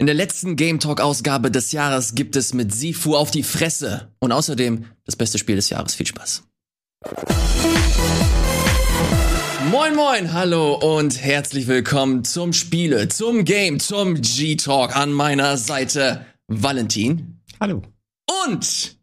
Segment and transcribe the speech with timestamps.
[0.00, 4.08] In der letzten Game Talk Ausgabe des Jahres gibt es mit Sifu auf die Fresse
[4.18, 5.94] und außerdem das beste Spiel des Jahres.
[5.94, 6.42] Viel Spaß.
[9.70, 16.24] Moin moin, hallo und herzlich willkommen zum Spiele, zum Game, zum G-Talk an meiner Seite
[16.48, 17.42] Valentin.
[17.60, 17.82] Hallo.
[18.46, 18.96] Und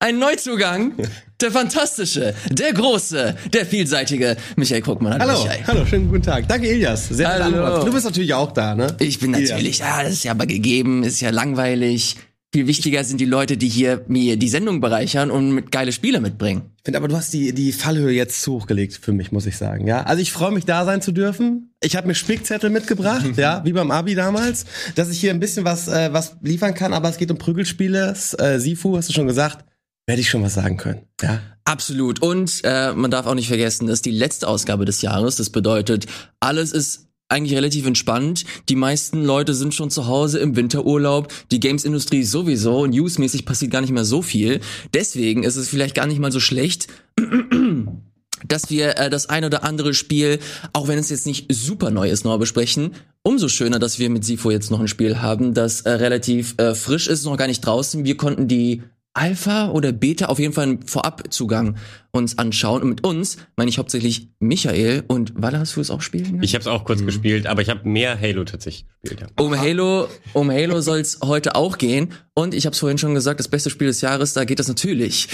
[0.00, 0.92] ein Neuzugang,
[1.40, 5.20] der fantastische, der große, der vielseitige Michael Krugmann.
[5.20, 5.66] Hallo, Michael.
[5.66, 6.46] hallo, schönen guten Tag.
[6.46, 7.08] Danke, Elias.
[7.08, 7.84] Sehr Hallo.
[7.84, 8.96] Du bist natürlich auch da, ne?
[9.00, 9.50] Ich bin Elias.
[9.50, 12.16] natürlich, ja, das ist ja aber gegeben, ist ja langweilig.
[12.50, 16.20] Viel wichtiger sind die Leute, die hier mir die Sendung bereichern und mit geile Spiele
[16.20, 16.62] mitbringen.
[16.78, 19.44] Ich finde aber, du hast die, die Fallhöhe jetzt zu hoch gelegt für mich, muss
[19.44, 19.86] ich sagen.
[19.86, 21.74] Ja, also ich freue mich, da sein zu dürfen.
[21.82, 25.66] Ich habe mir Spickzettel mitgebracht, ja, wie beim Abi damals, dass ich hier ein bisschen
[25.66, 28.14] was, äh, was liefern kann, aber es geht um Prügelspiele.
[28.38, 29.66] Äh, Sifu, hast du schon gesagt,
[30.08, 31.02] werde ich schon was sagen können.
[31.22, 31.40] Ja.
[31.64, 32.22] Absolut.
[32.22, 35.36] Und äh, man darf auch nicht vergessen, ist die letzte Ausgabe des Jahres.
[35.36, 36.06] Das bedeutet,
[36.40, 38.46] alles ist eigentlich relativ entspannt.
[38.70, 41.30] Die meisten Leute sind schon zu Hause im Winterurlaub.
[41.50, 42.86] Die Games-Industrie sowieso.
[42.86, 44.60] Newsmäßig passiert gar nicht mehr so viel.
[44.94, 46.86] Deswegen ist es vielleicht gar nicht mal so schlecht,
[48.48, 50.38] dass wir äh, das ein oder andere Spiel,
[50.72, 52.94] auch wenn es jetzt nicht super neu ist, noch besprechen.
[53.22, 56.74] Umso schöner, dass wir mit Sifo jetzt noch ein Spiel haben, das äh, relativ äh,
[56.74, 58.06] frisch ist, noch gar nicht draußen.
[58.06, 58.84] Wir konnten die
[59.18, 61.76] Alpha oder Beta auf jeden Fall einen Vorabzugang
[62.12, 62.82] uns anschauen.
[62.82, 66.38] Und mit uns meine ich hauptsächlich Michael und Walla, hast du es auch spielen?
[66.42, 69.20] Ich habe es auch kurz gespielt, aber ich habe mehr Halo tatsächlich gespielt.
[69.36, 69.44] Ja.
[69.44, 72.12] Um Halo, um Halo soll es heute auch gehen.
[72.34, 74.68] Und ich habe es vorhin schon gesagt, das beste Spiel des Jahres, da geht es
[74.68, 75.28] natürlich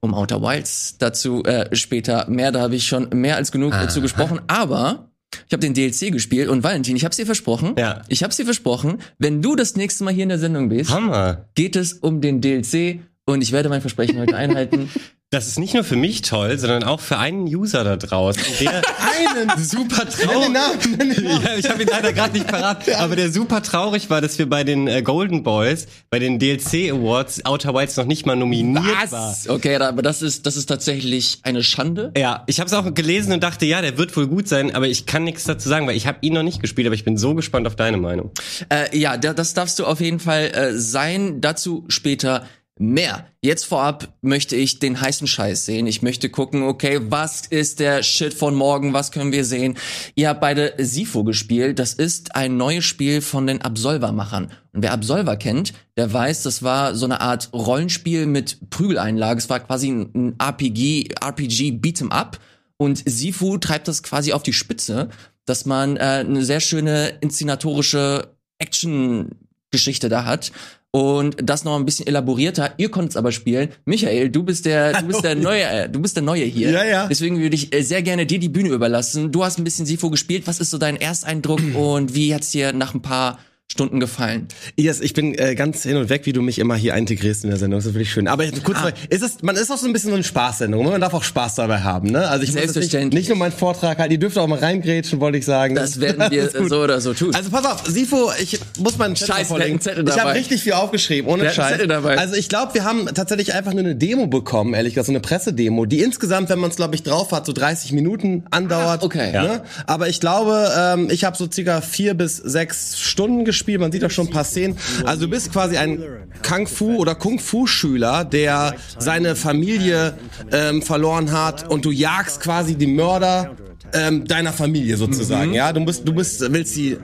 [0.00, 0.96] um Outer Wilds.
[0.98, 4.40] Dazu äh, später mehr, da habe ich schon mehr als genug dazu gesprochen.
[4.46, 5.10] Aber
[5.46, 8.02] ich habe den DLC gespielt und Valentin, ich habe dir versprochen, Ja.
[8.08, 11.46] ich habe dir versprochen, wenn du das nächste Mal hier in der Sendung bist, Hammer.
[11.54, 14.90] geht es um den DLC und ich werde mein Versprechen heute einhalten.
[15.30, 18.80] Das ist nicht nur für mich toll, sondern auch für einen User da draußen, der
[19.36, 20.54] Einen super traurig.
[20.54, 24.48] Ja, ich habe ihn leider gerade nicht parat, aber der super traurig war, dass wir
[24.48, 29.10] bei den äh, Golden Boys, bei den DLC Awards Outer Wilds noch nicht mal nominiert
[29.10, 29.36] war.
[29.48, 32.12] Okay, aber das ist, das ist tatsächlich eine Schande.
[32.16, 34.86] Ja, ich habe es auch gelesen und dachte, ja, der wird wohl gut sein, aber
[34.86, 37.18] ich kann nichts dazu sagen, weil ich habe ihn noch nicht gespielt, aber ich bin
[37.18, 38.30] so gespannt auf deine Meinung.
[38.68, 41.40] Äh, ja, da, das darfst du auf jeden Fall äh, sein.
[41.40, 42.46] Dazu später
[42.78, 43.26] mehr.
[43.40, 45.86] Jetzt vorab möchte ich den heißen Scheiß sehen.
[45.86, 48.92] Ich möchte gucken, okay, was ist der Shit von morgen?
[48.92, 49.78] Was können wir sehen?
[50.14, 51.78] Ihr habt beide Sifo gespielt.
[51.78, 54.52] Das ist ein neues Spiel von den Absolver-Machern.
[54.72, 59.38] Und wer Absolver kennt, der weiß, das war so eine Art Rollenspiel mit Prügeleinlage.
[59.38, 62.38] Es war quasi ein, RPG, RPG Beat'em Up.
[62.76, 65.08] Und Sifu treibt das quasi auf die Spitze,
[65.46, 70.52] dass man äh, eine sehr schöne inszenatorische Action-Geschichte da hat.
[70.96, 72.72] Und das noch ein bisschen elaborierter.
[72.78, 73.68] Ihr konntet es aber spielen.
[73.84, 76.70] Michael, du bist der, du bist der neue, äh, du bist der Neue hier.
[76.70, 77.06] Ja, ja.
[77.06, 79.30] Deswegen würde ich äh, sehr gerne dir die Bühne überlassen.
[79.30, 80.46] Du hast ein bisschen Sifo gespielt.
[80.46, 83.38] Was ist so dein Ersteindruck und wie hat's dir nach ein paar
[83.72, 84.46] Stunden gefallen?
[84.76, 87.50] Yes, ich bin äh, ganz hin und weg, wie du mich immer hier integrierst in
[87.50, 87.78] der Sendung.
[87.80, 88.28] Das ist wirklich schön.
[88.28, 90.84] Aber kurz, mal, ist es, man ist auch so ein bisschen so eine Spaßsendung.
[90.84, 92.28] Man darf auch Spaß dabei haben, ne?
[92.28, 93.22] Also ich muss jetzt nicht, Selbstverständlich.
[93.22, 94.12] nicht nur meinen Vortrag halten.
[94.12, 95.74] Ihr dürft auch mal reingrätschen, wollte ich sagen.
[95.74, 96.68] Das werden wir gut.
[96.68, 97.34] so oder so tun.
[97.34, 99.80] Also pass auf, Sifo, ich muss meinen Scheiße, vorlegen.
[99.80, 100.32] Zettel Ich habe dabei.
[100.38, 101.72] richtig viel aufgeschrieben, ohne Scheiß.
[101.72, 102.18] Zettel dabei.
[102.18, 105.20] Also ich glaube, wir haben tatsächlich einfach nur eine Demo bekommen, ehrlich gesagt, so eine
[105.20, 109.02] Pressedemo, die insgesamt, wenn man es glaube ich drauf hat, so 30 Minuten andauert.
[109.02, 109.32] Ah, okay.
[109.32, 109.62] Ne?
[109.88, 113.80] Aber ich glaube, ähm, ich habe so circa vier bis sechs Stunden gespielt.
[113.80, 114.76] Man sieht auch schon ein paar Szenen.
[115.04, 116.02] Also du bist quasi ein
[116.46, 120.16] Kung Fu oder Kung Fu Schüler, der seine Familie
[120.52, 123.56] ähm, verloren hat und du jagst quasi die Mörder
[123.92, 125.54] ähm, deiner Familie sozusagen.
[125.54, 126.98] Ja, du bist, du bist, willst sie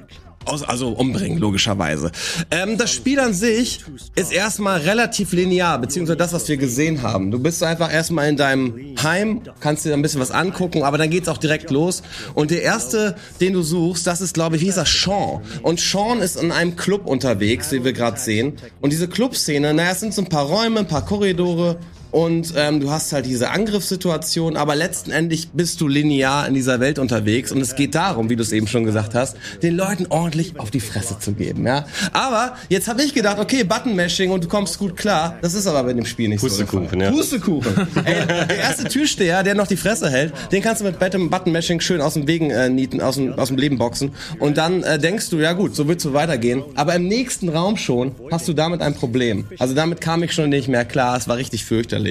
[0.45, 2.11] aus, also umbringen, logischerweise.
[2.51, 3.81] Ähm, das Spiel an sich
[4.15, 7.31] ist erstmal relativ linear, beziehungsweise das, was wir gesehen haben.
[7.31, 11.11] Du bist einfach erstmal in deinem Heim, kannst dir ein bisschen was angucken, aber dann
[11.11, 12.03] geht's auch direkt los.
[12.35, 14.91] Und der erste, den du suchst, das ist, glaube ich, wie hieß das?
[14.91, 15.43] Sean.
[15.63, 18.55] Und Sean ist in einem Club unterwegs, wie wir gerade sehen.
[18.81, 21.79] Und diese Clubszene, naja, es sind so ein paar Räume, ein paar Korridore,
[22.13, 26.99] und ähm, du hast halt diese Angriffssituation, aber letztendlich bist du linear in dieser Welt
[26.99, 30.61] unterwegs und es geht darum, wie du es eben schon gesagt hast, den Leuten ordentlich
[30.61, 31.87] auf die Fresse zu geben, ja.
[32.13, 35.39] Aber jetzt habe ich gedacht, okay, Button-Mashing und du kommst gut klar.
[35.43, 36.97] Das ist aber bei dem Spiel nicht Pustekuchen, so.
[36.97, 37.15] der Fall.
[37.15, 37.19] ja.
[37.19, 37.89] Pustekuchen.
[38.05, 41.81] Ey, der erste Türsteher, der noch die Fresse hält, den kannst du mit Button- Button-Mashing
[41.81, 44.99] schön aus dem Wegen äh, nieten, aus dem, aus dem Leben boxen und dann äh,
[44.99, 46.63] denkst du, ja gut, so wird's so weitergehen.
[46.75, 49.47] Aber im nächsten Raum schon hast du damit ein Problem.
[49.59, 51.17] Also damit kam ich schon nicht mehr klar.
[51.17, 52.02] Es war richtig fürchterlich.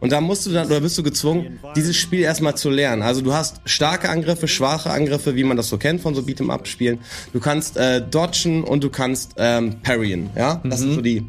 [0.00, 3.02] Und da musst du dann, oder bist du gezwungen, dieses Spiel erstmal zu lernen.
[3.02, 6.98] Also du hast starke Angriffe, schwache Angriffe, wie man das so kennt von so Beat'em-up-Spielen.
[7.32, 10.30] Du kannst äh, dodgen und du kannst ähm, parryen.
[10.36, 11.24] Ja, das sind so die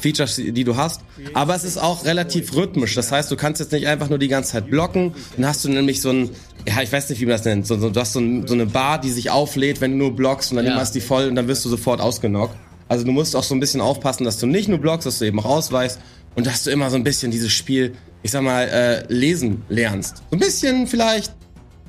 [0.00, 1.02] Features, die du hast.
[1.34, 2.94] Aber es ist auch relativ rhythmisch.
[2.94, 5.14] Das heißt, du kannst jetzt nicht einfach nur die ganze Zeit blocken.
[5.36, 6.30] Dann hast du nämlich so ein,
[6.66, 7.66] ja, ich weiß nicht, wie man das nennt.
[7.66, 10.16] So, so, du hast so, ein, so eine Bar, die sich auflädt, wenn du nur
[10.16, 10.76] blockst und dann Ja.
[10.76, 12.56] hast die voll und dann wirst du sofort ausgenockt.
[12.88, 15.24] Also du musst auch so ein bisschen aufpassen, dass du nicht nur blockst, dass du
[15.26, 15.98] eben auch ausweichst
[16.34, 20.18] und dass du immer so ein bisschen dieses Spiel, ich sag mal, äh, lesen lernst.
[20.30, 21.32] So ein bisschen vielleicht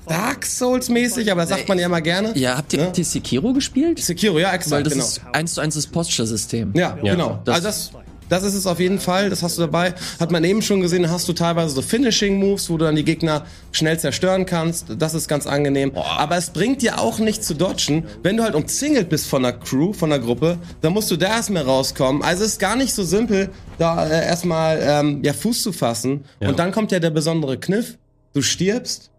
[0.08, 2.38] Dark Souls mäßig, aber das sagt man ja immer gerne.
[2.38, 2.86] Ja, habt ihr, Ne?
[2.88, 4.00] habt ihr Sekiro gespielt?
[4.00, 5.06] Sekiro, ja, Weil exakt, das genau.
[5.06, 6.72] ist eins zu eins das Posture-System.
[6.76, 7.14] Ja, Ja.
[7.14, 7.40] genau.
[7.46, 7.92] Das- also das,
[8.34, 9.30] das ist es auf jeden Fall.
[9.30, 9.94] Das hast du dabei.
[10.20, 13.46] Hat man eben schon gesehen, hast du teilweise so Finishing-Moves, wo du dann die Gegner
[13.72, 14.88] schnell zerstören kannst.
[14.98, 15.96] Das ist ganz angenehm.
[15.96, 18.06] Aber es bringt dir auch nicht zu dodgen.
[18.24, 21.28] Wenn du halt umzingelt bist von der Crew, von der Gruppe, dann musst du da
[21.28, 22.24] erstmal rauskommen.
[22.24, 26.26] Also es ist gar nicht so simpel, da äh, erstmal ähm, ja, Fuß zu fassen.
[26.40, 28.00] Und dann kommt ja der besondere Kniff.
[28.34, 29.12] Du stirbst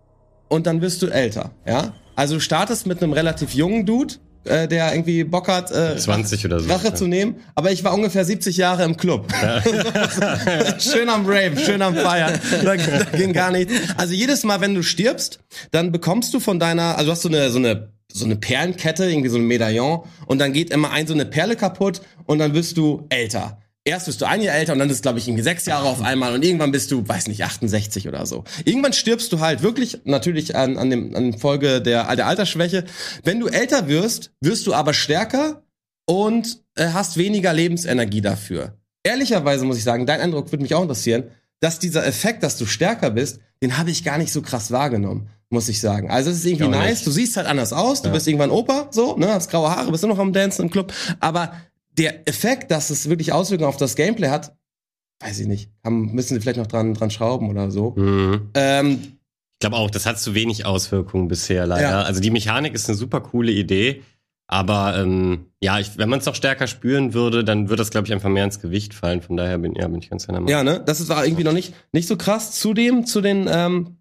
[0.49, 1.95] und dann wirst du älter, ja?
[2.17, 4.15] Also du startest mit einem relativ jungen Dude,
[4.45, 6.71] äh, der irgendwie Bock hat, äh, 20 oder so.
[6.71, 9.33] Rache zu nehmen, aber ich war ungefähr 70 Jahre im Club.
[10.79, 12.39] schön am Rave, schön am Feiern.
[12.63, 13.73] Da, da ging gar nichts.
[13.97, 17.29] Also jedes Mal, wenn du stirbst, dann bekommst du von deiner, also du hast so
[17.29, 21.07] eine, so eine, so eine Perlenkette, irgendwie so ein Medaillon, und dann geht immer ein
[21.07, 23.59] so eine Perle kaputt und dann wirst du älter.
[23.87, 26.01] Erst bist du ein Jahr älter und dann ist, glaube ich, irgendwie sechs Jahre auf
[26.01, 28.45] einmal und irgendwann bist du, weiß nicht, 68 oder so.
[28.65, 32.85] Irgendwann stirbst du halt wirklich, natürlich an, an dem an Folge der, der Altersschwäche.
[33.25, 35.65] Wenn du älter wirst, wirst du aber stärker
[36.07, 38.79] und äh, hast weniger Lebensenergie dafür.
[39.03, 41.25] Ehrlicherweise muss ich sagen, dein Eindruck würde mich auch interessieren,
[41.61, 45.29] dass dieser Effekt, dass du stärker bist, den habe ich gar nicht so krass wahrgenommen,
[45.51, 46.11] muss ich sagen.
[46.11, 47.07] Also es ist irgendwie nice, nicht.
[47.07, 50.05] du siehst halt anders aus, du bist irgendwann Opa, so, ne, hast graue Haare, bist
[50.05, 51.53] immer noch am Dancen im Club, aber
[51.99, 54.57] der Effekt, dass es wirklich Auswirkungen auf das Gameplay hat,
[55.21, 55.71] weiß ich nicht.
[55.85, 57.95] Haben, müssen sie vielleicht noch dran, dran schrauben oder so.
[57.97, 58.51] Mhm.
[58.55, 58.99] Ähm,
[59.55, 61.91] Ich glaube auch, das hat zu wenig Auswirkungen bisher leider.
[61.91, 62.03] Ja.
[62.03, 64.03] Also die Mechanik ist eine super coole Idee,
[64.47, 68.07] aber ähm, ja, ich, wenn man es noch stärker spüren würde, dann würde das glaube
[68.07, 69.23] ich einfach mehr ins Gewicht fallen.
[69.23, 70.51] Von daher bin, ja, bin ich ganz deiner Meinung.
[70.51, 70.83] Ja, ne?
[70.85, 72.53] Das ist war irgendwie noch nicht, nicht so krass.
[72.53, 73.97] Zudem, zu den, ähm,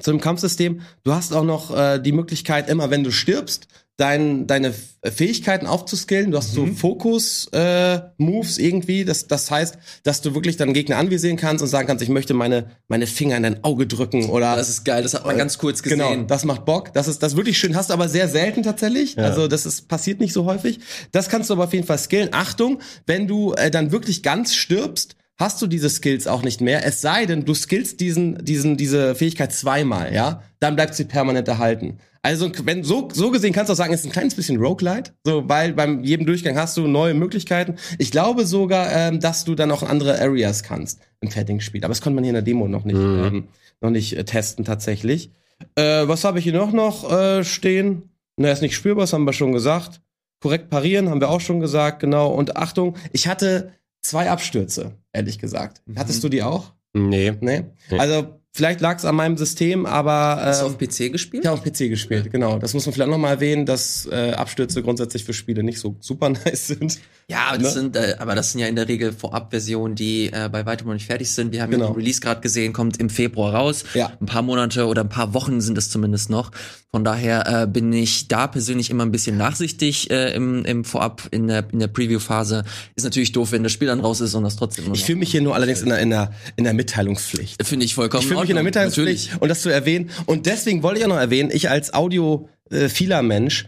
[0.00, 4.46] zu dem Kampfsystem, du hast auch noch äh, die Möglichkeit, immer wenn du stirbst, dein,
[4.46, 6.30] deine Fähigkeiten aufzuskillen.
[6.30, 9.04] Du hast so Fokus-Moves irgendwie.
[9.04, 12.34] Das, das heißt, dass du wirklich dann Gegner anvisieren kannst und sagen kannst, ich möchte
[12.34, 15.58] meine, meine Finger in dein Auge drücken oder Das ist geil, das hat man ganz
[15.58, 15.98] kurz gesehen.
[15.98, 16.92] Genau, das macht Bock.
[16.92, 17.74] Das ist das wirklich schön.
[17.74, 19.18] Hast du aber sehr selten tatsächlich.
[19.18, 20.80] Also das ist passiert nicht so häufig.
[21.12, 22.28] Das kannst du aber auf jeden Fall skillen.
[22.32, 26.84] Achtung, wenn du äh, dann wirklich ganz stirbst, hast du diese Skills auch nicht mehr.
[26.84, 31.48] Es sei denn, du skillst diesen diesen diese Fähigkeit zweimal, ja, dann bleibt sie permanent
[31.48, 31.98] erhalten.
[32.26, 35.12] Also wenn so so gesehen kannst du auch sagen, es ist ein kleines bisschen Roguelite,
[35.24, 37.76] so weil beim jedem Durchgang hast du neue Möglichkeiten.
[37.98, 42.00] Ich glaube sogar, ähm, dass du dann auch andere Areas kannst im Fertigspiel, aber das
[42.00, 43.46] konnte man hier in der Demo noch nicht ähm,
[43.80, 45.30] noch nicht äh, testen tatsächlich.
[45.76, 48.10] Äh, was habe ich hier noch noch äh, stehen?
[48.36, 50.00] Na, ist nicht spürbar, das haben wir schon gesagt.
[50.40, 52.32] Korrekt parieren haben wir auch schon gesagt, genau.
[52.32, 53.70] Und Achtung, ich hatte
[54.02, 55.80] zwei Abstürze, ehrlich gesagt.
[55.94, 56.72] Hattest du die auch?
[56.92, 57.34] Nee.
[57.40, 57.66] Nee?
[57.88, 57.98] Nee.
[58.00, 61.44] Also vielleicht lag es an meinem System, aber Hast du äh, auf PC gespielt?
[61.44, 62.58] ich habe auf PC gespielt, genau.
[62.58, 65.96] Das muss man vielleicht noch mal erwähnen, dass äh, Abstürze grundsätzlich für Spiele nicht so
[66.00, 66.98] super nice sind.
[67.28, 67.80] Ja, aber das, Ne?
[67.80, 70.94] sind, äh, aber das sind ja in der Regel Vorab-Versionen, die äh, bei weitem noch
[70.94, 71.52] nicht fertig sind.
[71.52, 71.86] Wir haben Genau.
[71.86, 73.84] ja den Release gerade gesehen, kommt im Februar raus.
[73.94, 74.12] Ja.
[74.20, 76.50] Ein paar Monate oder ein paar Wochen sind es zumindest noch.
[76.92, 81.28] Von daher äh, bin ich da persönlich immer ein bisschen nachsichtig äh, im, im Vorab,
[81.32, 82.64] in der, in der Preview-Phase.
[82.94, 85.30] Ist natürlich doof, wenn das Spiel dann raus ist und das trotzdem Ich fühle mich
[85.30, 87.62] hier nur allerdings in der, in der, in der Mitteilungspflicht.
[87.66, 90.10] Finde ich vollkommen Ich mich in der Ordnung, Mitteilungspflicht und das zu erwähnen.
[90.26, 93.66] Und deswegen wollte ich auch noch erwähnen, ich als audiophiler Mensch,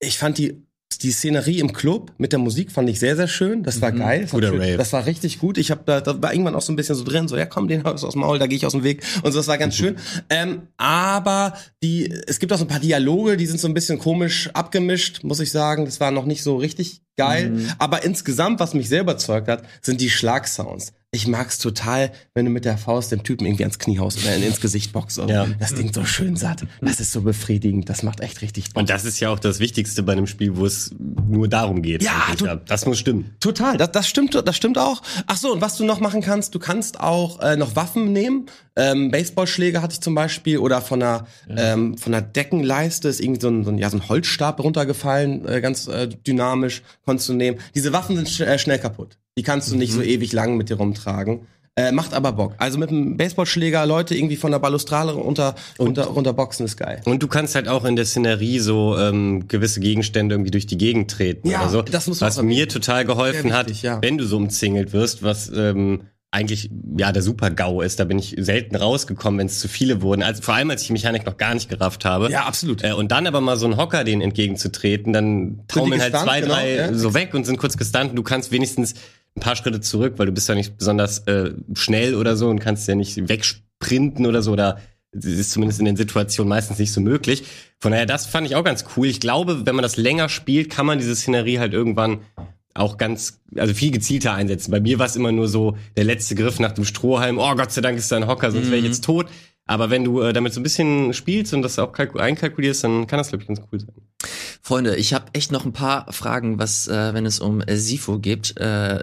[0.00, 0.66] ich fand die
[1.02, 3.62] die Szenerie im Club mit der Musik fand ich sehr, sehr schön.
[3.62, 4.22] Das war geil.
[4.22, 4.78] Das war, schön.
[4.78, 5.58] Das war richtig gut.
[5.58, 7.68] Ich habe da, da war irgendwann auch so ein bisschen so drin, so ja komm,
[7.68, 9.38] den aus dem Maul, da gehe ich aus dem Weg und so.
[9.38, 9.96] Das war ganz schön.
[10.30, 13.98] Ähm, aber die, es gibt auch so ein paar Dialoge, die sind so ein bisschen
[13.98, 15.84] komisch abgemischt, muss ich sagen.
[15.84, 17.52] Das war noch nicht so richtig geil.
[17.78, 20.92] Aber insgesamt, was mich sehr überzeugt hat, sind die Schlagsounds.
[21.12, 24.36] Ich mag's total, wenn du mit der Faust dem Typen irgendwie ans Knie haust oder
[24.36, 25.18] ins Gesicht boxst.
[25.28, 25.46] Ja.
[25.58, 26.64] Das Ding so schön satt.
[26.82, 27.88] Das ist so befriedigend.
[27.88, 28.80] Das macht echt richtig Bock.
[28.82, 32.02] Und das ist ja auch das Wichtigste bei einem Spiel, wo es nur darum geht.
[32.02, 33.34] Ja, du- das muss stimmen.
[33.40, 35.00] Total, das, das stimmt, das stimmt auch.
[35.26, 38.46] Ach so, und was du noch machen kannst, du kannst auch äh, noch Waffen nehmen.
[38.78, 43.40] Ähm, Baseballschläger hatte ich zum Beispiel oder von einer ähm, von einer Deckenleiste ist irgendwie
[43.40, 47.32] so ein, so ein ja so ein Holzstab runtergefallen, äh, ganz äh, dynamisch konntest du
[47.34, 47.58] nehmen.
[47.74, 49.16] Diese Waffen sind sch äh, schnell kaputt.
[49.38, 51.46] Die kannst du nicht so ewig lang mit dir rumtragen.
[51.78, 52.54] Äh, macht aber Bock.
[52.56, 57.02] Also mit einem Baseballschläger Leute irgendwie von der Balustrade runter, runter, runterboxen ist geil.
[57.04, 60.78] Und du kannst halt auch in der Szenerie so ähm, gewisse Gegenstände irgendwie durch die
[60.78, 61.82] Gegend treten Ja, oder so.
[61.82, 64.00] das muss man was mir total geholfen Sehr hat, wichtig, ja.
[64.00, 66.00] wenn du so umzingelt wirst, was ähm,
[66.36, 67.98] eigentlich ja der super GAU ist.
[67.98, 70.22] Da bin ich selten rausgekommen, wenn es zu viele wurden.
[70.22, 72.30] Also vor allem als ich die Mechanik noch gar nicht gerafft habe.
[72.30, 72.84] Ja, absolut.
[72.84, 76.54] Äh, und dann aber mal so einen Hocker den entgegenzutreten, dann taumeln halt zwei, genau,
[76.54, 76.94] drei ja.
[76.94, 78.10] so weg und sind kurz gestunt.
[78.10, 78.94] Und du kannst wenigstens
[79.34, 82.60] ein paar Schritte zurück, weil du bist ja nicht besonders äh, schnell oder so und
[82.60, 84.78] kannst ja nicht wegsprinten oder so oder
[85.12, 87.44] das ist zumindest in den Situationen meistens nicht so möglich.
[87.78, 89.06] Von daher, das fand ich auch ganz cool.
[89.06, 92.20] Ich glaube, wenn man das länger spielt, kann man diese Szenerie halt irgendwann
[92.78, 94.70] auch ganz, also viel gezielter einsetzen.
[94.70, 97.38] Bei mir war es immer nur so der letzte Griff nach dem Strohhalm.
[97.38, 98.88] Oh Gott sei Dank ist da ein Hocker, sonst wäre ich Mhm.
[98.88, 99.26] jetzt tot.
[99.68, 103.06] Aber wenn du äh, damit so ein bisschen spielst und das auch kalku- einkalkulierst, dann
[103.08, 103.90] kann das glaube ich ganz cool sein.
[104.62, 108.18] Freunde, ich habe echt noch ein paar Fragen, was, äh, wenn es um äh, Sifo
[108.20, 108.56] geht.
[108.58, 109.02] Äh,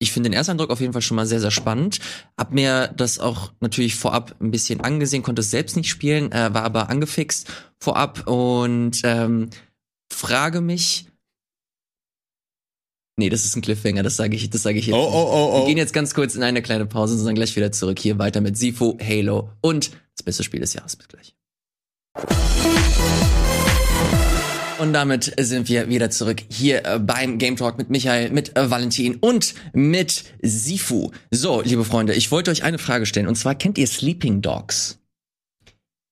[0.00, 1.98] ich finde den Ersteindruck auf jeden Fall schon mal sehr, sehr spannend.
[2.36, 6.52] Hab mir das auch natürlich vorab ein bisschen angesehen, konnte es selbst nicht spielen, äh,
[6.54, 7.48] war aber angefixt
[7.78, 9.50] vorab und ähm,
[10.12, 11.06] frage mich.
[13.20, 14.96] Nee, das ist ein Cliffhanger, das sage ich, das sage ich jetzt.
[14.96, 15.14] Oh, nicht.
[15.14, 15.66] oh, oh, Wir oh.
[15.66, 17.98] gehen jetzt ganz kurz in eine kleine Pause und sind dann gleich wieder zurück.
[17.98, 20.96] Hier weiter mit Sifo, Halo und das beste Spiel des Jahres.
[20.96, 21.34] Bis gleich.
[24.78, 28.70] Und damit sind wir wieder zurück hier äh, beim Game Talk mit Michael, mit äh,
[28.70, 31.10] Valentin und mit Sifu.
[31.30, 34.98] So, liebe Freunde, ich wollte euch eine Frage stellen und zwar kennt ihr Sleeping Dogs?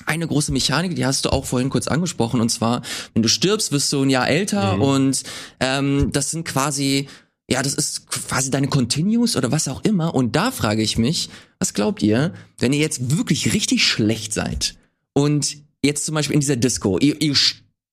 [0.06, 2.82] eine große Mechanik, die hast du auch vorhin kurz angesprochen, und zwar,
[3.12, 5.22] wenn du stirbst, wirst du ein Jahr älter und
[5.60, 7.08] ähm, das sind quasi,
[7.48, 10.14] ja, das ist quasi deine Continues oder was auch immer.
[10.14, 14.76] Und da frage ich mich, was glaubt ihr, wenn ihr jetzt wirklich richtig schlecht seid
[15.12, 17.34] und jetzt zum Beispiel in dieser Disco, ihr, ihr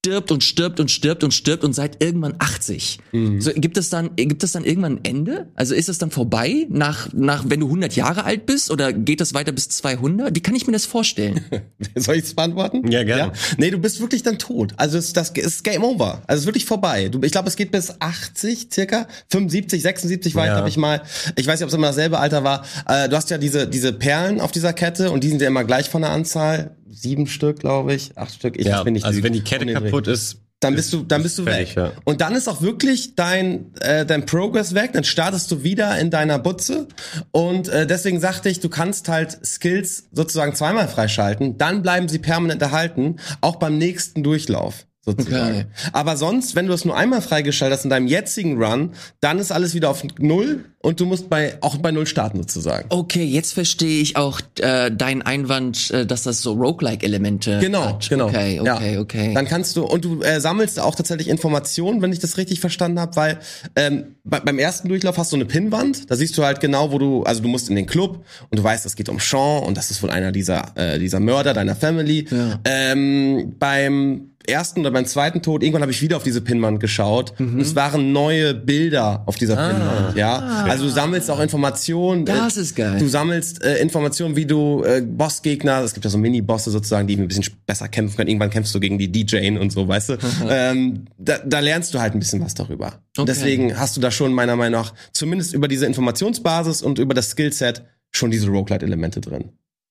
[0.03, 2.97] stirbt und stirbt und stirbt und stirbt und seid irgendwann 80.
[3.37, 5.47] So, gibt es dann, gibt es dann irgendwann ein Ende?
[5.53, 9.21] Also ist es dann vorbei nach, nach, wenn du 100 Jahre alt bist oder geht
[9.21, 10.35] das weiter bis 200?
[10.35, 11.41] Wie kann ich mir das vorstellen?
[11.95, 12.89] Soll ich es beantworten?
[12.91, 13.33] Ja, gerne.
[13.57, 14.73] Nee, du bist wirklich dann tot.
[14.77, 16.23] Also es, das ist Game Over.
[16.25, 17.09] Also es ist wirklich vorbei.
[17.09, 20.55] Du, ich glaube, es geht bis 80 circa, 75, 76 war ich, Ja.
[20.55, 21.03] glaube ich mal.
[21.35, 22.65] Ich weiß nicht, ob es immer dasselbe Alter war.
[22.87, 25.63] Äh, du hast ja diese diese Perlen auf dieser Kette und die sind ja immer
[25.63, 26.75] gleich von der Anzahl.
[27.01, 28.57] Sieben Stück, glaube ich, acht Stück.
[28.59, 31.39] Ich Ja, bin nicht also wenn die Kette kaputt ist, Dann bist du, dann bist
[31.39, 31.77] du fertig, weg.
[31.77, 31.91] ja.
[32.03, 34.91] Und dann ist auch wirklich dein, äh, dein Progress weg.
[34.93, 36.87] Dann startest du wieder in deiner Butze.
[37.31, 41.57] Und äh, deswegen sagte ich, du kannst halt Skills sozusagen zweimal freischalten.
[41.57, 44.85] Dann bleiben sie permanent erhalten, auch beim nächsten Durchlauf.
[45.03, 45.55] Sozusagen.
[45.55, 45.65] Okay.
[45.93, 49.51] Aber sonst, wenn du es nur einmal freigeschaltet hast in deinem jetzigen Run, dann ist
[49.51, 52.85] alles wieder auf Null und du musst bei auch bei Null starten sozusagen.
[52.89, 58.09] Okay, jetzt verstehe ich auch äh, deinen Einwand, äh, dass das so Roguelike-Elemente Genau, hat.
[58.09, 58.27] genau.
[58.27, 58.99] Okay, okay, ja.
[59.01, 59.33] okay.
[59.33, 62.99] Dann kannst du und du äh, sammelst auch tatsächlich Informationen, wenn ich das richtig verstanden
[62.99, 63.39] habe, weil
[63.75, 66.99] ähm, bei, beim ersten Durchlauf hast du eine Pinnwand, da siehst du halt genau, wo
[66.99, 69.77] du, also du musst in den Club und du weißt, es geht um Sean und
[69.77, 72.27] das ist wohl einer dieser äh, dieser Mörder deiner Family.
[72.29, 72.59] Ja.
[72.65, 77.33] Ähm, beim ersten oder beim zweiten Tod, irgendwann habe ich wieder auf diese Pinnwand geschaut
[77.39, 77.55] Mhm.
[77.55, 79.69] und es waren neue Bilder auf dieser Ah.
[79.71, 80.37] Pinnwand, ja.
[80.65, 82.25] Also du sammelst auch Informationen.
[82.25, 82.99] Das äh, ist geil.
[82.99, 87.15] Du sammelst äh, Informationen, wie du äh, Bossgegner, es gibt ja so Mini-Bosse sozusagen, die
[87.17, 88.29] ein bisschen besser kämpfen können.
[88.29, 90.17] Irgendwann kämpfst du gegen die DJ und so, weißt du.
[90.49, 92.87] ähm, da, da lernst du halt ein bisschen was darüber.
[93.17, 93.25] Und Okay.
[93.27, 97.29] Deswegen hast du da schon meiner Meinung nach zumindest über diese Informationsbasis und über das
[97.31, 99.49] Skillset schon diese Roguelite-Elemente drin.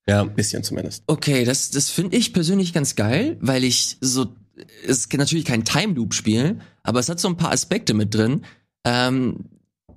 [0.08, 1.04] ja, Ein bisschen zumindest.
[1.06, 4.26] Okay, das, das finde ich persönlich ganz geil, weil ich so,
[4.84, 8.44] ist natürlich kein Time Loop Spiel, aber es hat so ein paar Aspekte mit drin.
[8.84, 9.44] Ähm,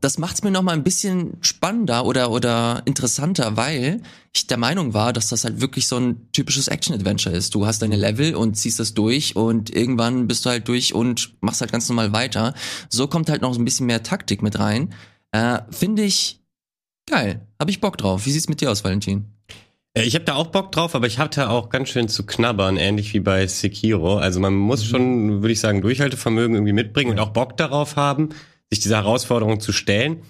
[0.04, 4.02] das macht es mir noch mal ein bisschen spannender oder oder interessanter, weil
[4.34, 7.56] ich der Meinung war, dass das halt wirklich so ein typisches Action Adventure ist.
[7.56, 11.42] Du hast deine Level und ziehst das durch und irgendwann bist du halt durch und
[11.42, 12.54] machst halt ganz normal weiter.
[12.90, 14.94] So kommt halt noch so ein bisschen mehr Taktik mit rein.
[15.32, 16.42] Äh, Finde ich
[17.10, 17.48] geil.
[17.58, 18.26] Hab ich Bock drauf.
[18.26, 19.26] Wie sieht's mit dir aus, Valentin?
[19.94, 22.78] Äh, Ich habe da auch Bock drauf, aber ich hatte auch ganz schön zu knabbern,
[22.78, 24.18] ähnlich wie bei Sekiro.
[24.18, 28.30] Also man muss schon, würde ich sagen, Durchhaltevermögen irgendwie mitbringen und auch Bock darauf haben,
[28.70, 30.22] sich dieser Herausforderung zu stellen.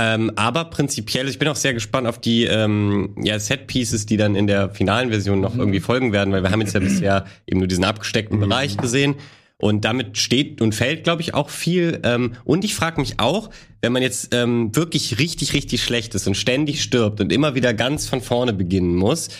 [0.00, 4.36] Ähm, aber prinzipiell, ich bin auch sehr gespannt auf die ähm, ja, Set-Pieces, die dann
[4.36, 7.58] in der finalen Version noch irgendwie folgen werden, weil wir haben jetzt ja bisher eben
[7.58, 9.16] nur diesen abgesteckten Bereich gesehen.
[9.60, 12.00] Und damit steht und fällt, glaube ich, auch viel.
[12.04, 13.50] Ähm, und ich frage mich auch,
[13.80, 17.74] wenn man jetzt ähm, wirklich richtig, richtig schlecht ist und ständig stirbt und immer wieder
[17.74, 19.30] ganz von vorne beginnen muss,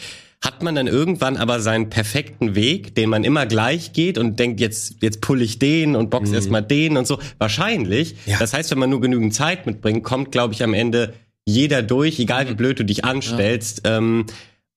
[0.42, 4.60] hat man dann irgendwann aber seinen perfekten Weg, den man immer gleich geht und denkt,
[4.60, 7.18] jetzt, jetzt pull ich den und box erstmal den und so.
[7.38, 8.14] Wahrscheinlich.
[8.26, 8.38] Ja.
[8.38, 12.20] Das heißt, wenn man nur genügend Zeit mitbringt, kommt, glaube ich, am Ende jeder durch,
[12.20, 13.82] egal wie blöd du dich anstellst.
[13.84, 14.26] Ähm,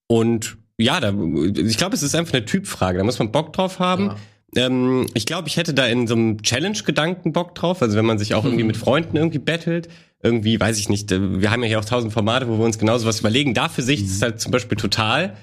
[0.07, 1.13] und ja, da,
[1.55, 2.97] ich glaube, es ist einfach eine Typfrage.
[2.97, 4.15] Da muss man Bock drauf haben.
[4.55, 7.81] Ähm, ich glaube, ich hätte da in so einem Challenge-Gedanken Bock drauf.
[7.81, 9.87] Also wenn man sich auch irgendwie mit Freunden irgendwie battelt,
[10.23, 12.77] irgendwie, weiß ich nicht, äh, wir haben ja hier auch tausend Formate, wo wir uns
[12.77, 13.53] genauso was überlegen.
[13.53, 15.35] Dafür sehe ich es halt zum Beispiel total.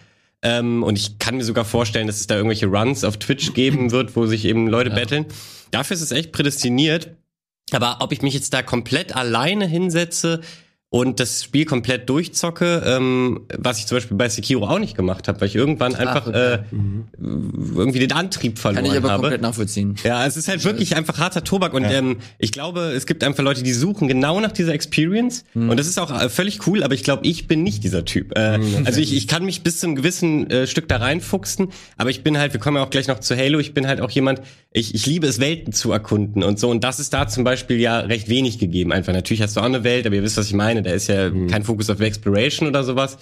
[0.43, 3.91] Ähm, und ich kann mir sogar vorstellen, dass es da irgendwelche Runs auf Twitch geben
[3.91, 5.27] wird, wo sich eben Leute battlen.
[5.71, 7.11] Dafür ist es echt prädestiniert.
[7.73, 10.41] Aber ob ich mich jetzt da komplett alleine hinsetze
[10.91, 15.29] und das Spiel komplett durchzocke, ähm, was ich zum Beispiel bei Sekiro auch nicht gemacht
[15.29, 16.55] habe, weil ich irgendwann einfach okay.
[16.55, 16.59] äh,
[17.21, 19.23] irgendwie den Antrieb verloren Kann ich aber habe.
[19.23, 19.97] komplett nachvollziehen.
[20.03, 23.43] Ja, es ist halt wirklich einfach harter Tobak und ähm, ich glaube, es gibt einfach
[23.45, 25.71] Leute, die suchen genau nach dieser Experience Mhm.
[25.71, 28.37] und das ist auch äh, völlig cool, aber ich glaube, ich bin nicht dieser Typ.
[28.37, 28.87] Äh, Mhm.
[28.87, 32.23] Also ich, ich kann mich bis zu einem gewissen äh, Stück da reinfuchsen, aber ich
[32.23, 34.41] bin halt, wir kommen ja auch gleich noch zu Halo, ich bin halt auch jemand,
[34.71, 37.79] ich, ich liebe es, Welten zu erkunden und so und das ist da zum Beispiel
[37.81, 38.93] ja recht wenig gegeben.
[38.93, 41.09] Einfach natürlich hast du auch eine Welt, aber ihr wisst, was ich meine, da ist
[41.09, 41.49] ja Mhm.
[41.49, 43.19] kein Fokus auf Exploration oder sowas.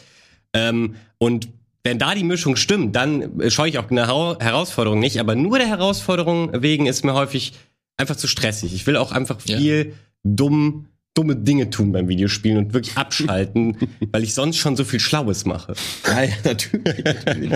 [0.53, 1.49] Ähm, und
[1.85, 5.21] wenn da die Mischung stimmt, dann scheue ich auch eine Hau- Herausforderung nicht.
[5.21, 7.53] Aber nur der Herausforderung wegen ist mir häufig
[7.97, 8.75] einfach zu stressig.
[8.75, 9.57] Ich will auch einfach Ja.
[9.57, 9.93] viel
[10.25, 10.87] dumm,
[11.17, 13.77] dumme Dinge tun beim Videospielen und wirklich abschalten,
[14.13, 15.75] weil ich sonst schon so viel Schlaues mache.
[16.07, 17.05] Ja, ja, natürlich.
[17.05, 17.53] natürlich.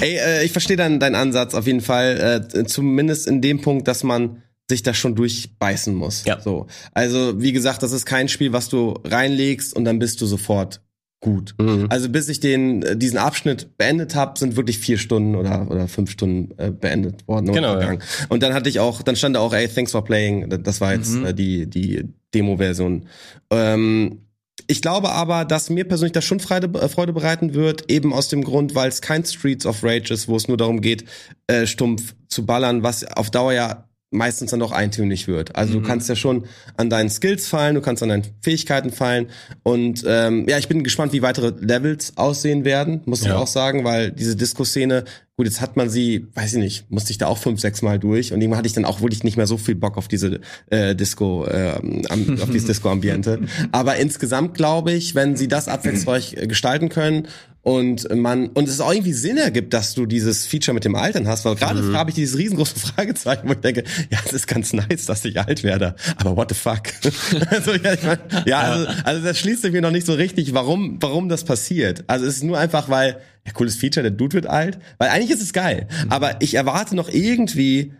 [0.00, 2.42] Ey, äh, ich verstehe deinen, deinen Ansatz auf jeden Fall.
[2.54, 6.24] Äh, zumindest in dem Punkt, dass man sich da schon durchbeißen muss.
[6.24, 6.40] Ja.
[6.40, 6.68] So.
[6.92, 10.80] Also, wie gesagt, das ist kein Spiel, was du reinlegst und dann bist du sofort
[11.20, 11.54] gut.
[11.58, 11.86] Mhm.
[11.90, 15.86] Also bis ich den äh, diesen Abschnitt beendet habe, sind wirklich vier Stunden oder oder
[15.88, 17.52] fünf Stunden äh, beendet worden.
[17.52, 17.96] Genau, ja.
[18.28, 20.48] Und dann hatte ich auch, dann stand da auch, ey, thanks for playing.
[20.62, 21.26] Das war jetzt Mhm.
[21.26, 22.04] äh, die die
[22.34, 23.06] Demo-Version.
[23.50, 24.20] Ähm,
[24.66, 28.28] ich glaube aber, dass mir persönlich das schon Freude, äh, Freude bereiten wird, eben aus
[28.28, 31.04] dem Grund, weil es kein Streets of Rage ist, wo es nur darum geht,
[31.48, 35.54] äh, stumpf zu ballern, was auf Dauer ja meistens dann doch eintönig wird.
[35.56, 36.44] Also du kannst ja schon
[36.76, 39.26] an deinen Skills fallen, du kannst an deinen Fähigkeiten fallen
[39.62, 43.36] und ähm, ja, ich bin gespannt, wie weitere Levels aussehen werden, muss ich Ja.
[43.36, 45.04] auch sagen, weil diese Disco-Szene,
[45.36, 47.98] gut, jetzt hat man sie, weiß ich nicht, musste ich da auch fünf, sechs Mal
[48.00, 50.40] durch und irgendwann hatte ich dann auch wirklich nicht mehr so viel Bock auf diese
[50.70, 52.02] äh, Disco, am,
[52.42, 53.40] auf dieses Disco-Ambiente.
[53.70, 57.28] Aber insgesamt glaube ich, wenn sie das abwechslungsreich äh, gestalten können
[57.62, 61.28] und man und es auch irgendwie Sinn ergibt, dass du dieses Feature mit dem Altern
[61.28, 61.96] hast, weil gerade Mhm.
[61.96, 65.38] habe ich dieses riesengroße Fragezeichen, wo ich denke, ja, es ist ganz nice, dass ich
[65.38, 66.82] alt werde, aber what the fuck?
[67.50, 70.54] also, ja, ich mein, ja also, also das schließt sich mir noch nicht so richtig,
[70.54, 72.04] warum warum das passiert.
[72.06, 75.30] Also es ist nur einfach, weil ja, cooles Feature, der Dude wird alt, weil eigentlich
[75.30, 76.12] ist es geil, Mhm.
[76.12, 77.92] aber ich erwarte noch irgendwie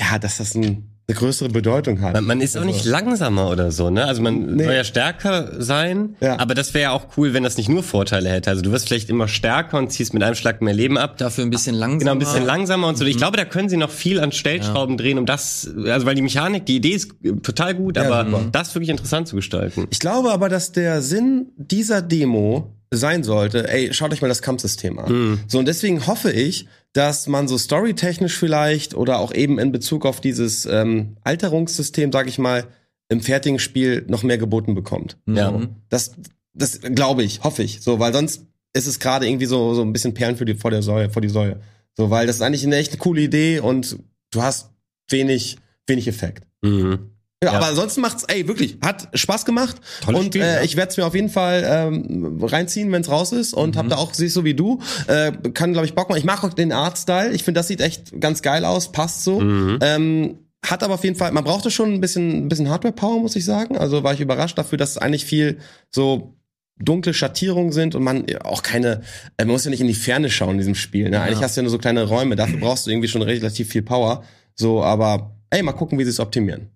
[0.00, 2.14] ja, dass das ein, eine größere Bedeutung hat.
[2.14, 4.04] Man, man ist auch nicht langsamer oder so, ne?
[4.06, 4.64] Also man Nee.
[4.64, 6.38] soll ja stärker sein, Ja.
[6.38, 8.50] aber das wäre ja auch cool, wenn das nicht nur Vorteile hätte.
[8.50, 11.18] Also du wirst vielleicht immer stärker und ziehst mit einem Schlag mehr Leben ab.
[11.18, 11.98] Dafür ein bisschen langsamer.
[12.00, 13.04] Genau, ein bisschen langsamer und so.
[13.04, 13.10] Mhm.
[13.10, 16.22] Ich glaube, da können sie noch viel an Stellschrauben drehen, um das, also weil die
[16.22, 17.10] Mechanik, die Idee ist
[17.42, 18.44] total gut, Ja, aber super.
[18.52, 19.86] das wirklich interessant zu gestalten.
[19.90, 24.42] Ich glaube aber, dass der Sinn dieser Demo sein sollte, ey, schaut euch mal das
[24.42, 25.40] Kampfsystem an.
[25.46, 30.04] So, und deswegen hoffe ich, dass man so storytechnisch vielleicht oder auch eben in Bezug
[30.04, 32.66] auf dieses ähm, Alterungssystem, sag ich mal,
[33.08, 35.18] im fertigen Spiel noch mehr geboten bekommt.
[35.26, 35.50] Ja.
[35.50, 35.76] Mhm.
[35.88, 36.14] Das,
[36.54, 37.80] das glaube ich, hoffe ich.
[37.80, 40.70] So, weil sonst ist es gerade irgendwie so, so ein bisschen Perlen für die, vor
[40.70, 41.60] der Säule, vor die Säule.
[41.96, 43.98] So, weil das ist eigentlich eine echt coole Idee und
[44.30, 44.70] du hast
[45.08, 46.46] wenig, wenig Effekt.
[46.62, 47.11] Mhm.
[47.42, 47.58] Ja, Ja.
[47.58, 49.76] aber ansonsten macht's, ey, wirklich, hat Spaß gemacht.
[50.00, 50.62] Tolles und Spiel, äh, ja.
[50.62, 53.52] ich werde es mir auf jeden Fall ähm, reinziehen, wenn's raus ist.
[53.52, 56.18] Und hab da auch, ich so wie du, äh, kann, glaube ich, Bock machen.
[56.18, 57.32] Ich mag auch den Artstyle.
[57.32, 59.40] Ich finde, das sieht echt ganz geil aus, passt so.
[59.40, 59.78] Mhm.
[59.82, 63.34] Ähm, hat aber auf jeden Fall, man brauchte schon ein bisschen, ein bisschen Hardware-Power, muss
[63.34, 63.76] ich sagen.
[63.76, 65.58] Also war ich überrascht dafür, dass es eigentlich viel
[65.90, 66.34] so
[66.78, 69.02] dunkle Schattierungen sind und man auch keine,
[69.36, 71.10] äh, man muss ja nicht in die Ferne schauen in diesem Spiel.
[71.10, 71.20] Ne?
[71.20, 73.82] Eigentlich hast du ja nur so kleine Räume, dafür brauchst du irgendwie schon relativ viel
[73.82, 74.22] Power.
[74.54, 76.70] So, aber ey, mal gucken, wie sie es optimieren.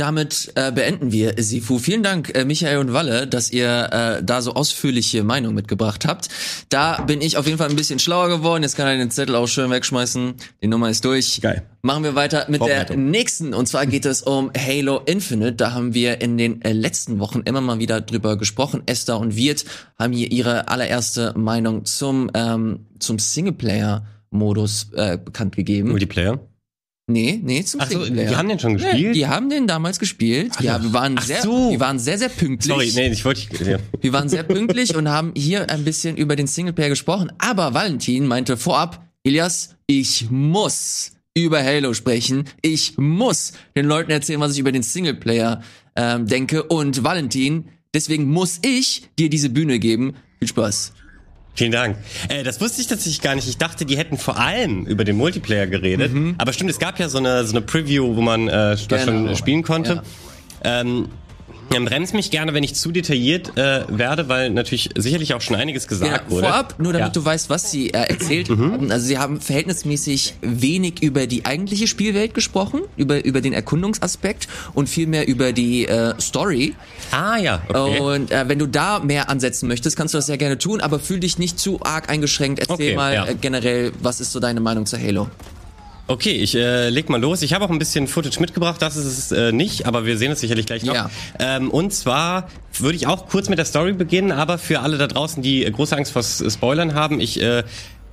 [0.00, 1.78] Damit äh, beenden wir Sifu.
[1.78, 6.28] Vielen Dank, äh, Michael und Walle, dass ihr äh, da so ausführliche Meinung mitgebracht habt.
[6.70, 8.62] Da bin ich auf jeden Fall ein bisschen schlauer geworden.
[8.62, 10.34] Jetzt kann er den Zettel auch schön wegschmeißen.
[10.62, 11.40] Die Nummer ist durch.
[11.42, 11.62] Geil.
[11.82, 13.52] Machen wir weiter mit der nächsten.
[13.52, 15.52] Und zwar geht es um Halo Infinite.
[15.52, 18.82] Da haben wir in den äh, letzten Wochen immer mal wieder drüber gesprochen.
[18.86, 19.64] Esther und Wirt
[19.98, 25.90] haben hier ihre allererste Meinung zum, ähm, zum Singleplayer-Modus äh, bekannt gegeben.
[25.90, 26.40] Multiplayer.
[27.12, 28.28] Nee, nee, zum Ach so, Singleplayer.
[28.30, 29.16] die haben den schon Ja, gespielt?
[29.16, 30.52] die haben den damals gespielt.
[30.60, 31.70] Ja, wir waren Ach sehr, so.
[31.70, 32.72] wir waren sehr, sehr pünktlich.
[32.72, 33.42] Sorry, nee, ich wollte.
[33.70, 33.78] Ja.
[34.00, 37.32] Wir waren sehr pünktlich und haben hier ein bisschen über den Singleplayer gesprochen.
[37.38, 42.44] Aber Valentin meinte vorab, Elias, ich muss über Halo sprechen.
[42.62, 45.62] Ich muss den Leuten erzählen, was ich über den Singleplayer
[45.96, 46.64] ähm, denke.
[46.64, 50.14] Und Valentin, deswegen muss ich dir diese Bühne geben.
[50.38, 50.92] Viel Spaß.
[51.54, 51.96] Vielen Dank.
[52.28, 53.48] Äh, das wusste ich tatsächlich gar nicht.
[53.48, 56.12] Ich dachte, die hätten vor allem über den Multiplayer geredet.
[56.38, 59.04] Aber stimmt, es gab ja so eine, so eine Preview, wo man äh, das Genau.
[59.04, 60.02] schon spielen konnte.
[60.64, 61.08] Ähm,
[61.70, 65.56] dann bremst mich gerne, wenn ich zu detailliert äh, werde, weil natürlich sicherlich auch schon
[65.56, 66.46] einiges Ja, gesagt wurde.
[66.46, 67.08] vorab, nur damit Ja.
[67.08, 67.12] Mhm.
[67.12, 68.90] du weißt, was sie äh, erzählt haben.
[68.90, 74.88] Also sie haben verhältnismäßig wenig über die eigentliche Spielwelt gesprochen, über, über den Erkundungsaspekt und
[74.88, 76.74] viel mehr über die äh, Story.
[77.12, 78.00] Ah ja, okay.
[78.00, 80.98] Und äh, wenn du da mehr ansetzen möchtest, kannst du das sehr gerne tun, aber
[80.98, 82.58] fühl dich nicht zu arg eingeschränkt.
[82.58, 83.26] Erzähl Okay, mal ja.
[83.26, 85.28] äh, generell, was ist so deine Meinung zu Halo?
[86.10, 87.42] Okay, ich äh, leg mal los.
[87.42, 90.32] Ich habe auch ein bisschen Footage mitgebracht, das ist es äh, nicht, aber wir sehen
[90.32, 90.94] es sicherlich gleich noch.
[90.94, 91.10] Ja.
[91.38, 95.06] Ähm, und zwar würde ich auch kurz mit der Story beginnen, aber für alle da
[95.06, 97.62] draußen, die äh, große Angst vor S- Spoilern haben, ich äh,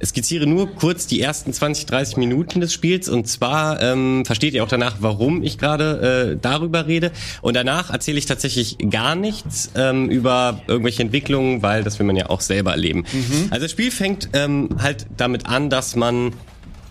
[0.05, 4.63] skizziere nur kurz die ersten 20, 30 Minuten des Spiels und zwar ähm, versteht ihr
[4.63, 7.11] auch danach, warum ich gerade äh, darüber rede.
[7.41, 12.15] Und danach erzähle ich tatsächlich gar nichts ähm, über irgendwelche Entwicklungen, weil das will man
[12.15, 13.05] ja auch selber erleben.
[13.49, 16.33] Also das Spiel fängt ähm, halt damit an, dass man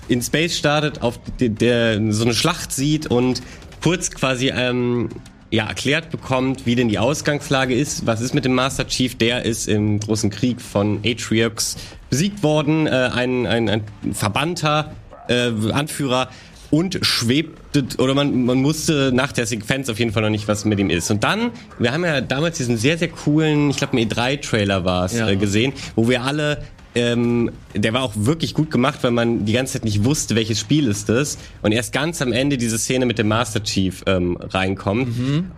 [0.09, 3.42] in Space startet, auf der, der so eine Schlacht sieht und
[3.83, 5.09] kurz quasi ähm,
[5.51, 8.07] ja erklärt bekommt, wie denn die Ausgangslage ist.
[8.07, 9.16] Was ist mit dem Master Chief?
[9.16, 11.77] Der ist im großen Krieg von Atriox
[12.11, 14.92] besiegt worden, äh, ein, ein, ein Verbannter
[15.29, 16.29] äh, Anführer
[16.71, 20.64] und schwebte oder man, man musste nach der Sequenz auf jeden Fall noch nicht, was
[20.64, 21.11] mit ihm ist.
[21.11, 25.05] Und dann, wir haben ja damals diesen sehr, sehr coolen, ich glaube, ein E3-Trailer war
[25.05, 25.29] es, Ja.
[25.29, 26.62] äh, gesehen, wo wir alle
[26.97, 30.59] ähm, der war auch wirklich gut gemacht, weil man die ganze Zeit nicht wusste, welches
[30.59, 31.39] Spiel ist das.
[31.63, 35.09] Und erst ganz am Ende diese Szene mit dem Master Chief ähm, reinkommt.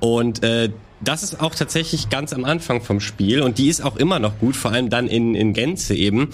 [0.01, 0.71] Und äh,
[1.01, 4.39] das ist auch tatsächlich ganz am Anfang vom Spiel und die ist auch immer noch
[4.41, 6.31] gut, vor allem dann in, in Gänze eben.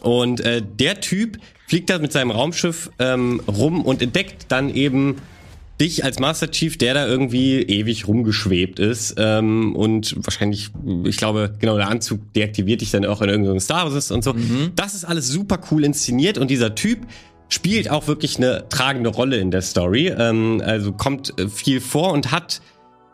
[0.00, 5.16] Und äh, der Typ fliegt da mit seinem Raumschiff ähm, rum und entdeckt dann eben
[5.80, 10.70] dich als Master Chief, der da irgendwie ewig rumgeschwebt ist ähm, und wahrscheinlich,
[11.04, 14.34] ich glaube, genau der Anzug deaktiviert dich dann auch in irgendeinem Star Wars und so.
[14.74, 17.06] Das ist alles super cool inszeniert und dieser Typ
[17.48, 20.08] spielt auch wirklich eine tragende Rolle in der Story.
[20.08, 22.60] Ähm, also kommt äh, viel vor und hat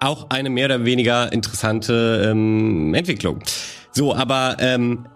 [0.01, 3.41] auch eine mehr oder weniger interessante ähm, Entwicklung.
[3.93, 5.07] So, aber ähm,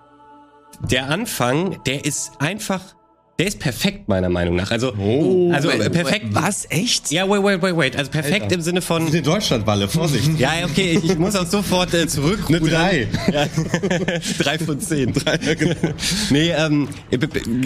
[0.90, 2.95] der Anfang, der ist einfach,
[3.38, 4.70] der ist perfekt meiner Meinung nach.
[4.70, 4.92] Also,
[5.52, 6.26] also äh, perfekt.
[6.30, 6.66] Was?
[6.70, 7.10] Echt?
[7.10, 7.96] Ja, wait, wait, wait, wait.
[7.96, 9.12] Also perfekt im Sinne von.
[9.12, 10.38] in Deutschland, Walle, Vorsicht.
[10.38, 12.40] Ja, okay, ich, ich muss auch sofort äh, zurück.
[12.48, 13.08] Eine drei.
[13.32, 13.46] Ja.
[14.38, 15.12] Drei von zehn.
[16.30, 16.88] nee, ähm,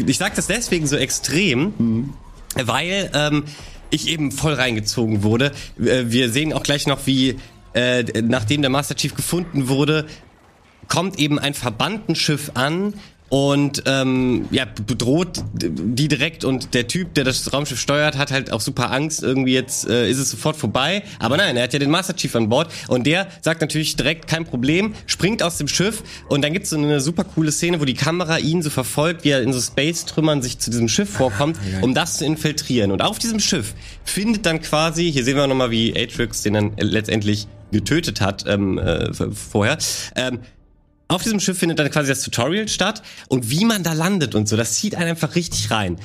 [0.07, 2.15] ich sag das deswegen so extrem,
[2.57, 3.45] weil ähm,
[3.91, 5.53] ich eben voll reingezogen wurde.
[5.79, 7.37] Äh, Wir sehen auch gleich noch, wie
[7.75, 10.07] äh, nachdem der Master Chief gefunden wurde,
[10.89, 12.95] kommt eben ein Verbandenschiff an
[13.31, 18.53] und ähm, ja bedroht die direkt und der Typ, der das Raumschiff steuert, hat halt
[18.53, 19.23] auch super Angst.
[19.23, 21.05] Irgendwie jetzt äh, ist es sofort vorbei.
[21.21, 24.27] Aber nein, er hat ja den Master Chief an Bord und der sagt natürlich direkt
[24.27, 27.85] kein Problem, springt aus dem Schiff und dann gibt's so eine super coole Szene, wo
[27.85, 31.57] die Kamera ihn so verfolgt, wie er in so Space-Trümmern sich zu diesem Schiff vorkommt,
[31.83, 32.91] um das zu infiltrieren.
[32.91, 36.73] Und auf diesem Schiff findet dann quasi, hier sehen wir nochmal, wie Atrix den dann
[36.79, 39.79] letztendlich getötet hat ähm, äh, vorher.
[40.17, 40.41] Ähm,
[41.11, 44.49] auf diesem Schiff findet dann quasi das Tutorial statt und wie man da landet und
[44.49, 45.99] so, das zieht einen einfach richtig rein.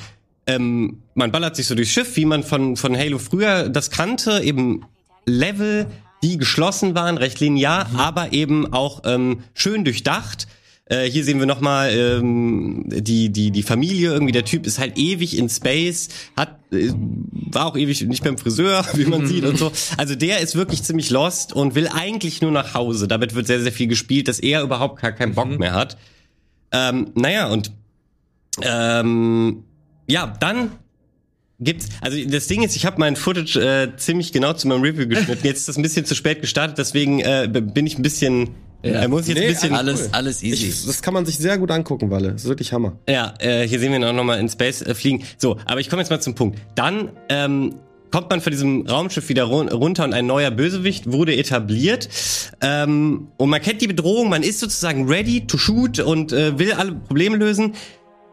[0.46, 4.40] Ähm, man ballert sich so durchs Schiff, wie man von, von Halo früher das kannte,
[4.42, 4.84] eben
[5.24, 5.86] Level,
[6.22, 10.46] die geschlossen waren, recht linear, aber eben auch ähm, schön durchdacht.
[10.88, 14.96] Äh, hier sehen wir nochmal ähm, die, die, die Familie, irgendwie der Typ ist halt
[14.96, 19.58] ewig in Space, hat, äh, war auch ewig nicht beim Friseur, wie man sieht und
[19.58, 19.72] so.
[19.96, 23.08] Also der ist wirklich ziemlich lost und will eigentlich nur nach Hause.
[23.08, 25.96] Damit wird sehr, sehr viel gespielt, dass er überhaupt gar keinen Bock mehr hat.
[26.70, 27.72] Ähm, naja, und
[28.62, 29.64] ähm,
[30.06, 30.70] ja, dann
[31.58, 35.08] gibt's, also das Ding ist, ich habe mein Footage äh, ziemlich genau zu meinem Review
[35.08, 35.46] geschnitten.
[35.46, 38.50] Jetzt ist das ein bisschen zu spät gestartet, deswegen äh, bin ich ein bisschen,
[38.92, 40.68] äh, muss ich jetzt Nee, ein bisschen, Alles, alles easy.
[40.68, 42.32] Ich, das kann man sich sehr gut angucken, Walle.
[42.32, 42.98] Das ist wirklich Hammer.
[43.08, 45.24] Ja, äh, hier sehen wir ihn auch nochmal in Space äh, fliegen.
[45.38, 46.58] So, aber ich komme jetzt mal zum Punkt.
[46.74, 47.74] Dann ähm,
[48.10, 52.08] kommt man von diesem Raumschiff wieder run runter und ein neuer Bösewicht wurde etabliert.
[52.60, 56.72] Ähm, und man kennt die Bedrohung, man ist sozusagen ready to shoot und äh, will
[56.72, 57.74] alle Probleme lösen.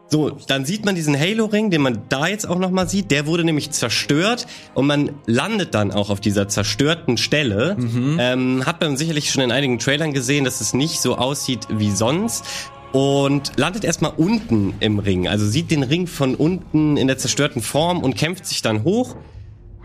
[0.08, 3.10] So, dann sieht man diesen Halo-Ring, den man da jetzt auch nochmal sieht.
[3.10, 7.76] Der wurde nämlich zerstört und man landet dann auch auf dieser zerstörten Stelle.
[8.20, 11.90] Ähm, hat man sicherlich schon in einigen Trailern gesehen, dass es nicht so aussieht wie
[11.90, 12.44] sonst.
[12.92, 15.26] Und landet erstmal unten im Ring.
[15.26, 19.16] Also sieht den Ring von unten in der zerstörten Form und kämpft sich dann hoch.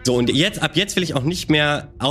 [0.04, 2.02] So, und jetzt, ab jetzt will ich auch nicht mehr äh,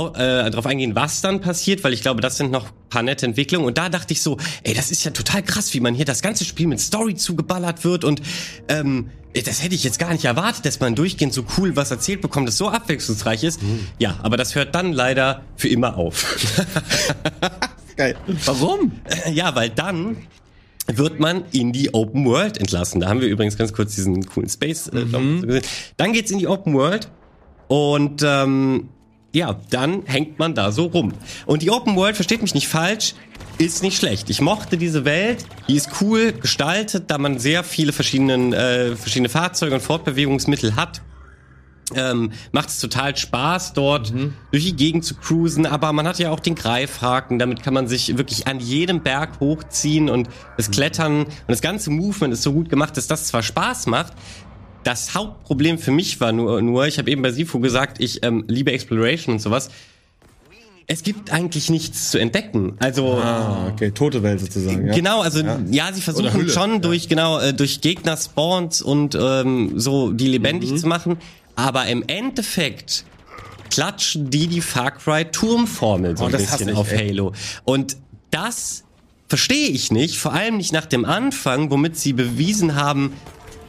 [0.49, 3.65] darauf eingehen, was dann passiert, weil ich glaube, das sind noch paar nette Entwicklungen.
[3.65, 6.21] Und da dachte ich so, ey, das ist ja total krass, wie man hier das
[6.21, 8.03] ganze Spiel mit Story zugeballert wird.
[8.03, 8.21] Und
[8.67, 12.21] ähm, das hätte ich jetzt gar nicht erwartet, dass man durchgehend so cool was erzählt
[12.21, 13.59] bekommt, das so abwechslungsreich ist.
[13.99, 16.47] Ja, aber das hört dann leider für immer auf.
[17.95, 18.15] Geil.
[18.45, 18.93] Warum?
[19.31, 20.17] ja, weil dann
[20.87, 23.01] wird man in die Open World entlassen.
[23.01, 25.61] Da haben wir übrigens ganz kurz diesen coolen Space äh, gesehen.
[25.97, 27.09] Dann geht's in die Open World
[27.69, 28.89] und ähm,
[29.31, 31.13] ja, dann hängt man da so rum.
[31.45, 33.13] Und die Open World, versteht mich nicht falsch,
[33.59, 34.29] ist nicht schlecht.
[34.31, 39.29] Ich mochte diese Welt, die ist cool gestaltet, da man sehr viele verschiedene, äh, verschiedene
[39.29, 41.01] Fahrzeuge und Fortbewegungsmittel hat.
[41.95, 44.13] Ähm, macht es total Spaß, dort
[44.51, 47.87] durch die Gegend zu cruisen, aber man hat ja auch den Greifhaken, damit kann man
[47.87, 52.53] sich wirklich an jedem Berg hochziehen und das Klettern und das ganze Movement ist so
[52.53, 54.13] gut gemacht, dass das zwar Spaß macht,
[54.83, 58.45] das Hauptproblem für mich war nur, nur ich habe eben bei Sifu gesagt, ich ähm,
[58.47, 59.69] liebe Exploration und sowas.
[60.91, 62.73] Es gibt eigentlich nichts zu entdecken.
[62.79, 64.87] Also Ah, okay, tote Welt sozusagen.
[64.87, 64.93] Ja.
[64.95, 69.73] Genau, also ja, sie Oder versuchen schon durch genau äh, durch Gegner Spawns und ähm,
[69.79, 71.17] so die lebendig zu machen,
[71.55, 73.03] aber im Endeffekt
[73.69, 77.09] klatschen die die Far Cry Turmformel so Oh, ein das bisschen ich, auf ey.
[77.09, 77.33] Halo
[77.65, 77.97] und
[78.31, 78.83] das
[79.27, 83.13] verstehe ich nicht, vor allem nicht nach dem Anfang, womit sie bewiesen haben,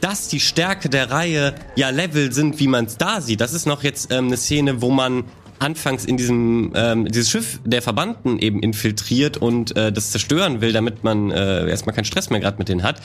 [0.01, 3.39] dass die Stärke der Reihe ja Level sind, wie man es da sieht.
[3.39, 5.23] Das ist noch jetzt ähm, eine Szene, wo man
[5.59, 10.73] anfangs in diesem ähm, dieses Schiff der Verbannten eben infiltriert und äh, das zerstören will,
[10.73, 13.01] damit man äh, erstmal keinen Stress mehr gerade mit denen hat.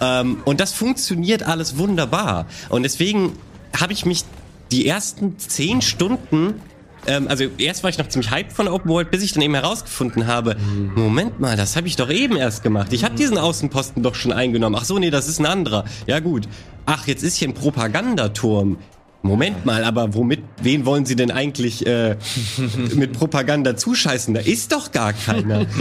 [0.00, 2.46] Ähm, und das funktioniert alles wunderbar.
[2.68, 3.32] Und deswegen
[3.78, 4.24] habe ich mich
[4.72, 6.60] die ersten zehn Stunden
[7.06, 9.54] ähm, also erst war ich noch ziemlich hyped von Open World, bis ich dann eben
[9.54, 10.56] herausgefunden habe,
[10.94, 12.92] Moment mal, das habe ich doch eben erst gemacht.
[12.92, 14.76] Ich habe diesen Außenposten doch schon eingenommen.
[14.78, 15.84] Ach so, nee, das ist ein anderer.
[16.06, 16.48] Ja gut.
[16.86, 18.78] Ach, jetzt ist hier ein Propagandaturm.
[19.26, 22.16] Moment mal, aber womit, wen wollen Sie denn eigentlich äh,
[22.94, 24.34] mit Propaganda zuscheißen?
[24.34, 25.66] Da ist doch gar keiner.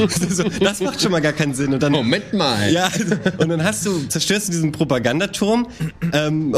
[0.60, 1.74] Das macht schon mal gar keinen Sinn.
[1.74, 2.72] Und dann, Moment mal.
[2.72, 2.90] ja,
[3.38, 5.68] und dann hast du, zerstörst du diesen Propagandaturm
[6.14, 6.56] ähm,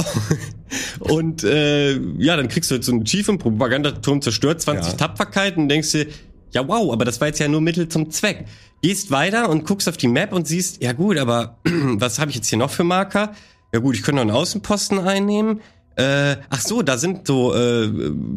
[1.00, 4.98] und äh, ja, dann kriegst du halt so einen Achievement, Propagandaturm zerstört, 20 Ja.
[4.98, 6.08] Tapferkeiten und denkst dir,
[6.52, 8.46] ja wow, aber das war jetzt ja nur Mittel zum Zweck.
[8.82, 12.38] Gehst weiter und guckst auf die Map und siehst, ja gut, aber was habe ich
[12.38, 13.34] jetzt hier noch für Marker?
[13.74, 15.62] Ja gut, ich könnte noch einen Außenposten einnehmen.
[15.98, 17.90] Äh, ach so, da sind so äh,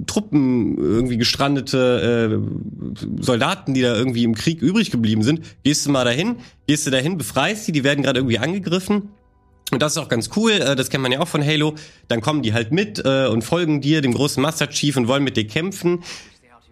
[0.07, 5.43] Truppen, irgendwie gestrandete äh, Soldaten, die da irgendwie im Krieg übrig geblieben sind.
[5.63, 9.11] Gehst du mal dahin, gehst du dahin, befreist die, die werden gerade irgendwie angegriffen.
[9.71, 11.75] Und das ist auch ganz cool, äh, das kennt man ja auch von Halo.
[12.09, 15.23] Dann kommen die halt mit äh, und folgen dir, dem großen Master Chief und wollen
[15.23, 16.03] mit dir kämpfen.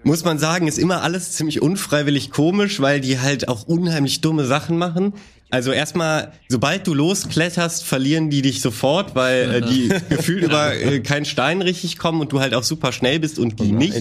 [0.05, 4.47] Muss man sagen, ist immer alles ziemlich unfreiwillig komisch, weil die halt auch unheimlich dumme
[4.47, 5.13] Sachen machen.
[5.51, 11.01] Also erstmal, sobald du loskletterst, verlieren die dich sofort, weil äh, die gefühlt über äh,
[11.01, 13.97] keinen Stein richtig kommen und du halt auch super schnell bist und die nicht.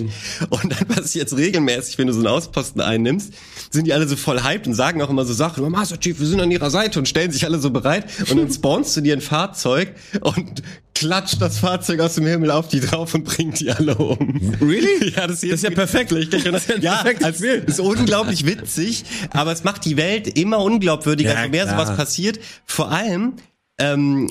[0.50, 3.34] Und dann passiert es regelmäßig, wenn du so einen Ausposten einnimmst,
[3.72, 6.20] sind die alle so voll hyped und sagen auch immer so Sachen, "Oh, Master Chief,
[6.20, 8.06] wir sind an ihrer Seite und stellen sich alle so bereit.
[8.30, 10.64] Und dann spawnst du dir ein Fahrzeug und
[10.98, 14.42] klatscht das Fahrzeug aus dem Himmel auf die drauf und bringt die alle um.
[14.60, 15.12] Really?
[15.16, 16.12] Ja, das, Das ist ja perfekt.
[16.12, 17.64] Ich denke, das ist ja ein perfektes Spiel.
[17.68, 21.86] ist unglaublich witzig, aber es macht die Welt immer unglaubwürdiger, Ja, je mehr klar.
[21.86, 22.40] sowas passiert.
[22.66, 23.34] Vor allem,
[23.78, 24.28] ähm,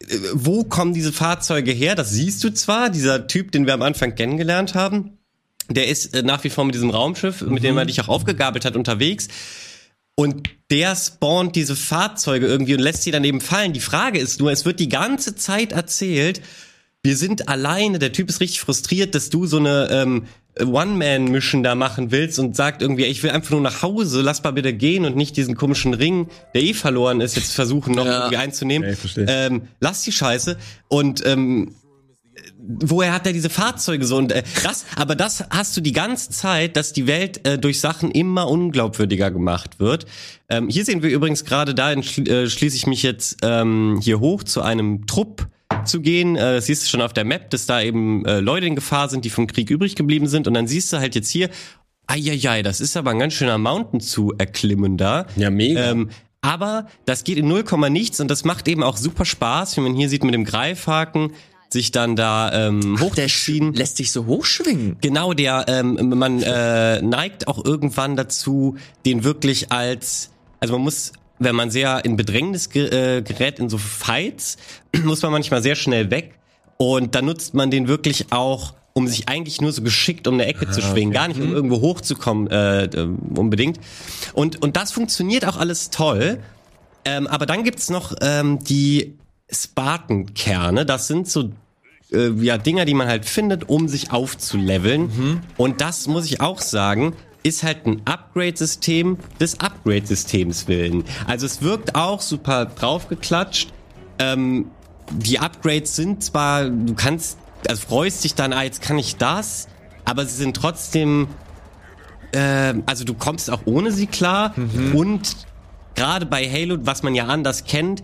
[0.00, 1.96] äh, wo kommen diese Fahrzeuge her?
[1.96, 5.18] Das siehst du zwar, dieser Typ, den wir am Anfang kennengelernt haben,
[5.68, 8.64] der ist äh, nach wie vor mit diesem Raumschiff, mit dem er dich auch aufgegabelt
[8.64, 9.26] hat, unterwegs.
[10.18, 13.72] Und der spawnt diese Fahrzeuge irgendwie und lässt sie daneben fallen.
[13.74, 16.40] Die Frage ist nur, es wird die ganze Zeit erzählt,
[17.02, 20.24] wir sind alleine, der Typ ist richtig frustriert, dass du so eine ähm,
[20.58, 24.52] One-Man-Mission da machen willst und sagt irgendwie, ich will einfach nur nach Hause, lass mal
[24.52, 28.18] bitte gehen und nicht diesen komischen Ring, der eh verloren ist, jetzt versuchen noch Ja.
[28.20, 28.96] irgendwie einzunehmen.
[29.16, 30.56] Ja, ähm, lass die Scheiße.
[30.88, 31.74] Und ähm,
[32.66, 36.30] woher hat er diese Fahrzeuge so und äh, das aber das hast du die ganze
[36.30, 40.06] Zeit dass die Welt äh, durch Sachen immer unglaubwürdiger gemacht wird
[40.48, 44.20] ähm, hier sehen wir übrigens gerade da entschli- äh, schließe ich mich jetzt ähm, hier
[44.20, 45.48] hoch zu einem Trupp
[45.84, 48.74] zu gehen äh, siehst du schon auf der Map dass da eben äh, Leute in
[48.74, 51.50] Gefahr sind die vom Krieg übrig geblieben sind und dann siehst du halt jetzt hier
[52.08, 55.26] Eieiei, das ist aber ein ganz schöner Mountain zu erklimmen da.
[55.34, 55.90] Ja, mega.
[55.90, 59.80] Ähm, aber das geht in 0, nichts und das macht eben auch super Spaß, wie
[59.80, 61.32] man hier sieht mit dem Greifhaken.
[61.68, 63.72] Sich dann da ähm, hochziehen.
[63.72, 64.96] lässt sich so hochschwingen.
[65.00, 71.12] Genau, der ähm, man äh, neigt auch irgendwann dazu, den wirklich als also man muss
[71.38, 74.56] wenn man sehr in Bedrängnis ge äh, gerät in so Fights,
[75.04, 76.38] muss man manchmal sehr schnell weg
[76.78, 80.46] und dann nutzt man den wirklich auch um sich eigentlich nur so geschickt um eine
[80.46, 83.78] Ecke zu schwingen, gar nicht um irgendwo hochzukommen äh, äh, unbedingt.
[84.32, 86.38] Und und das funktioniert auch alles toll.
[87.04, 89.18] Ähm, aber dann gibt's noch ähm, die
[89.50, 90.86] Spartan-Kerne.
[90.86, 91.50] Das sind so
[92.12, 95.42] äh, ja, Dinger, die man halt findet, um sich aufzuleveln.
[95.56, 101.04] Und das muss ich auch sagen, ist halt ein Upgrade-System des Upgrade-Systems willen.
[101.26, 103.72] Also es wirkt auch super draufgeklatscht.
[104.18, 104.70] Ähm,
[105.12, 109.68] die Upgrades sind zwar, du kannst, also freust dich dann, ah, jetzt kann ich das,
[110.04, 111.28] aber sie sind trotzdem,
[112.32, 114.52] ähm, also du kommst auch ohne sie klar
[114.94, 115.36] und
[115.94, 118.02] gerade bei Halo, was man ja anders kennt,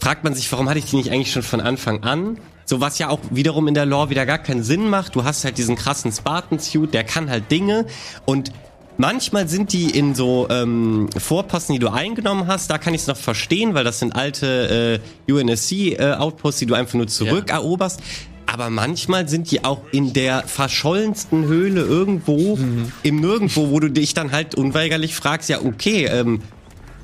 [0.00, 2.38] fragt man sich, warum hatte ich die nicht eigentlich schon von Anfang an?
[2.64, 5.14] So was ja auch wiederum in der Lore wieder gar keinen Sinn macht.
[5.14, 7.86] Du hast halt diesen krassen Spartan-Suit, der kann halt Dinge
[8.24, 8.50] und
[8.98, 13.06] manchmal sind die in so ähm, Vorposten, die du eingenommen hast, da kann ich es
[13.06, 18.00] noch verstehen, weil das sind alte äh, UNSC-Outposts, die du einfach nur zurückeroberst.
[18.46, 22.56] Aber manchmal sind die auch in der verschollensten Höhle irgendwo
[23.02, 26.42] im Nirgendwo, wo du dich dann halt unweigerlich fragst, ja okay, ähm,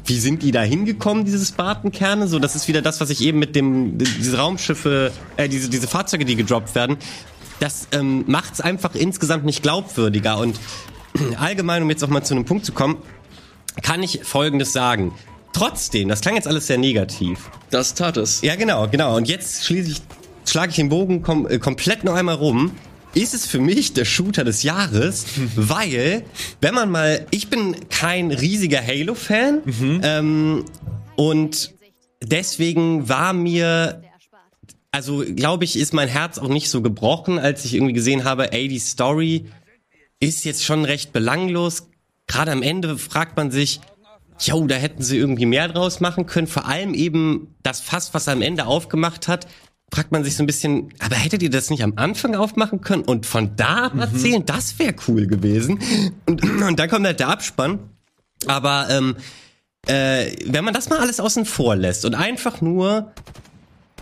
[0.04, 2.26] wie sind die da hingekommen, diese Spartankerne?
[2.28, 5.86] So, das ist wieder das, was ich eben mit dem, diese Raumschiffe, äh, diese, diese
[5.86, 6.96] Fahrzeuge, die gedroppt werden.
[7.60, 10.38] Das ähm, macht es einfach insgesamt nicht glaubwürdiger.
[10.38, 10.58] Und
[11.38, 12.96] allgemein, um jetzt auch mal zu einem Punkt zu kommen,
[13.82, 15.12] kann ich Folgendes sagen.
[15.52, 17.50] Trotzdem, das klang jetzt alles sehr negativ.
[17.70, 18.40] Das tat es.
[18.42, 19.16] Ja, genau, genau.
[19.16, 20.02] Und jetzt schließe ich,
[20.48, 22.72] schlage ich den Bogen kom äh, komplett noch einmal rum.
[23.14, 26.24] Ist es für mich der Shooter des Jahres, weil,
[26.60, 29.62] wenn man mal, ich bin kein riesiger Halo-Fan
[30.02, 30.64] ähm,
[31.16, 31.74] und
[32.22, 34.02] deswegen war mir
[34.92, 38.52] also glaube ich, ist mein Herz auch nicht so gebrochen, als ich irgendwie gesehen habe,
[38.52, 39.46] ey, die Story
[40.20, 41.88] ist jetzt schon recht belanglos.
[42.26, 43.80] Gerade am Ende fragt man sich,
[44.38, 46.46] jo, da hätten sie irgendwie mehr draus machen können.
[46.46, 49.46] Vor allem eben das Fass, was er am Ende aufgemacht hat,
[49.92, 53.02] fragt man sich so ein bisschen, aber hättet ihr das nicht am Anfang aufmachen können
[53.02, 54.44] und von da ab erzählen?
[54.46, 55.80] Das wäre cool gewesen.
[56.24, 57.78] Und, und dann kommt halt der Abspann.
[58.46, 59.16] Aber ähm,
[59.86, 63.12] äh, wenn man das mal alles außen vor lässt und einfach nur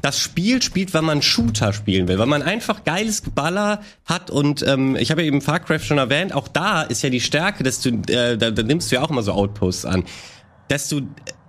[0.00, 4.66] das Spiel spielt, weil man Shooter spielen will, weil man einfach geiles Geballer hat und
[4.66, 7.64] ähm, ich habe ja eben Far Cry schon erwähnt, auch da ist ja die Stärke,
[7.64, 10.05] dass du, äh, da, da nimmst du ja auch immer so Outposts an,
[10.70, 11.00] dass du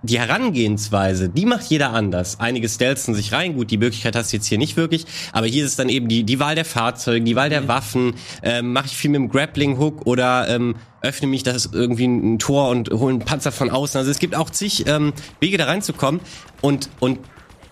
[0.02, 2.40] die Herangehensweise, die macht jeder anders.
[2.40, 5.64] Einige stelzen sich rein, gut, die Möglichkeit hast du jetzt hier nicht wirklich, aber hier
[5.64, 8.86] ist es dann eben die, die Wahl der Fahrzeuge, die Wahl der Waffen, ähm, mache
[8.86, 13.10] ich viel mit dem Grappling-Hook oder ähm, öffne mich das irgendwie ein Tor und hole
[13.10, 13.96] einen Panzer von außen.
[13.96, 16.20] Also es gibt auch zig ähm, Wege da reinzukommen
[16.60, 17.20] und, und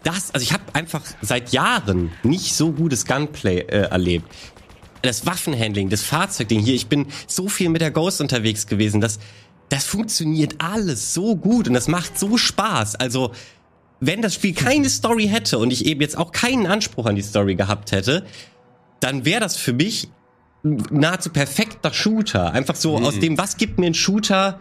[0.05, 4.27] das, also ich habe einfach seit Jahren nicht so gutes Gunplay äh, erlebt.
[5.03, 9.19] Das Waffenhandling, das Fahrzeugding hier, ich bin so viel mit der Ghost unterwegs gewesen, das,
[9.71, 12.97] das funktioniert alles so gut und das macht so Spaß.
[12.97, 13.33] Also,
[14.01, 17.23] wenn das Spiel keine Story hätte und ich eben jetzt auch keinen Anspruch an die
[17.23, 18.27] Story gehabt hätte,
[18.99, 20.09] dann wäre das für mich
[20.63, 22.53] nahezu perfekter Shooter.
[22.53, 24.61] Einfach so aus dem, was gibt mir ein Shooter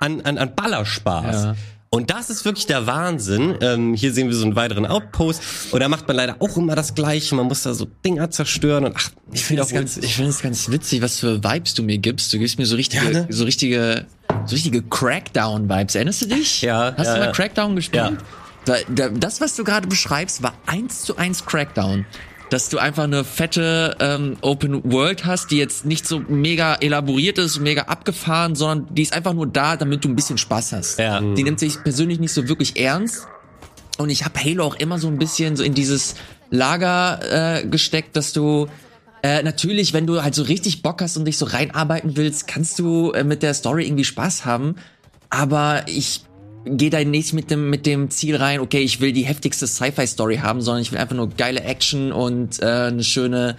[0.00, 1.44] an, an, an Ballerspaß?
[1.44, 1.56] Ja.
[1.90, 3.56] Und das ist wirklich der Wahnsinn.
[3.62, 5.42] Ähm, hier sehen wir so einen weiteren Outpost.
[5.72, 7.34] Und da macht man leider auch immer das Gleiche.
[7.34, 10.30] Man muss da so Dinger zerstören und ach, Ich finde es wiederholt ganz, ich finde
[10.30, 12.30] es ganz witzig, was für Vibes du mir gibst.
[12.32, 13.26] Du gibst mir so richtige, Ja, ne?
[13.30, 14.06] so richtige,
[14.44, 15.94] so richtige Crackdown-Vibes.
[15.94, 16.60] Erinnerst du dich?
[16.60, 17.32] Ja, Hast ja, du mal.
[17.32, 18.04] Crackdown gespielt?
[18.04, 18.18] Ja.
[18.66, 22.04] Da, da, das, was du gerade beschreibst, war eins zu eins Crackdown.
[22.50, 27.38] Dass du einfach eine fette ähm, Open World hast, die jetzt nicht so mega elaboriert
[27.38, 30.98] ist, mega abgefahren, sondern die ist einfach nur da, damit du ein bisschen Spaß hast.
[30.98, 31.20] Ja.
[31.20, 33.26] Die nimmt sich persönlich nicht so wirklich ernst.
[33.98, 36.14] Und ich habe Halo auch immer so ein bisschen so in dieses
[36.50, 38.68] Lager äh, gesteckt, dass du
[39.22, 42.78] äh, natürlich, wenn du halt so richtig Bock hast und dich so reinarbeiten willst, kannst
[42.78, 44.76] du äh, mit der Story irgendwie Spaß haben.
[45.30, 46.22] Aber ich
[46.64, 50.38] gehe da nicht mit dem mit dem Ziel rein, okay, ich will die heftigste Sci-Fi-Story
[50.38, 53.56] haben, sondern ich will einfach nur geile Action und äh, eine schöne,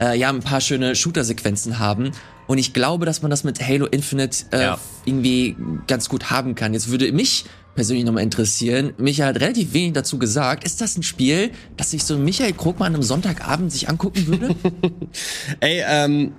[0.00, 2.12] äh, ja, ein paar schöne Shooter-Sequenzen haben.
[2.48, 4.78] Und ich glaube, dass man das mit Halo Infinite äh, Ja.
[5.04, 6.74] irgendwie ganz gut haben kann.
[6.74, 10.64] Jetzt würde mich persönlich nochmal interessieren, Michael hat relativ wenig dazu gesagt.
[10.64, 14.54] Ist das ein Spiel, das sich so Michael Krugmann an einem Sonntagabend sich angucken würde?
[15.60, 16.32] Ey, ähm,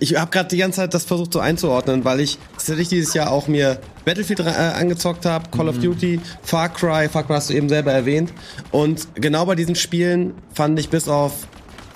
[0.00, 3.30] ich habe gerade die ganze Zeit das versucht so einzuordnen, weil ich tatsächlich dieses Jahr
[3.30, 7.54] auch mir Battlefield äh, angezockt habe, Call of Duty, Far Cry, Far Cry hast du
[7.54, 8.32] eben selber erwähnt.
[8.70, 11.46] Und genau bei diesen Spielen fand ich bis auf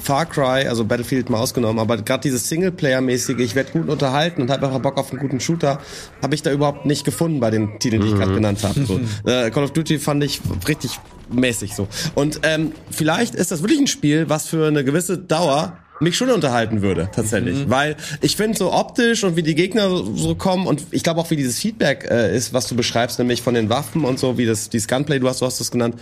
[0.04, 4.50] Far Cry, also Battlefield mal ausgenommen, aber gerade dieses Singleplayer-mäßige, ich werde gut unterhalten und
[4.50, 5.80] habe einfach Bock auf einen guten Shooter,
[6.20, 8.84] habe ich da überhaupt nicht gefunden bei den Titeln, die ich gerade genannt habe.
[8.84, 9.00] So.
[9.24, 11.00] äh, Call of Duty fand ich richtig
[11.30, 11.88] mäßig so.
[12.14, 16.30] Und ähm, vielleicht ist das wirklich ein Spiel, was für eine gewisse Dauer mich schon
[16.30, 17.70] unterhalten würde, tatsächlich.
[17.70, 21.20] Weil ich finde so optisch und wie die Gegner so, so kommen und ich glaube
[21.20, 24.36] auch wie dieses Feedback äh, ist, was du beschreibst, nämlich von den Waffen und so,
[24.36, 25.96] wie das, dieses Gunplay, du hast, du hast das genannt,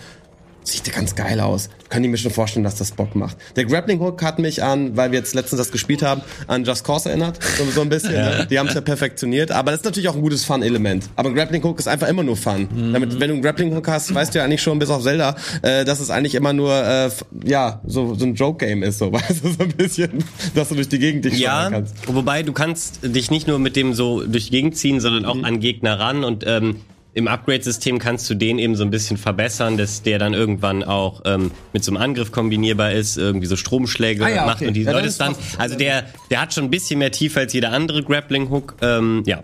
[0.63, 1.69] sieht ja ganz geil aus.
[1.89, 3.37] Kann ich mir schon vorstellen, dass das Bock macht.
[3.55, 6.83] Der Grappling Hook hat mich an, weil wir jetzt letztens das gespielt haben, an Just
[6.85, 7.39] Cause erinnert.
[7.57, 8.13] So, so ein bisschen.
[8.13, 8.47] Ne?
[8.49, 9.51] Die haben es ja perfektioniert.
[9.51, 11.09] Aber das ist natürlich auch ein gutes Fun-Element.
[11.15, 12.67] Aber ein Grappling Hook ist einfach immer nur Fun.
[12.93, 15.35] Damit, wenn du einen Grappling Hook hast, weißt du ja eigentlich schon, bis auf Zelda,
[15.61, 17.09] äh, dass es eigentlich immer nur, äh,
[17.45, 20.23] ja, so, so ein Joke-Game ist, so, weißt du, so ein bisschen,
[20.55, 21.95] dass du durch die Gegend dich Ja, kannst.
[22.07, 25.43] wobei du kannst dich nicht nur mit dem so durch die Gegend ziehen, sondern auch
[25.43, 26.77] an Gegner ran und ähm,
[27.15, 31.21] im Upgrade-System kannst du den eben so ein bisschen verbessern, dass der dann irgendwann auch
[31.25, 34.67] ähm, mit so einem Angriff kombinierbar ist, irgendwie so Stromschläge Ah ja, macht okay.
[34.67, 37.39] und die Ja, Leute ist dann, also der, der hat schon ein bisschen mehr Tiefe
[37.41, 39.43] als jeder andere Grappling-Hook, ähm, ja.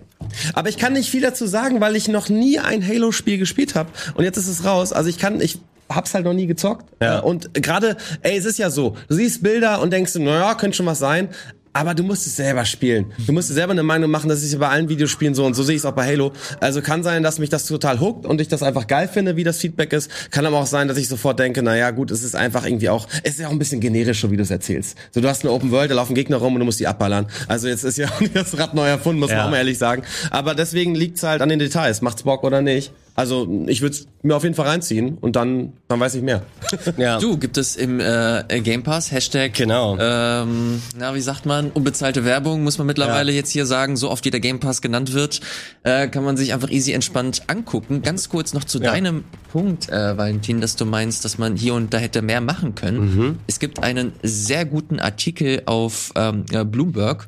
[0.53, 3.89] Aber ich kann nicht viel dazu sagen, weil ich noch nie ein Halo-Spiel gespielt habe.
[4.15, 4.91] Und jetzt ist es raus.
[4.91, 5.59] Also ich kann, ich
[5.89, 6.86] hab's halt noch nie gezockt.
[7.01, 7.20] Ja.
[7.20, 10.78] Äh, Und gerade, ey, es ist ja so, du siehst Bilder und denkst, naja, könnte
[10.78, 11.30] schon was sein.
[11.72, 13.13] Aber du musst es selber spielen.
[13.28, 15.53] Du musst dir selber eine Meinung machen, das ist ja bei allen Videospielen so und
[15.53, 16.32] so sehe ich es auch bei Halo.
[16.59, 19.43] Also kann sein, dass mich das total hookt und ich das einfach geil finde, wie
[19.43, 20.09] das Feedback ist.
[20.32, 23.07] Kann aber auch sein, dass ich sofort denke, naja gut, es ist einfach irgendwie auch,
[23.24, 24.97] es ist ja auch ein bisschen generisch, so wie du es erzählst.
[25.11, 27.28] So, du hast eine Open World, da laufen Gegner rum und du musst die abballern.
[27.47, 29.45] Also jetzt ist ja auch nicht das Rad neu erfunden, muss man Ja.
[29.45, 30.01] auch mal ehrlich sagen.
[30.32, 32.01] Aber deswegen liegt's halt an den Details.
[32.01, 32.91] Macht's Bock oder nicht?
[33.20, 36.41] Also ich würde mir auf jeden Fall reinziehen und dann, dann weiß ich mehr.
[36.97, 37.20] ja.
[37.20, 39.97] Du, gibt es im äh, Game Pass, Hashtag, Genau.
[39.99, 44.24] ähm, na, wie sagt man, unbezahlte Werbung, muss man mittlerweile jetzt hier sagen, so oft
[44.24, 45.41] wie der Game Pass genannt wird,
[45.84, 48.03] äh, kann man sich einfach easy entspannt angucken.
[48.03, 51.93] Ganz kurz noch zu deinem Punkt, äh, Valentin, dass du meinst, dass man hier und
[51.93, 53.39] da hätte mehr machen können.
[53.47, 57.28] Es gibt einen sehr guten Artikel auf ähm, ja, Bloomberg,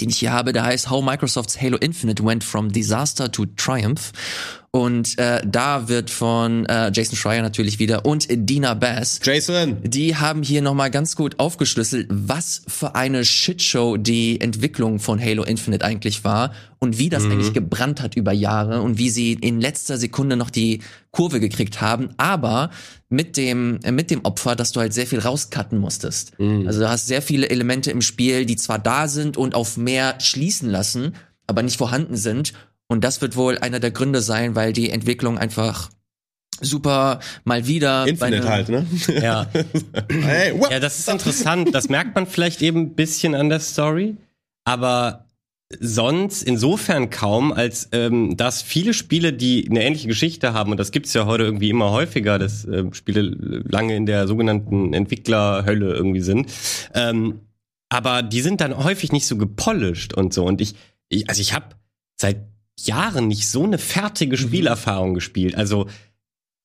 [0.00, 4.12] den ich hier habe, der heißt How Microsoft's Halo Infinite Went from Disaster to Triumph.
[4.70, 9.78] Und äh, da wird von äh, Jason Schreier natürlich wieder und Dina Bass Jason!
[9.82, 15.42] die haben hier nochmal ganz gut aufgeschlüsselt, was für eine Shitshow die Entwicklung von Halo
[15.42, 19.60] Infinite eigentlich war und wie das eigentlich gebrannt hat über Jahre und wie sie in
[19.60, 22.70] letzter Sekunde noch die Kurve gekriegt haben, aber
[23.08, 26.32] mit dem, äh, mit dem Opfer, dass du halt sehr viel rauscutten musstest.
[26.66, 30.20] Also du hast sehr viele Elemente im Spiel, die zwar da sind und auf mehr
[30.20, 31.14] schließen lassen,
[31.46, 32.52] aber nicht vorhanden sind.
[32.88, 35.90] Und das wird wohl einer der Gründe sein, weil die Entwicklung einfach
[36.60, 38.86] super mal wieder bei Infinite einem- halt, ne?
[39.22, 39.46] ja.
[40.10, 40.58] hey.
[40.70, 41.74] Ja, das ist interessant.
[41.74, 44.16] Das merkt man vielleicht eben ein bisschen an der Story,
[44.64, 45.26] aber
[45.78, 50.92] sonst insofern kaum, als ähm, dass viele Spiele, die eine ähnliche Geschichte haben, und das
[50.92, 53.20] gibt's ja heute irgendwie immer häufiger, dass ähm, Spiele
[53.68, 56.50] lange in der sogenannten Entwicklerhölle irgendwie sind,
[56.94, 57.40] ähm,
[57.90, 60.44] aber die sind dann häufig nicht so gepolished und so.
[60.44, 60.74] Und ich,
[61.10, 61.66] ich also ich habe
[62.16, 62.38] seit
[62.86, 65.54] Jahren nicht so eine fertige Spielerfahrung gespielt.
[65.56, 65.88] Also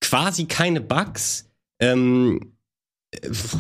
[0.02, 1.50] quasi keine Bugs.
[1.80, 2.54] Ähm,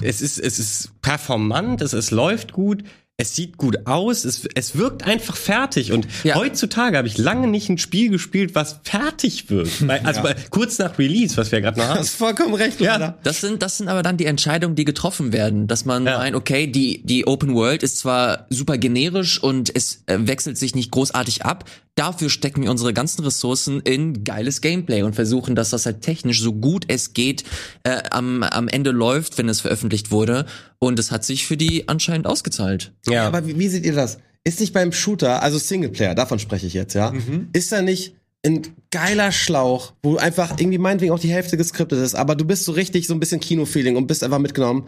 [0.01, 2.83] es ist, es ist performant, es, es läuft gut,
[3.23, 5.91] es sieht gut aus, es, es wirkt einfach fertig.
[5.91, 6.35] Und Ja.
[6.35, 9.87] heutzutage habe ich lange nicht ein Spiel gespielt, was fertig wirkt.
[9.87, 11.99] Weil, also bei, kurz nach Release, was wir gerade noch haben.
[11.99, 13.17] hast vollkommen recht, ja.
[13.23, 16.17] Das sind, das sind aber dann die Entscheidungen, die getroffen werden, dass man Ja.
[16.17, 20.75] meint, okay, die, die Open World ist zwar super generisch und es äh, wechselt sich
[20.75, 21.63] nicht großartig ab,
[21.95, 26.41] dafür stecken wir unsere ganzen Ressourcen in geiles Gameplay und versuchen, dass das halt technisch
[26.41, 27.43] so gut es geht
[27.83, 30.45] äh, am, am Ende läuft, wenn es veröffentlicht wurde.
[30.83, 32.93] Und es hat sich für die anscheinend ausgezahlt.
[33.07, 33.27] Ja.
[33.27, 34.17] Aber wie, wie seht ihr das?
[34.43, 37.13] Ist nicht beim Shooter, also Singleplayer, davon spreche ich jetzt, ja?
[37.53, 38.15] Ist da nicht
[38.45, 38.61] ein
[38.91, 42.73] geiler Schlauch, wo einfach irgendwie meinetwegen auch die Hälfte geskriptet ist, aber du bist so
[42.73, 44.87] richtig so ein bisschen Kinofeeling und bist einfach mitgenommen.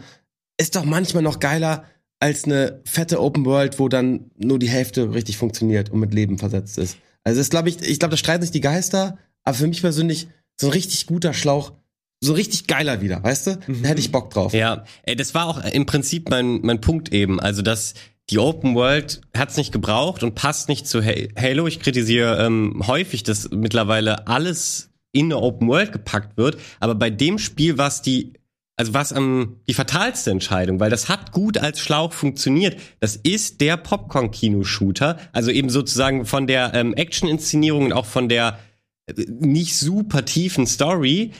[0.58, 1.84] Ist doch manchmal noch geiler
[2.20, 6.38] als eine fette Open World, wo dann nur die Hälfte richtig funktioniert und mit Leben
[6.38, 6.98] versetzt ist.
[7.24, 10.28] Also das glaube ich, ich glaube, da streiten sich die Geister, aber für mich persönlich
[10.60, 11.72] so ein richtig guter Schlauch,
[12.20, 13.58] so richtig geiler wieder, weißt du?
[13.82, 14.52] Da hätte ich Bock drauf.
[14.54, 14.84] Ja,
[15.16, 17.38] das war auch im Prinzip mein, mein Punkt eben.
[17.40, 17.94] Also, dass
[18.30, 21.66] die Open World hat's nicht gebraucht und passt nicht zu Ha- Halo.
[21.66, 26.58] Ich kritisiere ähm, häufig, dass mittlerweile alles in eine Open World gepackt wird.
[26.80, 28.32] Aber bei dem Spiel war es die,
[28.76, 32.78] also was am die fatalste Entscheidung, weil das hat gut als Schlauch funktioniert.
[32.98, 35.18] Das ist der Popcorn-Kino-Shooter.
[35.32, 38.58] Also eben sozusagen von der ähm, Action-Inszenierung und auch von der
[39.06, 41.32] äh, nicht super tiefen Story.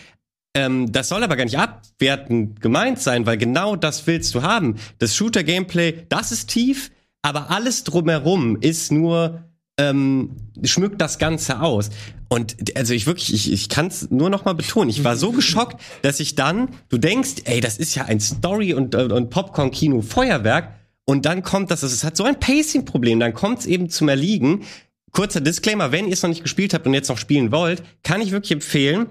[0.57, 4.77] Ähm, das soll aber gar nicht abwertend gemeint sein, weil genau das willst du haben.
[4.99, 6.91] Das Shooter-Gameplay, das ist tief,
[7.21, 9.45] aber alles drumherum ist nur
[9.79, 10.31] ähm,
[10.63, 11.91] schmückt das Ganze aus.
[12.31, 14.89] Und also ich wirklich, ich, ich kann es nur noch mal betonen.
[14.89, 18.73] Ich war so geschockt, dass ich dann, du denkst, ey, das ist ja ein Story-
[18.73, 20.73] und, äh, und Popcorn-Kino-Feuerwerk.
[21.05, 24.65] Und dann kommt das, es hat so ein Pacing-Problem, dann kommt es eben zum Erliegen.
[25.13, 28.23] Kurzer Disclaimer, wenn ihr es noch nicht gespielt habt und jetzt noch spielen wollt, kann
[28.23, 29.07] ich wirklich empfehlen,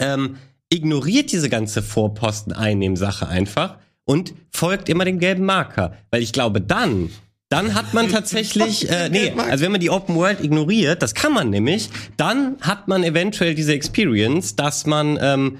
[0.00, 0.36] ähm,
[0.74, 5.96] ignoriert diese ganze Vorposten-Einnehmen-Sache einfach und folgt immer dem gelben Marker.
[6.10, 7.10] Weil ich glaube, dann,
[7.48, 11.32] dann hat man tatsächlich, äh, nee, also wenn man die Open World ignoriert, das kann
[11.32, 15.58] man nämlich, dann hat man eventuell diese Experience, dass man ähm,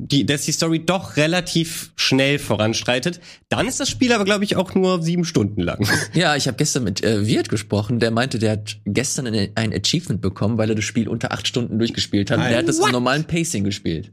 [0.00, 3.20] die, dass die Story doch relativ schnell voranstreitet.
[3.48, 5.86] Dann ist das Spiel aber, glaube ich, auch nur sieben Stunden lang.
[6.14, 9.74] Ja, ich habe gestern mit äh, Wirt gesprochen, der meinte, der hat gestern ein, ein
[9.74, 12.38] Achievement bekommen, weil er das Spiel unter acht Stunden durchgespielt hat.
[12.38, 14.12] Und der hat das im normalen Pacing gespielt.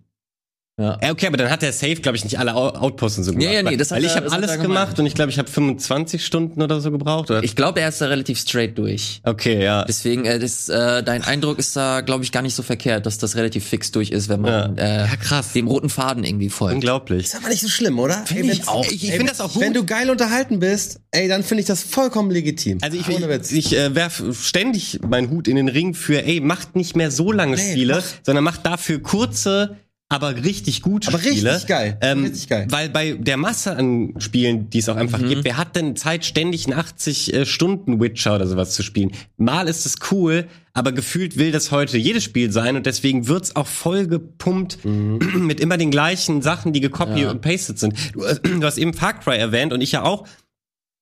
[0.78, 0.98] Ja.
[1.02, 3.32] Ja, okay, aber dann hat der Safe, glaube ich, nicht alle Out- Outposts und so
[3.32, 3.46] gemacht.
[3.46, 5.06] Ja, ja, nee, weil- das hat Weil ich er- habe das hat alles gemacht und
[5.06, 7.32] ich glaube, ich habe 25 Stunden oder so gebraucht.
[7.32, 7.44] Oder?
[7.46, 9.22] Ich glaube, er ist da relativ straight durch.
[9.24, 9.86] okay, ja.
[9.86, 13.18] Deswegen, äh, das, äh, dein Eindruck ist da, glaube ich, gar nicht so verkehrt, dass
[13.18, 15.54] das relativ fix durch ist, wenn man äh, krass.
[15.54, 16.76] dem roten Faden irgendwie folgt.
[16.76, 17.24] Unglaublich.
[17.28, 18.26] Ist aber nicht so schlimm, oder?
[18.26, 18.86] Finde ich auch.
[18.86, 19.62] Ich- ich find das auch gut.
[19.62, 22.80] Wenn du geil unterhalten bist, ey, dann finde ich das vollkommen legitim.
[22.82, 23.52] Also ich, Ohne ich, Witz.
[23.54, 27.32] ich äh, werf ständig meinen Hut in den Ring für, ey, macht nicht mehr so
[27.32, 28.04] lange Nee, Spiele, mach.
[28.24, 29.78] sondern macht dafür kurze,
[30.08, 31.62] aber richtig gute Aber richtig Spiele.
[31.68, 31.98] geil.
[32.02, 32.68] Ähm, Richtig geil.
[32.70, 36.26] Weil bei der Masse an Spielen, die es auch einfach gibt, wer hat denn Zeit,
[36.26, 39.12] ständig einen 80 äh, Stunden Witcher oder sowas zu spielen?
[39.38, 43.56] Mal ist es cool, aber gefühlt will das heute jedes Spiel sein und deswegen wird's
[43.56, 47.32] auch voll gepumpt mit immer den gleichen Sachen, die gekopiert Ja.
[47.32, 47.96] und pasted sind.
[48.14, 50.28] Du, äh, du hast eben Far Cry erwähnt und ich ja auch.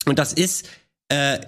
[0.05, 0.67] Und das ist
[1.09, 1.39] äh,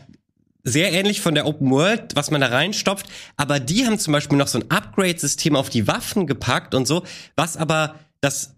[0.66, 3.06] sehr ähnlich von der Open World, was man da reinstopft.
[3.38, 7.04] Aber die haben zum Beispiel noch so ein Upgrade-System auf die Waffen gepackt und so,
[7.36, 8.56] was aber das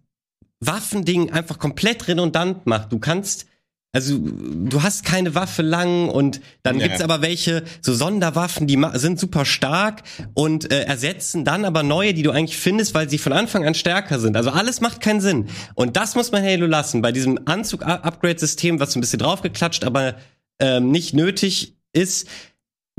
[0.59, 2.91] Waffending einfach komplett redundant macht.
[2.91, 3.45] Du kannst,
[3.91, 6.87] also du hast keine Waffe lang und dann Ja.
[6.87, 10.03] gibt's aber welche, so Sonderwaffen, die sind super stark
[10.33, 13.75] und äh, ersetzen dann aber neue, die du eigentlich findest, weil sie von Anfang an
[13.75, 14.35] stärker sind.
[14.37, 15.47] Also alles macht keinen Sinn.
[15.75, 17.01] Und das muss man Halo lassen.
[17.01, 20.15] Bei diesem Anzug-Upgrade-System, was so ein bisschen draufgeklatscht, aber
[20.59, 22.27] ähm, nicht nötig ist.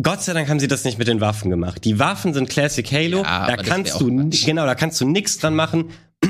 [0.00, 1.84] Gott sei Dank haben sie das nicht mit den Waffen gemacht.
[1.84, 3.22] Die Waffen sind Classic Halo.
[3.24, 4.44] Ja, da kannst du Quatsch.
[4.46, 5.86] genau, da kannst du nichts dran machen.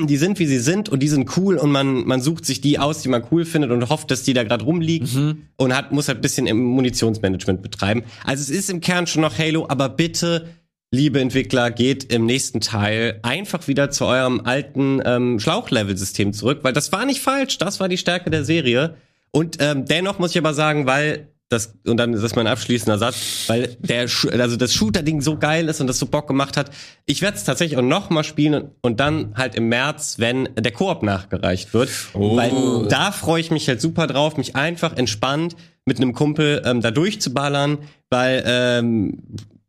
[0.06, 2.78] Die sind wie sie sind und die sind cool und man man sucht sich die
[2.78, 5.42] aus, die man cool findet und hofft, dass die da gerade rumliegt Mhm.
[5.56, 8.04] und hat muss halt ein bisschen im Munitionsmanagement betreiben.
[8.24, 10.48] Also es ist im Kern schon noch Halo, aber bitte
[10.90, 16.72] Liebe Entwickler, geht im nächsten Teil einfach wieder zu eurem alten ähm, Schlauchlevel-System zurück, weil
[16.72, 18.94] das war nicht falsch, das war die Stärke der Serie.
[19.30, 22.98] Und ähm, dennoch muss ich aber sagen, weil das und dann ist das mein abschließender
[22.98, 26.70] Satz, weil der also das Shooter-Ding so geil ist und das so Bock gemacht hat.
[27.06, 30.48] Ich werde es tatsächlich auch noch mal spielen und, und dann halt im März, wenn
[30.56, 35.56] der Koop nachgereicht wird, weil da freue ich mich halt super drauf, mich einfach entspannt
[35.86, 37.78] mit einem Kumpel ähm, da durchzuballern,
[38.10, 39.22] weil ähm,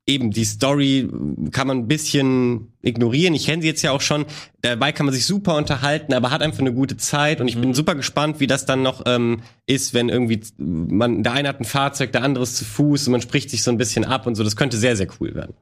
[0.09, 1.07] eben die Story
[1.51, 3.33] kann man ein bisschen ignorieren.
[3.35, 4.25] Ich kenne sie jetzt ja auch schon.
[4.61, 7.39] Dabei kann man sich super unterhalten, aber hat einfach eine gute Zeit.
[7.39, 11.33] Und ich bin super gespannt, wie das dann noch ähm, ist, wenn irgendwie man der
[11.33, 13.77] eine hat ein Fahrzeug, der andere ist zu Fuß und man spricht sich so ein
[13.77, 14.43] bisschen ab und so.
[14.43, 15.53] Das könnte sehr, sehr cool werden.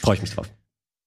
[0.00, 0.48] Freue ich mich drauf.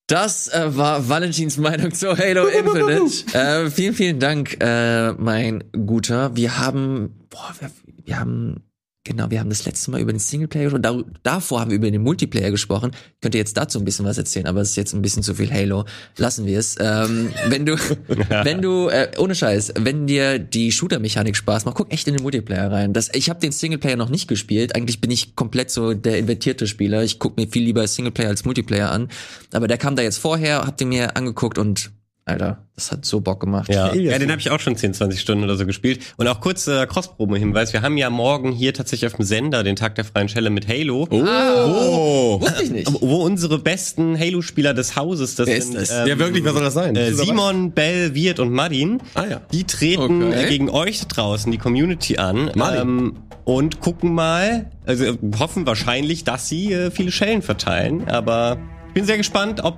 [0.07, 3.37] Das äh, war Valentins Meinung zu Halo Infinite.
[3.37, 6.35] äh, vielen, vielen Dank, äh, mein Guter.
[6.35, 7.71] Wir haben, boah, wir,
[8.05, 8.63] wir haben,
[9.05, 10.81] genau, wir haben das letzte Mal über den Singleplayer gesprochen.
[10.81, 12.91] Da, davor haben wir über den Multiplayer gesprochen.
[12.93, 15.35] Ich könnte jetzt dazu ein bisschen was erzählen, aber es ist jetzt ein bisschen zu
[15.35, 15.85] viel Halo.
[16.17, 16.75] Lassen wir es.
[16.79, 17.77] Ähm, wenn du,
[18.43, 22.23] wenn du, äh, ohne Scheiß, wenn dir die Shooter-Mechanik Spaß macht, guck echt in den
[22.23, 22.91] Multiplayer rein.
[22.91, 24.75] Das, ich habe den Singleplayer noch nicht gespielt.
[24.75, 27.03] Eigentlich bin ich komplett so der invertierte Spieler.
[27.03, 29.09] Ich guck mir viel lieber Singleplayer als Multiplayer an.
[29.53, 31.91] Aber der kam da jetzt vorher, hab den mir angeguckt und
[32.27, 33.71] Alter, das hat so Bock gemacht.
[33.71, 35.99] Ja, ja den habe ich auch schon 10, 20 Stunden oder so gespielt.
[36.17, 37.71] Und auch kurz äh, Cross-Promo-Hinweis.
[37.71, 40.67] Wir haben ja morgen hier tatsächlich auf dem Sender den Tag der freien Schelle mit
[40.67, 41.07] Halo.
[41.11, 42.41] Oh.
[42.41, 42.91] Wusste ich nicht.
[42.99, 45.91] Wo unsere besten Halo-Spieler des Hauses, das Wer ist sind das?
[45.91, 46.95] ähm, Ja, wirklich, wer soll das sein?
[46.95, 47.13] Äh?
[47.13, 49.01] Simon, Bell, Wirt und Madin.
[49.13, 49.41] Ah, ja.
[49.51, 50.45] Die treten Okay.
[50.45, 52.49] äh, gegen euch da draußen, die Community an.
[52.55, 52.81] Madin.
[52.81, 53.13] Ähm,
[53.43, 58.07] und gucken mal, also hoffen wahrscheinlich, dass sie äh, viele Schellen verteilen.
[58.09, 58.57] Aber
[58.87, 59.77] ich bin sehr gespannt, ob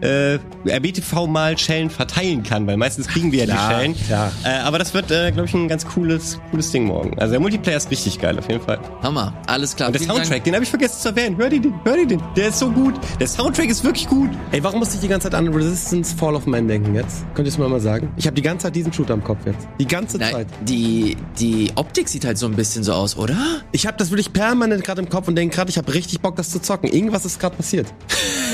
[0.00, 0.38] äh,
[0.68, 3.94] RBTV mal Schellen verteilen kann, weil meistens kriegen wir ja die Schellen.
[4.06, 4.32] klar.
[4.44, 7.18] Äh, aber das wird, äh, glaube ich, ein ganz cooles, cooles Ding morgen.
[7.18, 8.78] Also der Multiplayer ist richtig geil, auf jeden Fall.
[9.02, 9.88] Hammer, alles klar.
[9.88, 10.24] Und der Vielen Dank.
[10.26, 11.36] Soundtrack, den habe ich vergessen zu erwähnen.
[11.36, 12.22] Hör dir den, hör dir den.
[12.36, 12.94] Der ist so gut.
[13.20, 14.30] Der Soundtrack ist wirklich gut.
[14.52, 17.24] Ey, warum musste ich die ganze Zeit an Resistance Fall of Man denken jetzt?
[17.34, 18.12] Könnt ihr es mir mal sagen?
[18.16, 19.66] Ich habe die ganze Zeit diesen Shooter im Kopf jetzt.
[19.80, 20.46] Die ganze Na, Zeit.
[20.62, 23.36] die, die Optik sieht halt so ein bisschen so aus, oder?
[23.72, 26.36] Ich habe das wirklich permanent gerade im Kopf und denke gerade, ich habe richtig Bock,
[26.36, 26.88] das zu zocken.
[26.88, 27.86] Irgendwas ist gerade passiert.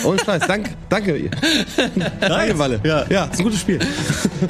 [0.05, 0.43] Ohne Scheiß.
[0.47, 0.71] Danke,
[1.77, 2.27] danke.
[2.29, 2.81] Langeweile.
[2.85, 3.07] Ja.
[3.09, 3.79] ja, ist ein gutes Spiel.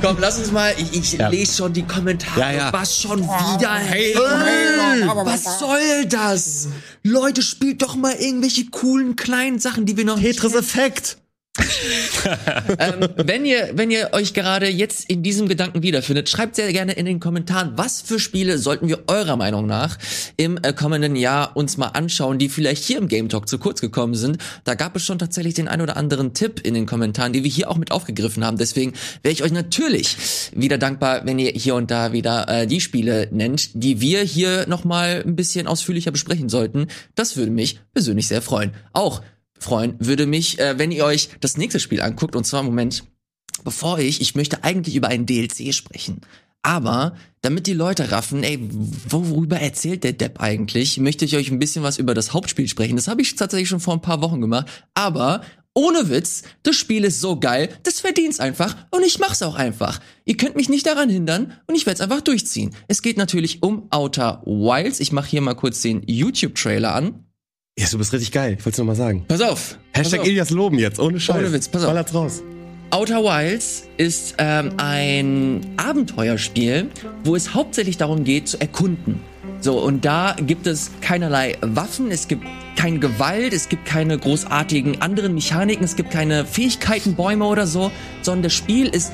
[0.02, 0.72] Komm, lass uns mal.
[0.78, 1.28] Ich, ich Ja.
[1.28, 2.40] lese schon die Kommentare.
[2.40, 2.72] Ja, ja.
[2.72, 3.74] Was schon wieder?
[3.74, 6.68] Hey, was soll das?
[7.02, 11.18] Leute, spielt doch mal irgendwelche coolen kleinen Sachen, die wir noch Tetris Effekt.
[12.80, 16.92] ähm, wenn ihr, wenn ihr euch gerade jetzt in diesem Gedanken wiederfindet, schreibt sehr gerne
[16.94, 19.96] in den Kommentaren, was für Spiele sollten wir eurer Meinung nach
[20.36, 23.80] im äh, kommenden Jahr uns mal anschauen, die vielleicht hier im Game Talk zu kurz
[23.80, 24.38] gekommen sind.
[24.64, 27.50] Da gab es schon tatsächlich den ein oder anderen Tipp in den Kommentaren, die wir
[27.50, 28.58] hier auch mit aufgegriffen haben.
[28.58, 28.92] Deswegen
[29.22, 30.16] wäre ich euch natürlich
[30.56, 34.66] wieder dankbar, wenn ihr hier und da wieder äh, die Spiele nennt, die wir hier
[34.66, 36.88] noch mal ein bisschen ausführlicher besprechen sollten.
[37.14, 38.72] Das würde mich persönlich sehr freuen.
[38.92, 39.22] Auch
[39.64, 42.36] freuen würde mich, äh, wenn ihr euch das nächste Spiel anguckt.
[42.36, 43.04] Und zwar, Moment,
[43.64, 46.20] bevor ich, ich möchte eigentlich über ein DLC sprechen.
[46.62, 51.58] Aber damit die Leute raffen, ey, worüber erzählt der Depp eigentlich, möchte ich euch ein
[51.58, 52.96] bisschen was über das Hauptspiel sprechen.
[52.96, 54.66] Das habe ich tatsächlich schon vor ein paar Wochen gemacht.
[54.94, 55.42] Aber
[55.74, 60.00] ohne Witz, das Spiel ist so geil, das verdient's einfach und ich mach's auch einfach.
[60.24, 62.74] Ihr könnt mich nicht daran hindern und ich werde es einfach durchziehen.
[62.88, 65.00] Es geht natürlich um Outer Wilds.
[65.00, 67.26] Ich mache hier mal kurz den YouTube-Trailer an.
[67.76, 68.56] Ja, du bist richtig geil.
[68.56, 69.24] Ich wollte nur mal sagen.
[69.26, 69.78] Pass auf.
[69.92, 70.26] pass Hashtag auf.
[70.26, 71.36] Elias loben jetzt, ohne Scheiß.
[71.36, 71.88] Ohne Witz, pass auf.
[71.88, 72.42] Ballert's raus.
[72.90, 76.90] Outer Wilds ist ähm, ein Abenteuerspiel,
[77.24, 79.20] wo es hauptsächlich darum geht, zu erkunden.
[79.60, 82.44] So, und da gibt es keinerlei Waffen, es gibt
[82.76, 87.90] keine Gewalt, es gibt keine großartigen anderen Mechaniken, es gibt keine Fähigkeiten, Bäume oder so,
[88.22, 89.12] sondern das Spiel ist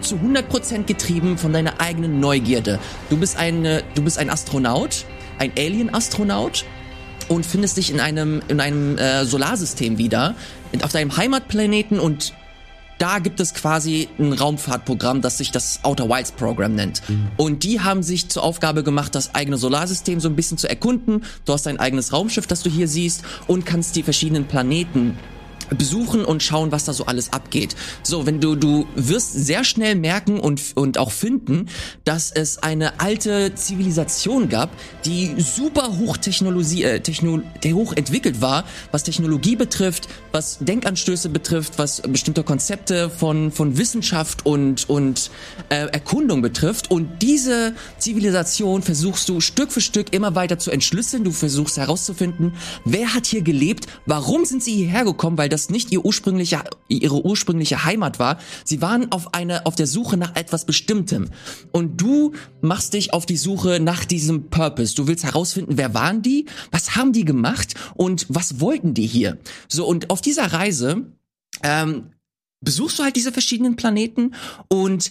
[0.00, 2.80] zu 100% getrieben von deiner eigenen Neugierde.
[3.08, 5.04] Du bist eine, du bist ein Astronaut,
[5.38, 6.64] ein Alien-Astronaut
[7.30, 10.34] und findest dich in einem in einem äh, Solarsystem wieder
[10.82, 12.34] auf deinem Heimatplaneten und
[12.98, 17.00] da gibt es quasi ein Raumfahrtprogramm, das sich das Outer Wilds Program nennt.
[17.38, 21.24] Und die haben sich zur Aufgabe gemacht, das eigene Solarsystem so ein bisschen zu erkunden.
[21.46, 25.16] Du hast dein eigenes Raumschiff, das du hier siehst und kannst die verschiedenen Planeten
[25.76, 27.76] besuchen und schauen, was da so alles abgeht.
[28.02, 31.68] So, wenn du du wirst sehr schnell merken und und auch finden,
[32.04, 34.70] dass es eine alte Zivilisation gab,
[35.04, 41.78] die super hochtechnologie äh, techno der hoch entwickelt war, was Technologie betrifft, was Denkanstöße betrifft,
[41.78, 45.30] was bestimmte Konzepte von von Wissenschaft und und
[45.68, 46.90] äh, Erkundung betrifft.
[46.90, 52.54] Und diese Zivilisation versuchst du Stück für Stück immer weiter zu entschlüsseln, du versuchst herauszufinden,
[52.84, 57.24] wer hat hier gelebt, warum sind sie hierher gekommen, weil das nicht ihr ursprünglicher, ihre
[57.24, 58.38] ursprüngliche Heimat war.
[58.64, 61.28] Sie waren auf eine, auf der Suche nach etwas Bestimmtem.
[61.72, 62.32] Und du
[62.62, 64.94] machst dich auf die Suche nach diesem Purpose.
[64.94, 66.46] Du willst herausfinden, wer waren die?
[66.70, 67.74] Was haben die gemacht?
[67.94, 69.38] Und was wollten die hier?
[69.68, 71.04] So, und auf dieser Reise,
[71.62, 72.12] ähm,
[72.60, 74.34] besuchst du halt diese verschiedenen Planeten
[74.68, 75.10] und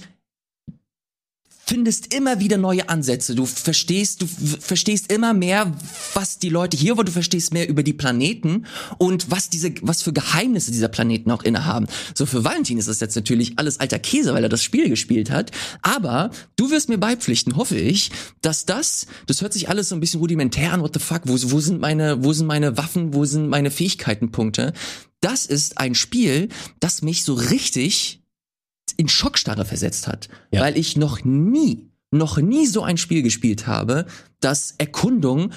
[1.70, 3.36] findest immer wieder neue Ansätze.
[3.36, 5.72] Du verstehst, du verstehst immer mehr,
[6.15, 8.65] was die Leute hier, wo du verstehst mehr über die Planeten
[8.97, 11.86] und was diese, was für Geheimnisse dieser Planeten auch innehaben.
[12.15, 15.30] So für Valentin ist das jetzt natürlich alles alter Käse, weil er das Spiel gespielt
[15.30, 15.51] hat.
[15.84, 18.09] Aber du wirst mir beipflichten, hoffe ich,
[18.41, 20.82] dass das, das hört sich alles so ein bisschen rudimentär an.
[20.82, 21.22] What the fuck?
[21.26, 23.13] Wo, wo sind meine, wo sind meine Waffen?
[23.13, 24.74] Wo sind meine Fähigkeitenpunkte?
[25.22, 26.49] Das ist ein Spiel,
[26.80, 28.18] das mich so richtig
[28.99, 30.61] in Schockstarre versetzt hat, Ja.
[30.61, 34.05] weil ich noch nie, noch nie so ein Spiel gespielt habe,
[34.41, 35.51] das Erkundung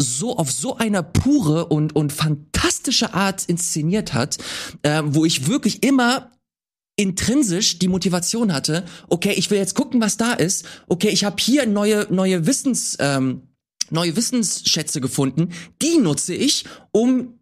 [0.00, 4.38] so auf so einer pure und und fantastische Art inszeniert hat,
[4.84, 6.30] ähm, wo ich wirklich immer
[6.94, 10.64] intrinsisch die Motivation hatte, okay, ich will jetzt gucken, was da ist.
[10.88, 13.42] Okay, ich habe hier neue neue Wissens ähm,
[13.90, 15.48] neue Wissensschätze gefunden,
[15.82, 17.37] die nutze ich, um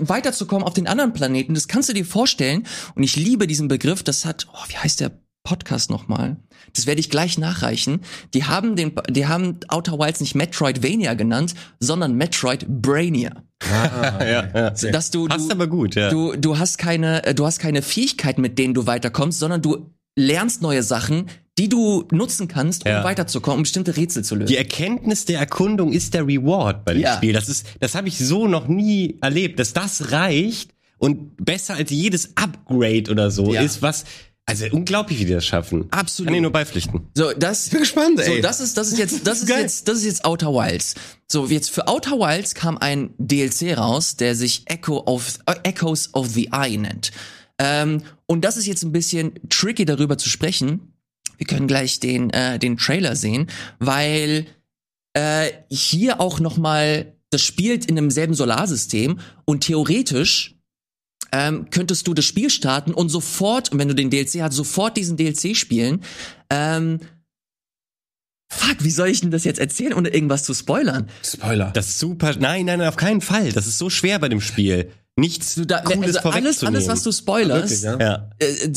[0.00, 1.54] weiterzukommen auf den anderen Planeten.
[1.54, 2.66] Das kannst du dir vorstellen.
[2.94, 4.02] Und ich liebe diesen Begriff.
[4.02, 5.12] Das hat, oh, wie heißt der
[5.44, 6.38] Podcast nochmal?
[6.74, 8.00] Das werde ich gleich nachreichen.
[8.32, 13.42] Die haben den, die haben Outer Wilds nicht Metroidvania genannt, sondern Metroid Brainia.
[13.70, 14.70] ja, ja.
[14.70, 16.08] Dass du, du, aber gut, ja.
[16.08, 19.90] du, du hast keine, äh, du hast keine Fähigkeiten, mit denen du weiterkommst, sondern du
[20.16, 21.26] lernst neue Sachen,
[21.58, 23.04] die du nutzen kannst, um Ja.
[23.04, 24.48] weiterzukommen, um bestimmte Rätsel zu lösen.
[24.48, 27.16] Die Erkenntnis der Erkundung ist der Reward bei dem Ja.
[27.16, 27.32] Spiel.
[27.32, 31.90] Das ist, das habe ich so noch nie erlebt, dass das reicht und besser als
[31.90, 33.62] jedes Upgrade oder so Ja.
[33.62, 34.04] ist, was,
[34.46, 35.86] also unglaublich, wie die das schaffen.
[35.90, 36.26] Absolut.
[36.26, 37.02] Kann ich nur beipflichten.
[37.14, 37.68] So, das.
[37.70, 38.36] bin gespannt, ey.
[38.36, 39.62] So, das ist, das ist jetzt, das ist Geil.
[39.62, 40.96] jetzt, das ist jetzt Outer Wilds.
[41.28, 46.12] So, jetzt für Outer Wilds kam ein DLC raus, der sich Echo of, äh, Echoes
[46.14, 47.12] of the Eye nennt.
[47.58, 50.90] Ähm, und das ist jetzt ein bisschen tricky darüber zu sprechen.
[51.36, 54.46] Wir können gleich den, äh, den Trailer sehen, weil
[55.14, 60.54] äh, hier auch noch mal das spielt in demselben Solarsystem und theoretisch
[61.32, 65.16] ähm, könntest du das Spiel starten und sofort, wenn du den DLC hast, sofort diesen
[65.16, 66.02] DLC spielen.
[66.48, 67.00] Ähm,
[68.48, 71.08] fuck, wie soll ich denn das jetzt erzählen, ohne irgendwas zu spoilern?
[71.24, 71.72] Spoiler.
[71.72, 72.36] Das ist super.
[72.38, 73.50] Nein, nein, nein, auf keinen Fall.
[73.50, 74.92] Das ist so schwer bei dem Spiel.
[75.16, 77.98] Nichts Du da, Cooles also alles, alles, was du spoilerst, Wirklich, ja?
[78.00, 78.30] ja.
[78.38, 78.68] äh,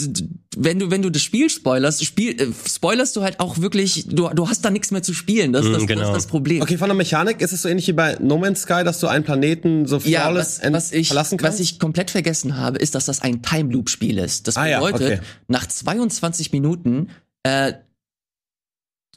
[0.55, 4.29] wenn du wenn du das Spiel spoilerst, spiel, äh, spoilerst du halt auch wirklich, du,
[4.29, 5.53] du hast da nichts mehr zu spielen.
[5.53, 6.01] Das, ist das, Mm, genau.
[6.01, 6.61] das ist das Problem.
[6.61, 9.07] Okay, von der Mechanik ist es so ähnlich wie bei No Man's Sky, dass du
[9.07, 11.59] einen Planeten so Ja, flawless was, was, ich, verlassen kannst?
[11.59, 14.47] was ich komplett vergessen habe, ist, dass das ein Time Loop Spiel ist.
[14.47, 15.27] Das Ah ja, bedeutet, okay.
[15.47, 17.09] nach 22 Minuten
[17.43, 17.73] äh,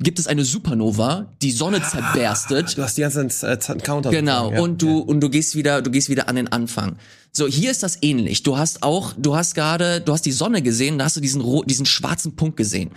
[0.03, 2.77] gibt es eine Supernova, die Sonne zerberstet.
[2.77, 4.11] du hast die ganze Zeit äh, Counter.
[4.11, 4.61] Genau, ja.
[4.61, 6.97] und du und du gehst wieder, du gehst wieder an den Anfang.
[7.33, 8.43] So, hier ist das ähnlich.
[8.43, 11.45] Du hast auch, du hast gerade, du hast die Sonne gesehen, da hast du diesen
[11.67, 12.91] diesen schwarzen Punkt gesehen.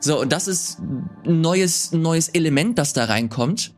[0.00, 3.72] So, und das ist ein neues neues Element, das da reinkommt.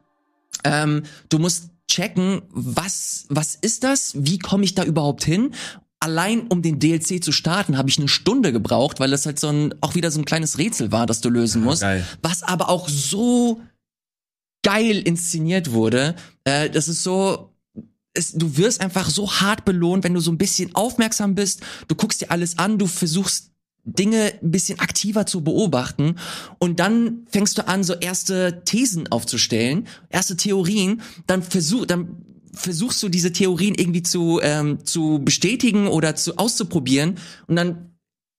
[0.65, 4.13] Ähm, du musst checken, was was ist das?
[4.17, 5.55] Wie komme ich da überhaupt hin?
[6.01, 9.49] Allein um den DLC zu starten, habe ich eine Stunde gebraucht, weil das halt so
[9.49, 11.83] ein auch wieder so ein kleines Rätsel war, das du lösen musst.
[11.83, 12.07] geil.
[12.23, 13.61] Was aber auch so
[14.63, 16.15] geil inszeniert wurde.
[16.45, 17.55] Äh, das ist so,
[18.15, 21.61] es, du wirst einfach so hart belohnt, wenn du so ein bisschen aufmerksam bist.
[21.89, 23.51] Du guckst dir alles an, du versuchst
[23.85, 26.17] Dinge ein bisschen aktiver zu beobachten
[26.59, 31.01] und dann fängst du an, so erste Thesen aufzustellen, erste Theorien.
[31.27, 37.17] Dann versuch, dann versuchst du diese Theorien irgendwie zu ähm, zu bestätigen oder zu auszuprobieren
[37.47, 37.87] und dann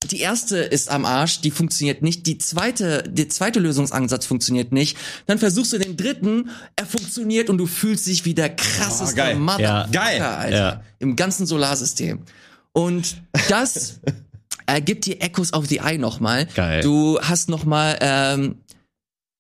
[0.10, 2.26] die erste ist am Arsch, die funktioniert nicht.
[2.26, 4.98] Die zweite, der zweite Lösungsansatz funktioniert nicht.
[5.28, 9.16] Dann versuchst du den dritten, er funktioniert und du fühlst dich wie der krasseste Oh,
[9.16, 9.36] geil.
[9.36, 9.88] Motherfucker, Ja.
[9.92, 10.22] Geil.
[10.24, 10.84] Alter, Ja.
[10.98, 12.24] im ganzen Solarsystem.
[12.74, 14.00] Und das
[14.66, 16.48] äh, gibt dir Echoes of the Eye nochmal.
[16.48, 16.82] Geil.
[16.82, 18.56] Du hast nochmal ähm,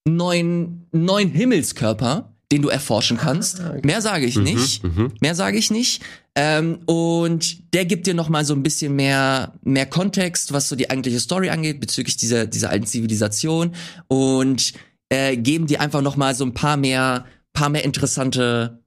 [0.07, 3.62] neuen, neuen Himmelskörper, den du erforschen kannst.
[3.84, 4.82] Mehr sage ich nicht.
[5.22, 6.02] Mehr sage ich nicht.
[6.36, 10.76] Ähm, und der gibt dir noch mal so ein bisschen mehr mehr Kontext, was so
[10.76, 13.72] die eigentliche Story angeht bezüglich dieser dieser alten Zivilisation
[14.08, 14.74] und
[15.10, 18.80] äh, geben dir einfach noch mal so ein paar mehr paar mehr interessante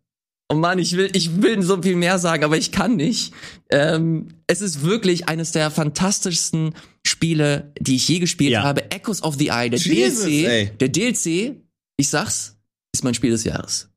[0.50, 3.32] Oh Mann, ich will, ich will so viel mehr sagen, aber ich kann nicht.
[3.70, 6.74] Ähm, es ist wirklich eines der fantastischsten
[7.06, 8.62] Spiele, die ich je gespielt Ja.
[8.62, 8.90] habe.
[8.90, 10.70] Echoes of the Eye, der Jesus, DLC, ey.
[10.78, 11.56] der DLC,
[11.96, 12.53] ich sag's,
[12.94, 13.88] ist mein Spiel des Jahres.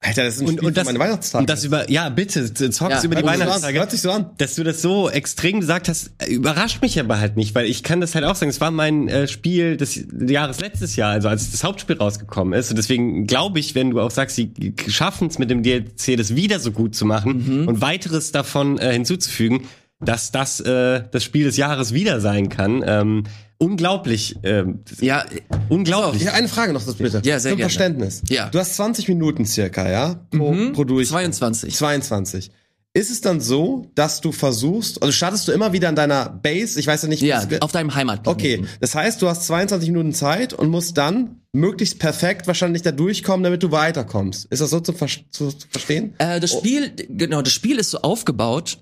[0.00, 1.40] Alter, das ist ein Und, Spiel und das, meine Weihnachtstage.
[1.42, 3.78] und das über, ja, bitte, zockst Ja, über die Weihnachtstage.
[3.78, 4.30] Hört sich so an.
[4.36, 8.02] Dass du das so extrem gesagt hast, überrascht mich aber halt nicht, weil ich kann
[8.02, 11.50] das halt auch sagen, es war mein äh, Spiel des Jahres letztes Jahr, also als
[11.50, 12.68] das Hauptspiel rausgekommen ist.
[12.70, 14.52] Und deswegen glaube ich, wenn du auch sagst, sie
[14.86, 18.92] schaffen es mit dem DLC, das wieder so gut zu machen und weiteres davon äh,
[18.92, 19.62] hinzuzufügen,
[19.98, 22.84] dass das äh, das Spiel des Jahres wieder sein kann.
[22.86, 23.24] Ähm,
[23.58, 25.24] unglaublich, ähm, Ja,
[25.68, 26.22] unglaublich.
[26.22, 27.22] Ich habe eine Frage noch, das bitte.
[27.24, 27.70] Ja, sehr Zum gerne.
[27.70, 28.22] Verständnis.
[28.28, 28.48] Ja.
[28.48, 30.26] Du hast 20 Minuten circa, ja?
[30.30, 31.32] Pro, pro Durchgang.
[31.32, 31.74] 22.
[31.74, 32.50] 22.
[32.96, 36.80] Ist es dann so, dass du versuchst, also startest du immer wieder an deiner Base,
[36.80, 38.62] ich weiß ja nicht, wie Ja, auf deinem Heimatplaneten.
[38.64, 42.92] Okay, das heißt, du hast 22 Minuten Zeit und musst dann möglichst perfekt wahrscheinlich da
[42.92, 44.46] durchkommen, damit du weiterkommst.
[44.46, 46.14] Ist das so zu, ver zu, zu verstehen?
[46.16, 48.78] Äh, das Spiel, genau, das Spiel ist so aufgebaut,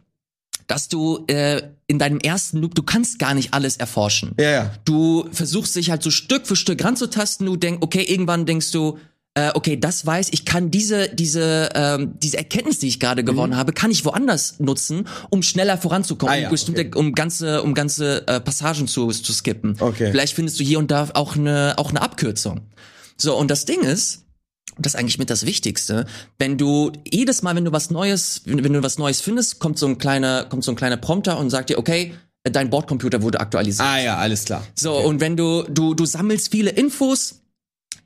[0.67, 4.33] dass du äh, in deinem ersten Loop, du kannst gar nicht alles erforschen.
[4.39, 4.71] Ja, ja.
[4.85, 7.47] Du versuchst dich halt so Stück für Stück ranzutasten.
[7.47, 8.99] Du denkst, okay, irgendwann denkst du,
[9.35, 13.27] äh, okay, das weiß ich, kann diese diese ähm, diese Erkenntnis, die ich gerade Mhm.
[13.27, 17.63] gewonnen habe, kann ich woanders nutzen, um schneller voranzukommen, Ah ja, um bestimmte, um ganze
[17.63, 19.77] um ganze äh, Passagen zu zu skippen.
[19.81, 20.11] Okay.
[20.13, 22.61] Vielleicht findest du hier und da auch eine auch eine Abkürzung.
[23.17, 24.24] So und das Ding ist,
[24.77, 26.07] und das ist eigentlich mit das Wichtigste.
[26.39, 29.79] Wenn du jedes Mal, wenn du was Neues, wenn, wenn du was Neues findest, kommt
[29.79, 32.15] so ein kleiner, kommt so ein kleiner Prompter und sagt dir, okay,
[32.45, 33.89] dein Bordcomputer wurde aktualisiert.
[33.89, 34.67] Ah ja, alles klar.
[34.75, 37.41] So, und wenn du, du, du sammelst viele Infos,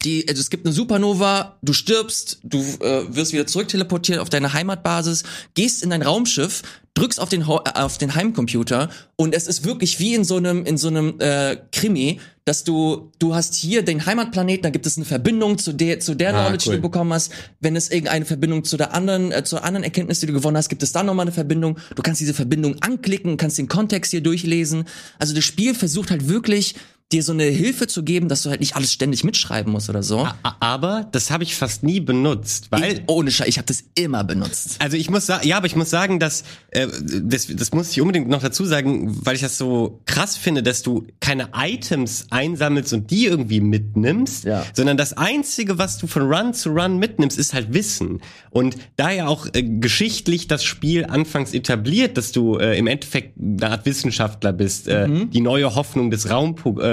[0.05, 4.53] die, also es gibt eine Supernova, du stirbst, du äh, wirst wieder zurückteleportiert auf deine
[4.53, 6.63] Heimatbasis, gehst in dein Raumschiff,
[6.95, 7.45] drückst auf den, äh,
[7.75, 11.57] auf den Heimcomputer und es ist wirklich wie in so einem, in so einem äh,
[11.73, 16.01] Krimi, dass du, du hast hier den Heimatplaneten, da gibt es eine Verbindung zu der,
[16.01, 16.77] zu der Ah, Knowledge, cool.
[16.77, 17.31] die du bekommen hast.
[17.61, 20.71] Wenn es irgendeine Verbindung zu der anderen, äh, zur anderen Erkenntnis, die du gewonnen hast,
[20.71, 21.79] gibt es dann nochmal eine Verbindung.
[21.95, 24.85] Du kannst diese Verbindung anklicken, kannst den Kontext hier durchlesen.
[25.19, 26.75] Also das Spiel versucht halt wirklich,
[27.11, 30.03] dir so eine Hilfe zu geben, dass du halt nicht alles ständig mitschreiben musst oder
[30.03, 30.29] so.
[30.61, 34.25] Aber das habe ich fast nie benutzt, weil Ich, ohne Scheiß, ich habe das immer
[34.25, 34.77] benutzt.
[34.81, 36.87] Also ich muss sagen, ja, aber ich muss sagen, dass äh,
[37.23, 40.83] das, das muss ich unbedingt noch dazu sagen, weil ich das so krass finde, dass
[40.83, 44.67] du keine Items einsammelst und die irgendwie mitnimmst, Ja.
[44.75, 48.21] sondern das einzige, was du von Run zu Run mitnimmst, ist halt Wissen.
[48.51, 53.33] Und da ja auch äh, geschichtlich das Spiel anfangs etabliert, dass du äh, im Endeffekt
[53.39, 56.29] eine Art Wissenschaftler bist, äh, die neue Hoffnung des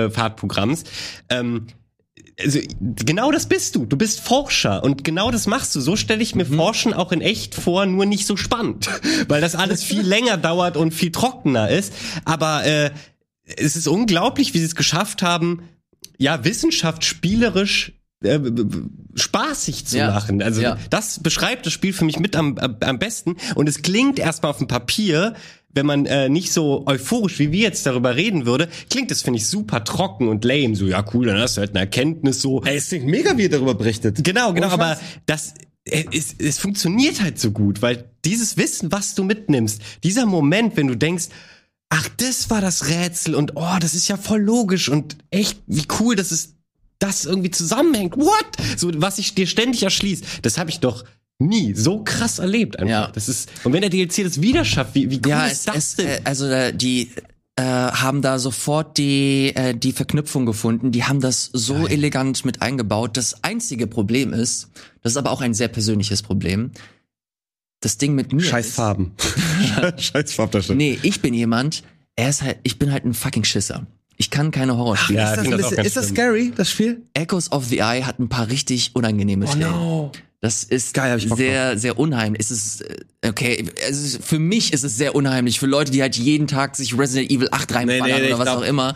[0.06, 0.84] Raumfahrtprogramms.
[1.30, 1.68] Ähm,
[2.38, 3.86] also genau das bist du.
[3.86, 5.80] Du bist Forscher und genau das machst du.
[5.80, 8.90] So stelle ich mir Forschen auch in echt vor, nur nicht so spannend,
[9.30, 11.94] weil das alles viel länger dauert und viel trockener ist.
[12.26, 12.92] Aber äh,
[13.58, 15.64] es ist unglaublich, wie sie es geschafft haben,
[16.18, 17.94] ja Wissenschaft spielerisch
[18.24, 18.40] äh,
[19.16, 20.12] spaßig zu Ja.
[20.12, 20.42] machen.
[20.42, 20.78] Also Ja.
[20.90, 23.38] das beschreibt das Spiel für mich mit am am besten.
[23.56, 25.36] Und es klingt erstmal auf dem Papier,
[25.76, 29.38] wenn man äh, nicht so euphorisch wie wir jetzt darüber reden würde, klingt das, finde
[29.38, 30.76] ich, super trocken und lame.
[30.76, 32.64] So, ja cool, dann hast du halt eine Erkenntnis so.
[32.64, 34.24] Ey, es klingt mega, wie ihr darüber berichtet.
[34.24, 35.54] Genau, genau, aber das
[35.86, 40.78] äh, es, es funktioniert halt so gut, weil dieses Wissen, was du mitnimmst, dieser Moment,
[40.78, 41.26] wenn du denkst,
[41.90, 45.86] ach, das war das Rätsel und oh, das ist ja voll logisch und echt, wie
[46.00, 46.56] cool, dass es
[47.00, 48.16] das irgendwie zusammenhängt.
[48.18, 48.46] What?
[48.78, 51.04] So, was ich dir ständig erschließt, das habe ich doch
[51.40, 52.90] nie so krass erlebt einfach.
[52.90, 53.08] Ja.
[53.14, 55.64] Das ist und wenn der DLC das wieder schafft, wie, wie cool Ja, ist es,
[55.66, 56.08] das es, denn?
[56.08, 57.12] äh, also äh, die
[57.58, 60.92] äh, haben da sofort die äh, die Verknüpfung gefunden.
[60.92, 63.18] Die haben das so elegant mit eingebaut.
[63.18, 64.70] Das einzige Problem ist,
[65.04, 66.72] das ist aber auch ein sehr persönliches Problem.
[67.82, 68.42] Das Ding mit mir.
[68.42, 69.12] Scheiß Farben.
[69.98, 70.78] Scheiß Farbdarstellung.
[70.78, 71.84] Nee, ich bin jemand.
[72.16, 72.58] Er ist halt.
[72.64, 73.86] Ich bin halt ein fucking Schisser.
[74.18, 75.20] Ich kann keine Horrorspiele.
[75.20, 77.02] Ja, ist das, das bisschen, ist das scary, das Spiel?
[77.14, 79.72] Echoes of the Eye hat ein paar richtig unangenehme Stellen.
[79.72, 80.12] no.
[80.46, 82.40] Das ist Geil, ich Bock sehr, sehr unheimlich.
[82.40, 85.60] Es ist, äh, okay, es ist, für mich ist es sehr unheimlich.
[85.60, 88.38] Für Leute, die halt jeden Tag sich Resident Evil 8 reinballern Nee, nee, nee, oder
[88.38, 88.96] was glaub- auch immer.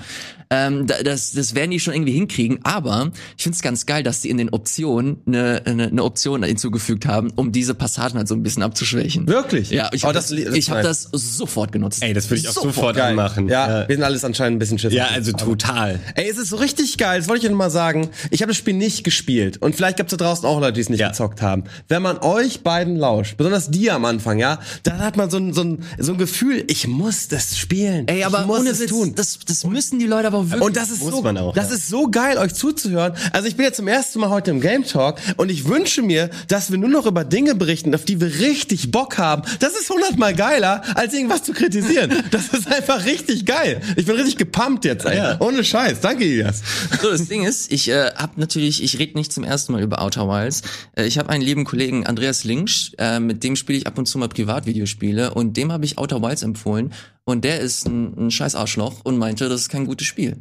[0.52, 2.60] Ähm, da- das, das werden die schon irgendwie hinkriegen.
[2.64, 6.42] Aber ich finde es ganz geil, dass sie in den Optionen eine, eine, eine Option
[6.44, 9.28] hinzugefügt haben, um diese Passagen halt so ein bisschen abzuschwächen.
[9.28, 9.70] Wirklich?
[9.70, 12.02] Ja, ich Oh, habe das das, das ich hab das sofort genutzt.
[12.02, 13.12] Ey, das würde ich auch sofort, Geil.
[13.12, 13.48] anmachen.
[13.48, 14.92] Ja, wir sind alles anscheinend ein bisschen Schiss.
[14.94, 16.00] ja, also total.
[16.16, 18.10] Ey, es ist so richtig geil, das wollte ich euch mal sagen.
[18.32, 20.90] Ich habe das Spiel nicht gespielt und vielleicht gibt's da draußen auch Leute, die es
[20.90, 21.10] nicht Ja.
[21.10, 21.66] gezockt haben.
[21.88, 25.54] Wenn man euch beiden lauscht, besonders dir am Anfang, ja, dann hat man so ein,
[25.54, 28.08] so ein, so ein Gefühl, ich muss das spielen.
[28.08, 29.14] Ey, aber ich muss ohne es Witz, tun.
[29.16, 30.62] das, das müssen die Leute aber auch wirklich.
[30.62, 31.76] Und das ist Muss so, man auch, das ja.
[31.76, 33.14] ist so geil, euch zuzuhören.
[33.32, 36.30] Also ich bin jetzt zum ersten Mal heute im Game Talk und ich wünsche mir,
[36.48, 39.44] dass wir nur noch über Dinge berichten, auf die wir richtig Bock haben.
[39.60, 42.14] Das ist hundertmal geiler, als irgendwas zu kritisieren.
[42.32, 43.82] Das ist einfach richtig geil.
[43.96, 45.18] Ich bin richtig gepumpt jetzt, ey.
[45.18, 45.38] Ja.
[45.40, 46.02] Ohne Scheiß.
[46.02, 46.62] Danke, Ilias.
[47.02, 50.02] So, das Ding ist, ich äh, habe natürlich, ich rede nicht zum ersten Mal über
[50.02, 50.62] Outer Wilds.
[50.96, 54.06] Äh, ich habe einen lieben Kollegen, Andreas Linksch, äh, mit dem spiele ich ab und
[54.06, 56.94] zu mal Privatvideospiele und dem habe ich Outer Wilds empfohlen
[57.30, 60.38] und der ist ein, ein scheiß Arschloch und meinte, das ist kein gutes Spiel.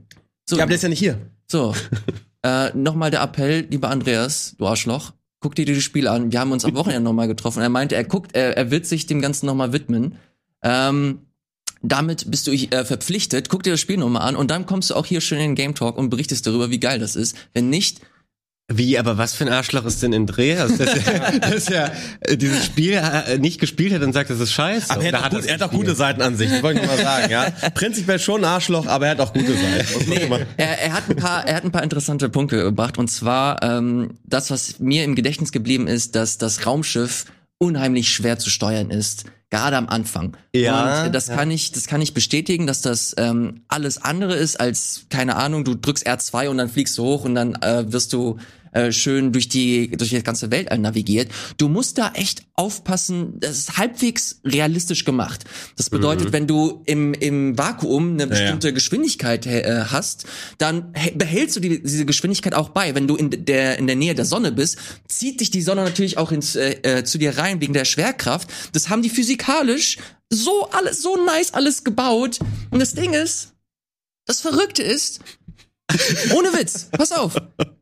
[0.48, 1.18] So, Ja, aber der ist ja nicht hier.
[1.50, 1.74] so.
[2.42, 6.32] äh, nochmal der Appell, lieber Andreas, du Arschloch, guck dir dieses Spiel an.
[6.32, 7.62] Wir haben uns am Wochenende nochmal getroffen.
[7.62, 10.16] Er meinte, er guckt, er, er wird sich dem Ganzen nochmal widmen.
[10.62, 11.20] Ähm,
[11.82, 14.94] damit bist du äh, verpflichtet, guck dir das Spiel nochmal an und dann kommst du
[14.94, 17.36] auch hier schön in den Game Talk und berichtest darüber, wie geil das ist.
[17.52, 18.00] Wenn nicht,
[18.70, 20.76] Wie, aber was für ein Arschloch ist denn Andreas?
[20.76, 21.90] Das ist ja, das ist ja
[22.20, 24.90] äh, dieses Spiel äh, nicht gespielt hat und sagt, das ist scheiße.
[24.90, 26.86] Aber er hat, auch, gut, er hat auch gute Seiten an sich, das wollte ich
[26.86, 27.50] mal sagen, ja.
[27.74, 30.12] Prinzipiell schon ein Arschloch, aber er hat auch gute Seiten.
[30.12, 33.62] Immer- er, er hat ein paar, er hat ein paar interessante Punkte gebracht und zwar
[33.62, 37.24] ähm, das, was mir im Gedächtnis geblieben ist, dass das Raumschiff
[37.56, 40.36] unheimlich schwer zu steuern ist, gerade am Anfang.
[40.54, 44.60] Ja, und das kann ich, das kann ich bestätigen, dass das ähm, alles andere ist
[44.60, 45.64] als keine Ahnung.
[45.64, 48.38] Du drückst R2 und dann fliegst du hoch und dann äh, wirst du
[48.72, 51.30] äh, schön durch die durch die ganze Welt navigiert.
[51.56, 53.34] Du musst da echt aufpassen.
[53.40, 55.44] Das ist halbwegs realistisch gemacht.
[55.76, 60.24] Das bedeutet, wenn du im im Vakuum eine bestimmte Geschwindigkeit äh, hast,
[60.58, 62.94] dann hä- behältst du die, diese Geschwindigkeit auch bei.
[62.94, 66.18] Wenn du in der in der Nähe der Sonne bist, zieht dich die Sonne natürlich
[66.18, 68.48] auch ins äh, äh, zu dir rein wegen der Schwerkraft.
[68.72, 69.98] Das haben die physikalisch
[70.30, 72.38] so alles so nice alles gebaut.
[72.70, 73.54] Und das Ding ist,
[74.26, 75.20] das Verrückte ist,
[76.34, 77.34] ohne Witz, pass auf.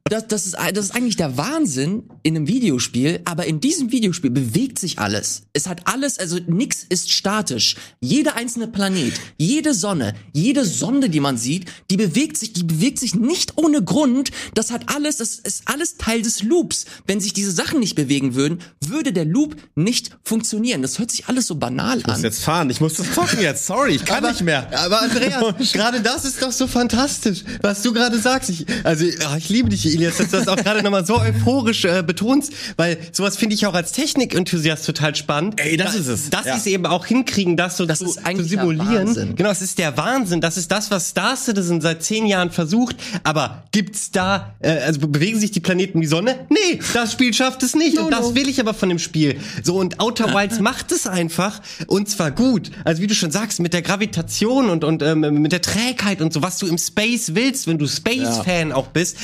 [0.09, 4.31] Das, das, ist, das ist eigentlich der Wahnsinn in einem Videospiel, aber in diesem Videospiel
[4.31, 5.43] bewegt sich alles.
[5.53, 7.77] Es hat alles, also nix ist statisch.
[8.01, 13.01] Jeder einzelne Planet, jede Sonne, jede Sonde, die man sieht, die bewegt sich, die bewegt
[13.01, 14.31] sich nicht ohne Grund.
[14.55, 16.87] Das hat alles, das ist alles Teil des Loops.
[17.07, 20.83] Wenn sich diese Sachen nicht bewegen würden, würde der Loop nicht funktionieren.
[20.83, 22.23] Das hört sich alles so banal Ich muss an.
[22.23, 23.67] jetzt fahren, ich muss das zocken jetzt.
[23.67, 24.69] Sorry, ich kann nicht mehr.
[24.79, 28.51] Aber Andreas, gerade das ist doch so fantastisch, was du gerade sagst.
[28.51, 31.85] Ich, also ah, ich liebe dich, Elias, dass du das auch gerade nochmal so euphorisch
[31.85, 35.61] äh, betonst, weil sowas finde ich auch als Technikenthusiast total spannend.
[35.61, 36.31] Ey, das Da- ist es.
[36.31, 36.55] Dass Ja.
[36.55, 38.89] sie es eben auch hinkriegen, das so Das zu, ist eigentlich zu simulieren.
[38.93, 39.37] der Wahnsinn.
[39.37, 40.41] Genau, es ist der Wahnsinn.
[40.41, 42.97] Das ist das, was Star Citizen seit zehn Jahren versucht.
[43.25, 46.47] Aber gibt's da, äh, also bewegen sich die Planeten die Sonne?
[46.51, 47.99] Nee, das Spiel schafft es nicht.
[47.99, 49.39] und das will ich aber von dem Spiel.
[49.63, 51.61] So, und Outer Wilds macht es einfach.
[51.87, 52.71] Und zwar gut.
[52.85, 56.33] Also wie du schon sagst, mit der Gravitation und, und ähm, mit der Trägheit und
[56.33, 59.17] so, was du im Space willst, wenn du Space-Fan auch bist.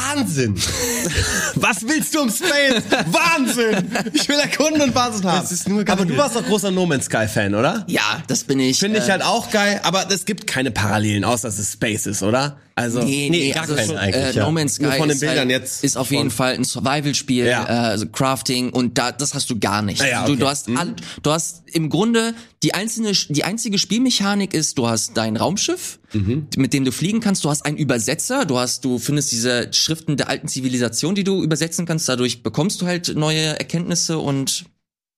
[0.00, 0.54] Wahnsinn!
[1.54, 2.82] Was willst du im Space?
[3.06, 3.90] Wahnsinn!
[4.12, 5.40] Ich will erkunden und Basis haben.
[5.40, 5.94] Das ist nur geil.
[5.94, 7.84] aber du warst doch großer No Man's Sky Fan, oder?
[7.86, 8.78] Ja, das bin ich.
[8.78, 12.06] Finde ich äh, halt auch geil, aber es gibt keine Parallelen, außer dass es Space
[12.06, 12.58] ist, oder?
[12.80, 14.44] Also Nee, Nee, nee, gar also keinen so, eigentlich, äh, ja.
[14.44, 16.64] No Man's Sky von den ist, Bildern halt, jetzt ist auf von- jeden Fall ein
[16.64, 17.64] Survival-Spiel, Ja.
[17.64, 20.00] äh, also Crafting und da, das hast du gar nicht.
[20.02, 20.40] Ah ja, du, okay.
[20.40, 25.16] du hast all, du hast im Grunde die einzelne, die einzige Spielmechanik ist, du hast
[25.16, 26.48] dein Raumschiff, Mhm.
[26.56, 30.16] mit dem du fliegen kannst, du hast einen Übersetzer, du hast, du findest diese Schriften
[30.16, 34.64] der alten Zivilisation, die du übersetzen kannst, dadurch bekommst du halt neue Erkenntnisse und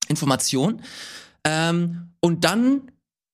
[0.08, 0.82] Informationen.
[1.44, 2.82] Ähm, und dann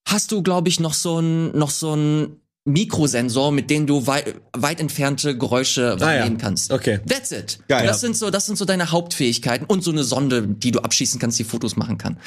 [0.08, 2.36] hast du, glaube ich, noch so ein, noch so ein
[2.68, 6.00] Mikrosensor, mit dem du wei weit entfernte Geräusche Ah ja.
[6.20, 6.70] wahrnehmen kannst.
[6.72, 7.00] Okay.
[7.08, 7.58] That's it.
[7.68, 7.86] Geil.
[7.86, 11.18] Das sind so, das sind so deine Hauptfähigkeiten und so eine Sonde, die du abschießen
[11.20, 12.18] kannst, die Fotos machen kann.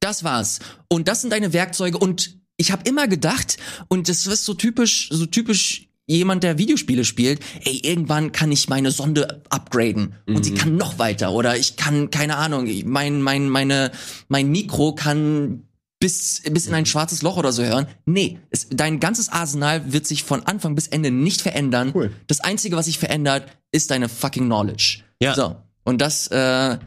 [0.00, 0.58] Das war's.
[0.88, 3.56] Und das sind deine Werkzeuge und ich habe immer gedacht
[3.88, 8.68] und das ist so typisch, so typisch jemand, der Videospiele spielt, ey, irgendwann kann ich
[8.68, 10.42] meine Sonde upgraden und Mhm.
[10.44, 13.92] sie kann noch weiter oder ich kann keine Ahnung, mein mein meine
[14.28, 15.62] mein Mikro kann
[16.02, 17.86] bis, bis in ein schwarzes Loch oder so hören.
[18.04, 21.92] Nee, es, dein ganzes Arsenal wird sich von Anfang bis Ende nicht verändern.
[21.94, 22.10] Cool.
[22.26, 25.02] Das Einzige, was sich verändert, ist deine fucking Knowledge.
[25.20, 25.34] Ja.
[25.34, 25.56] So.
[25.84, 26.78] Und das, äh,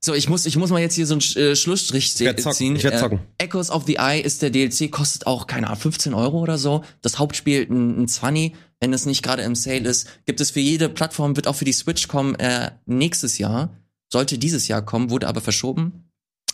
[0.00, 2.52] so, ich muss, ich muss mal jetzt hier so einen äh, Schlussstrich ze- zocken.
[2.52, 2.76] ziehen.
[2.76, 3.18] Ich werd zocken.
[3.38, 6.56] Äh, Echoes of the Eye ist der DLC, kostet auch, keine Ahnung, 15 Euro oder
[6.58, 6.84] so.
[7.02, 10.06] Das Hauptspiel ein, ein 20, wenn es nicht gerade im Sale ist.
[10.26, 13.70] Gibt es für jede Plattform, wird auch für die Switch kommen, äh, nächstes Jahr.
[14.12, 16.04] Sollte dieses Jahr kommen, wurde aber verschoben.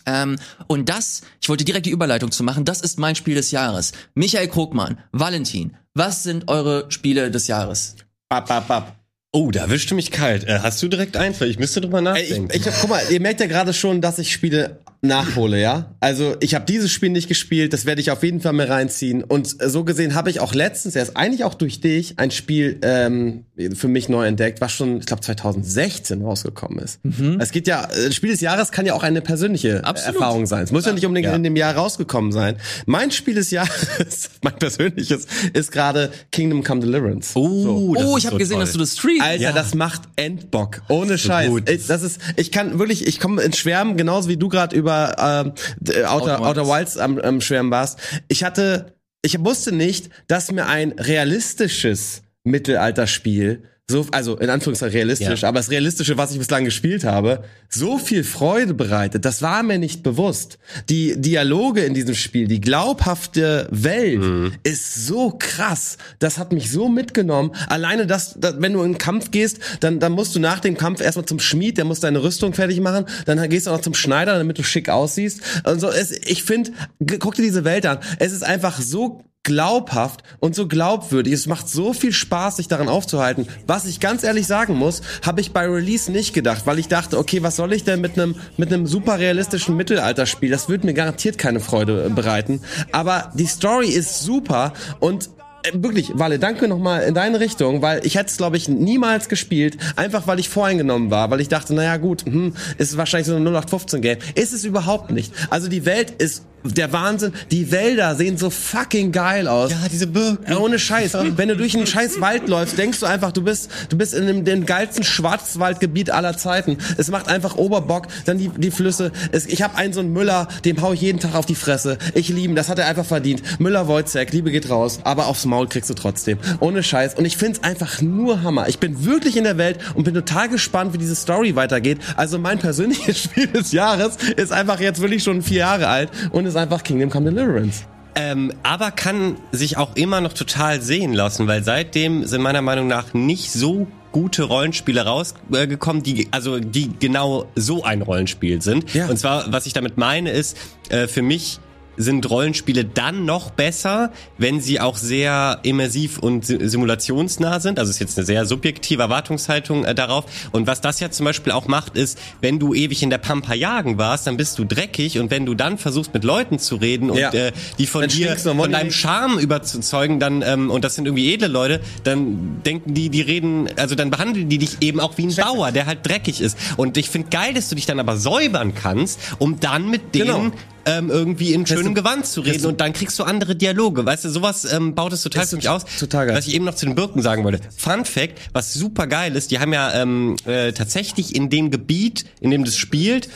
[0.07, 0.37] Ähm,
[0.67, 3.93] und das, ich wollte direkt die Überleitung zu machen, das ist mein Spiel des Jahres.
[4.15, 7.97] Michael Krogmann, Valentin, was sind eure Spiele des Jahres?
[8.29, 8.97] Bap, bap, bap.
[9.33, 10.45] Oh, da erwischte mich kalt.
[10.45, 11.41] Äh, hast du direkt eins?
[11.41, 12.57] Ich müsste drüber Ey, ich, nachdenken.
[12.57, 15.95] ich hab, guck mal, ihr merkt ja gerade schon, dass ich Spiele nachhole, ja?
[16.01, 19.25] Also ich habe dieses Spiel nicht gespielt, das werde ich auf jeden Fall mir reinziehen.
[19.25, 23.45] Und so gesehen habe ich auch letztens, erst eigentlich auch durch dich, ein Spiel ähm,
[23.75, 27.01] für mich neu entdeckt, was schon, ich glaube, 2016 rausgekommen ist.
[27.39, 30.17] Es geht ja, Spiel des Jahres kann ja auch eine persönliche Absolut.
[30.21, 30.65] Erfahrung sein.
[30.65, 31.35] Es muss ja nicht unbedingt Ja.
[31.37, 32.57] in dem Jahr rausgekommen sein.
[32.87, 37.33] Mein Spiel des Jahres, mein persönliches, ist gerade Kingdom Come Deliverance.
[37.37, 38.65] oh, das oh, ich habe so gesehen, toll.
[38.65, 39.23] dass du das streamst.
[39.23, 39.53] Alter, Ja.
[39.53, 40.83] das macht Endbock.
[40.89, 41.49] Ohne Scheiß.
[41.49, 41.69] gut.
[41.71, 44.90] Ich, das ist, ich kann wirklich, ich komme ins Schwärmen, genauso wie du gerade über
[45.19, 46.67] ähm, d- Outer, Outer.
[46.67, 47.99] Wilds am, am Schwärmen warst.
[48.29, 55.43] Ich hatte, ich wusste nicht, dass mir ein realistisches Mittelalterspiel so, also in Anführungszeichen realistisch,
[55.43, 55.49] Ja.
[55.49, 59.79] aber das Realistische, was ich bislang gespielt habe, so viel Freude bereitet, das war mir
[59.79, 60.59] nicht bewusst.
[60.89, 64.23] Die Dialoge in diesem Spiel, die glaubhafte Welt
[64.63, 65.97] ist so krass.
[66.19, 67.53] Das hat mich so mitgenommen.
[67.69, 70.77] Alleine das, das wenn du in den Kampf gehst, dann, dann musst du nach dem
[70.77, 73.83] Kampf erstmal zum Schmied, der muss deine Rüstung fertig machen, dann gehst du auch noch
[73.83, 75.41] zum Schneider, damit du schick aussiehst.
[75.65, 76.71] Also es, ich finde,
[77.19, 77.99] guck dir diese Welt an.
[78.19, 81.33] Es ist einfach so glaubhaft und so glaubwürdig.
[81.33, 83.47] Es macht so viel Spaß, sich daran aufzuhalten.
[83.67, 87.19] Was ich ganz ehrlich sagen muss, habe ich bei Release nicht gedacht, weil ich dachte,
[87.19, 90.51] okay, was soll ich denn mit einem mit einem super realistischen Mittelalterspiel?
[90.51, 92.61] Das wird mir garantiert keine Freude äh, bereiten.
[92.93, 95.31] Aber die Story ist super und
[95.63, 99.29] äh, Wirklich, Walle, danke nochmal in deine Richtung, weil ich hätte es, glaube ich, niemals
[99.29, 103.37] gespielt, einfach weil ich voreingenommen war, weil ich dachte, naja gut, hm, ist wahrscheinlich so
[103.37, 104.19] ein 0815-Game.
[104.35, 105.33] Ist es überhaupt nicht.
[105.51, 107.33] Also die Welt ist der Wahnsinn.
[107.51, 109.71] Die Wälder sehen so fucking geil aus.
[109.71, 110.45] Ja, diese Birken.
[110.51, 111.17] Ja, Ohne Scheiß.
[111.37, 114.27] Wenn du durch einen scheiß Wald läufst, denkst du einfach, du bist, du bist in
[114.27, 116.79] dem, dem geilsten Schwarzwaldgebiet aller Zeiten.
[116.97, 119.13] Es macht einfach Oberbock, dann die, die Flüsse.
[119.33, 121.99] Es, ich habe einen so einen Müller, dem hau ich jeden Tag auf die Fresse.
[122.15, 123.43] Ich liebe ihn, das hat er einfach verdient.
[123.61, 126.39] Müller-Wojcek, Liebe geht raus, aber aufs Maul kriegst du trotzdem.
[126.61, 127.15] Ohne Scheiß.
[127.15, 128.69] Und ich find's einfach nur Hammer.
[128.69, 131.99] Ich bin wirklich in der Welt und bin total gespannt, wie diese Story weitergeht.
[132.17, 136.50] Also mein persönliches Spiel des Jahres ist einfach jetzt wirklich schon vier Jahre alt und
[136.51, 137.85] ist einfach Kingdom Come Deliverance.
[138.15, 142.89] Ähm, aber kann sich auch immer noch total sehen lassen, weil seitdem sind meiner Meinung
[142.89, 148.93] nach nicht so gute Rollenspiele rausgekommen, gekommen, die also die genau so ein Rollenspiel sind.
[148.93, 149.07] Ja.
[149.07, 150.57] Und zwar, was ich damit meine, ist
[150.89, 151.61] äh, für mich
[152.01, 157.79] sind Rollenspiele dann noch besser, wenn sie auch sehr immersiv und si- simulationsnah sind.
[157.79, 160.25] Also es ist jetzt eine sehr subjektive Erwartungshaltung äh, darauf.
[160.53, 163.55] Und was das ja zum Beispiel auch macht, ist, wenn du ewig in der Pampa
[163.55, 167.11] jagen warst, dann bist du dreckig und wenn du dann versuchst mit Leuten zu reden
[167.11, 167.31] und Ja.
[167.33, 168.91] äh, die von Dann dir, von deinem.
[168.91, 173.69] Charme überzeugen, dann ähm, und das sind irgendwie edle Leute, dann denken die, die reden,
[173.77, 176.57] also dann behandeln die dich eben auch wie ein Bauer, der halt dreckig ist.
[176.77, 180.27] Und ich finde geil, dass du dich dann aber säubern kannst, um dann mit denen
[180.27, 180.53] Genau.
[180.87, 184.05] Ähm, irgendwie in schönem du- Gewand zu reden und dann kriegst du andere Dialoge.
[184.05, 185.85] Weißt du, sowas ähm, baut es total für mich aus.
[185.99, 186.37] total geil.
[186.37, 187.61] Was ich eben noch zu den Birken sagen wollte.
[187.77, 192.25] Fun Fact, was super geil ist, die haben ja ähm, äh, tatsächlich in dem Gebiet,
[192.41, 193.29] in dem das spielt,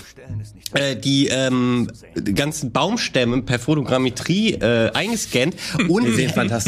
[0.97, 1.89] die ähm,
[2.35, 5.57] ganzen Baumstämme per Fotogrammetrie äh, eingescannt
[5.89, 6.07] und,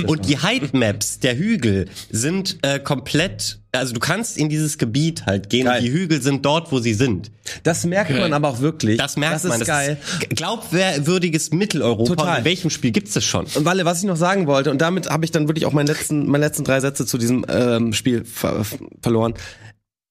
[0.07, 5.50] und die Heightmaps der Hügel sind äh, komplett, also du kannst in dieses Gebiet halt
[5.50, 5.78] gehen Geil.
[5.78, 7.30] und die Hügel sind dort, wo sie sind.
[7.62, 8.98] Das merkt man aber auch wirklich.
[8.98, 9.61] Das merkt das man.
[9.61, 9.98] Ist geil.
[10.20, 12.14] Ist glaubwürdiges Mitteleuropa.
[12.14, 12.38] Total.
[12.38, 13.46] In welchem Spiel gibt's das schon?
[13.54, 15.92] Und Walle, was ich noch sagen wollte, und damit habe ich dann wirklich auch meine
[15.92, 18.64] letzten, meine letzten drei Sätze zu diesem ähm, Spiel ver
[19.02, 19.34] verloren.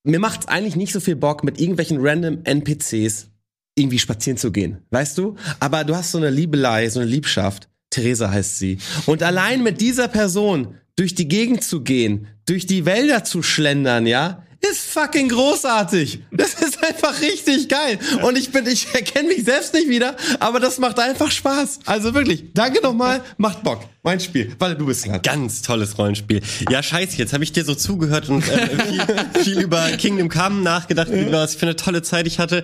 [0.03, 3.29] Mir macht's eigentlich nicht so viel Bock, mit irgendwelchen random NPCs
[3.76, 4.80] irgendwie spazieren zu gehen.
[4.89, 5.36] Weißt du?
[5.59, 7.67] Aber du hast so eine Liebelei, so eine Liebschaft.
[7.89, 8.80] Theresa heißt sie.
[9.05, 14.07] Und allein mit dieser Person durch die Gegend zu gehen, durch die Wälder zu schlendern,
[14.07, 16.19] ja, ist fucking großartig.
[16.32, 17.99] Das ist einfach richtig geil.
[18.23, 21.80] Und ich bin, ich erkenne mich selbst nicht wieder, aber das macht einfach Spaß.
[21.86, 23.82] Also wirklich, danke nochmal, macht Bock.
[24.03, 25.21] Mein Spiel, weil du bist dran.
[25.21, 26.41] Ganz tolles Rollenspiel.
[26.69, 30.61] Ja, scheiße, jetzt habe ich dir so zugehört und äh, viel, viel über Kingdom Come
[30.61, 32.63] nachgedacht, wie was für eine tolle Zeit ich hatte.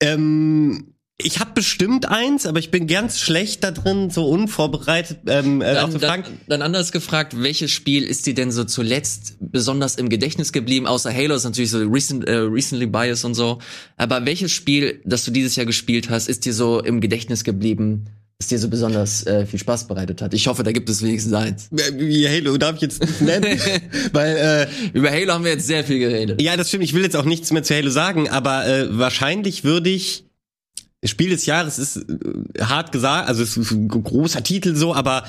[0.00, 5.62] Ähm, ich habe bestimmt eins, aber ich bin ganz schlecht da drin, so unvorbereitet ähm,
[5.62, 6.40] äh, Dann, zu dann, fragen.
[6.46, 10.86] dann anders gefragt, welches Spiel ist dir denn so zuletzt besonders im Gedächtnis geblieben?
[10.86, 13.60] Außer Halo ist natürlich so recent, äh, recently biased und so.
[13.96, 18.10] Aber welches Spiel, das du dieses Jahr gespielt hast, ist dir so im Gedächtnis geblieben,
[18.38, 20.34] das dir so besonders äh, viel Spaß bereitet hat?
[20.34, 21.68] Ich hoffe, da gibt es wenigstens eins.
[21.70, 23.58] Wie Halo darf ich jetzt nicht nennen,
[24.12, 26.40] weil äh, Über Halo haben wir jetzt sehr viel geredet.
[26.42, 26.84] Ja, das stimmt.
[26.84, 30.24] Ich will jetzt auch nichts mehr zu Halo sagen, aber äh, wahrscheinlich würde ich
[31.04, 35.24] Spiel des Jahres ist äh, hart gesagt, also es ist ein großer Titel so, aber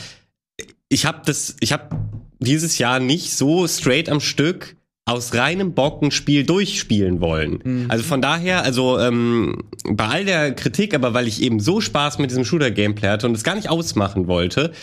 [0.89, 1.95] ich habe das, ich habe
[2.39, 4.75] dieses Jahr nicht so straight am Stück
[5.07, 7.61] aus reinem Bock ein Spiel durchspielen wollen.
[7.89, 12.19] Also von daher, also ähm, bei all der Kritik, aber weil ich eben so Spaß
[12.19, 14.73] mit diesem Shooter-Gameplay hatte und es gar nicht ausmachen wollte,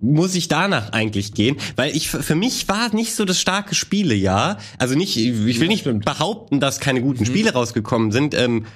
[0.00, 4.58] muss ich danach eigentlich gehen, weil ich für mich war nicht so das starke Spielejahr.
[4.78, 8.34] Also nicht, ich will nicht behaupten, dass keine guten Spiele rausgekommen sind.
[8.34, 8.66] Ähm,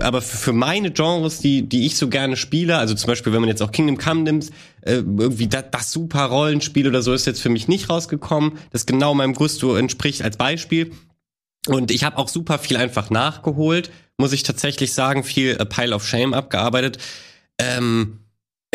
[0.00, 3.50] aber für meine Genres, die die ich so gerne spiele, also zum Beispiel, wenn man
[3.50, 7.42] jetzt auch Kingdom Come nimmt, äh, irgendwie das, das super Rollenspiel oder so ist jetzt
[7.42, 10.92] für mich nicht rausgekommen, das genau meinem Gusto entspricht als Beispiel.
[11.66, 15.94] Und ich habe auch super viel einfach nachgeholt, muss ich tatsächlich sagen, viel A Pile
[15.94, 16.98] of Shame abgearbeitet.
[17.58, 18.23] Ähm,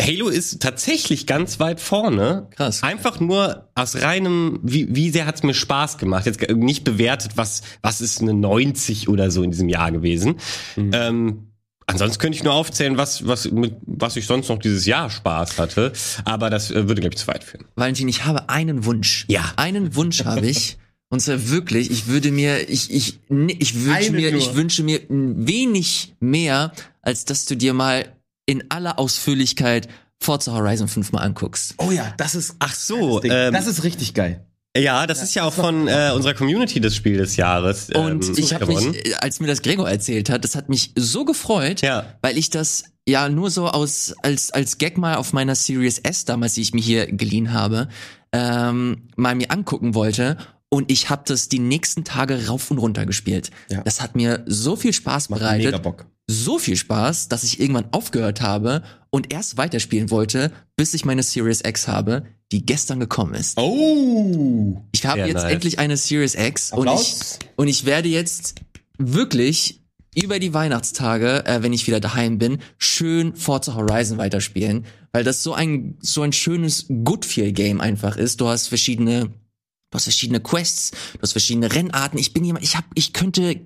[0.00, 2.48] Halo ist tatsächlich ganz weit vorne.
[2.50, 2.82] Krass.
[2.82, 6.26] Einfach nur aus reinem, wie, wie sehr hat's mir Spaß gemacht.
[6.26, 10.36] Jetzt nicht bewertet, was, was ist eine 90 oder so in diesem Jahr gewesen.
[10.76, 11.48] Ähm,
[11.86, 15.58] ansonsten könnte ich nur aufzählen, was, was, mit, was ich sonst noch dieses Jahr Spaß
[15.58, 15.92] hatte.
[16.24, 17.66] Aber das äh, würde, glaube ich, zu weit führen.
[17.76, 19.26] Valentin, ich habe einen Wunsch.
[19.28, 19.52] Ja.
[19.56, 20.78] Einen Wunsch habe ich.
[21.12, 24.40] Und zwar wirklich, ich würde mir, ich, ich, ne- ich wünsche Einen mir, nur.
[24.40, 26.72] ich wünsche mir ein wenig mehr,
[27.02, 28.06] als dass du dir mal
[28.46, 29.88] in aller Ausführlichkeit
[30.22, 31.74] Forza Horizon 5 mal anguckst.
[31.78, 33.32] Oh ja, das ist, Ach so, Ding.
[33.34, 34.44] ähm, das ist richtig geil.
[34.76, 37.88] ja, das ist ja auch von äh, unserer Community das Spiel des Jahres.
[37.90, 40.92] Und ähm, ich habe mich, äh, als mir das Gregor erzählt hat, das hat mich
[40.96, 42.14] so gefreut, Ja.
[42.22, 46.26] weil ich das ja nur so aus als als Gag mal auf meiner Series S
[46.26, 47.88] damals, die ich mir hier geliehen habe,
[48.32, 50.36] ähm, mal mir angucken wollte.
[50.68, 53.50] Und ich habe das die nächsten Tage rauf und runter gespielt.
[53.70, 53.82] Ja.
[53.82, 56.06] Das hat mir so viel Spaß Macht bereitet, mega Bock.
[56.30, 61.22] So viel Spaß, dass ich irgendwann aufgehört habe und erst weiterspielen wollte, bis ich meine
[61.22, 63.58] Series X habe, die gestern gekommen ist.
[63.58, 64.82] Oh.
[64.92, 65.52] Ich habe jetzt nice.
[65.52, 67.14] endlich eine Series X und ich,
[67.56, 68.56] und ich werde jetzt
[68.98, 69.80] wirklich
[70.14, 75.42] über die Weihnachtstage, äh, wenn ich wieder daheim bin, schön Forza Horizon weiterspielen, weil das
[75.42, 78.40] so ein so ein schönes Good Feel Game einfach ist.
[78.40, 82.18] Du hast verschiedene du hast verschiedene Quests, du hast verschiedene Rennarten.
[82.18, 83.60] Ich bin jemand, ich habe ich könnte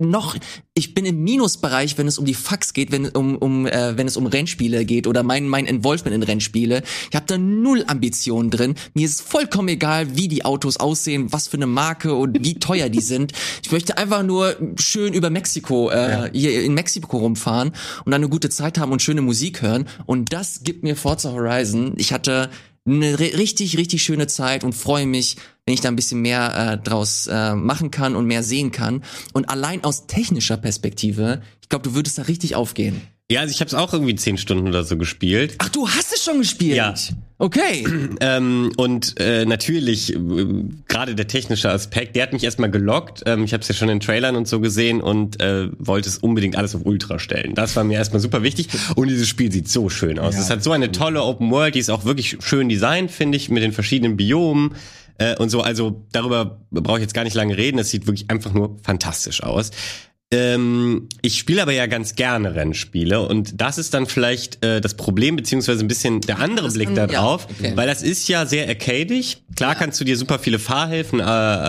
[0.00, 0.36] noch,
[0.74, 4.06] ich bin im Minusbereich, wenn es um die Fax geht, wenn um, um äh, wenn
[4.06, 6.82] es um Rennspiele geht oder mein mein Involvement in Rennspiele.
[7.10, 8.74] Ich habe da null Ambitionen drin.
[8.94, 12.88] Mir ist vollkommen egal, wie die Autos aussehen, was für eine Marke und wie teuer
[12.88, 13.32] die sind.
[13.62, 17.72] Ich möchte einfach nur schön über Mexiko äh, hier in Mexiko rumfahren
[18.04, 19.86] und dann eine gute Zeit haben und schöne Musik hören.
[20.06, 21.94] Und das gibt mir Forza Horizon.
[21.96, 22.50] Ich hatte
[22.86, 26.54] eine ri- richtig, richtig schöne Zeit und freue mich, wenn ich da ein bisschen mehr
[26.80, 29.02] äh, draus äh, machen kann und mehr sehen kann.
[29.32, 33.00] Und allein aus technischer Perspektive, ich glaube, du würdest da richtig aufgehen.
[33.30, 35.54] Ja, also ich habe es auch irgendwie zehn Stunden oder so gespielt.
[35.58, 36.76] Ach, du hast es schon gespielt?
[36.76, 36.94] Ja.
[37.40, 37.86] Okay.
[38.22, 40.18] Ähm, und äh, natürlich, äh,
[40.88, 43.22] gerade der technische Aspekt, der hat mich erstmal gelockt.
[43.24, 46.18] Ähm, ich habe es ja schon in Trailern und so gesehen und äh, wollte es
[46.18, 47.54] unbedingt alles auf Ultra stellen.
[47.54, 48.68] Das war mir erstmal super wichtig.
[48.94, 50.36] Und dieses Spiel sieht so schön aus.
[50.36, 53.48] es hat so eine tolle Open World, die ist auch wirklich schön designt, finde ich,
[53.48, 54.74] mit den verschiedenen Biomen
[55.16, 55.62] äh, und so.
[55.62, 57.78] Also darüber brauche ich jetzt gar nicht lange reden.
[57.78, 59.70] Es sieht wirklich einfach nur fantastisch aus.
[60.32, 64.94] Ähm, ich spiele aber ja ganz gerne Rennspiele und das ist dann vielleicht äh, das
[64.94, 67.72] Problem beziehungsweise ein bisschen der andere Das Blick kann- da ja, okay.
[67.74, 69.38] weil das ist ja sehr arcadig.
[69.56, 71.24] Klar kannst du dir super viele Fahrhilfen äh,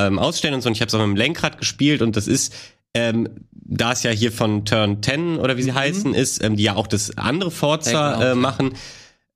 [0.08, 0.68] ähm, ausstellen und so.
[0.70, 2.54] Und ich habe es auch mit dem Lenkrad gespielt und das ist
[2.94, 6.64] ähm, da es ja hier von Turn 10 oder wie sie heißen ist, ähm, die
[6.64, 8.74] ja auch das andere Forza Ja, äh, machen,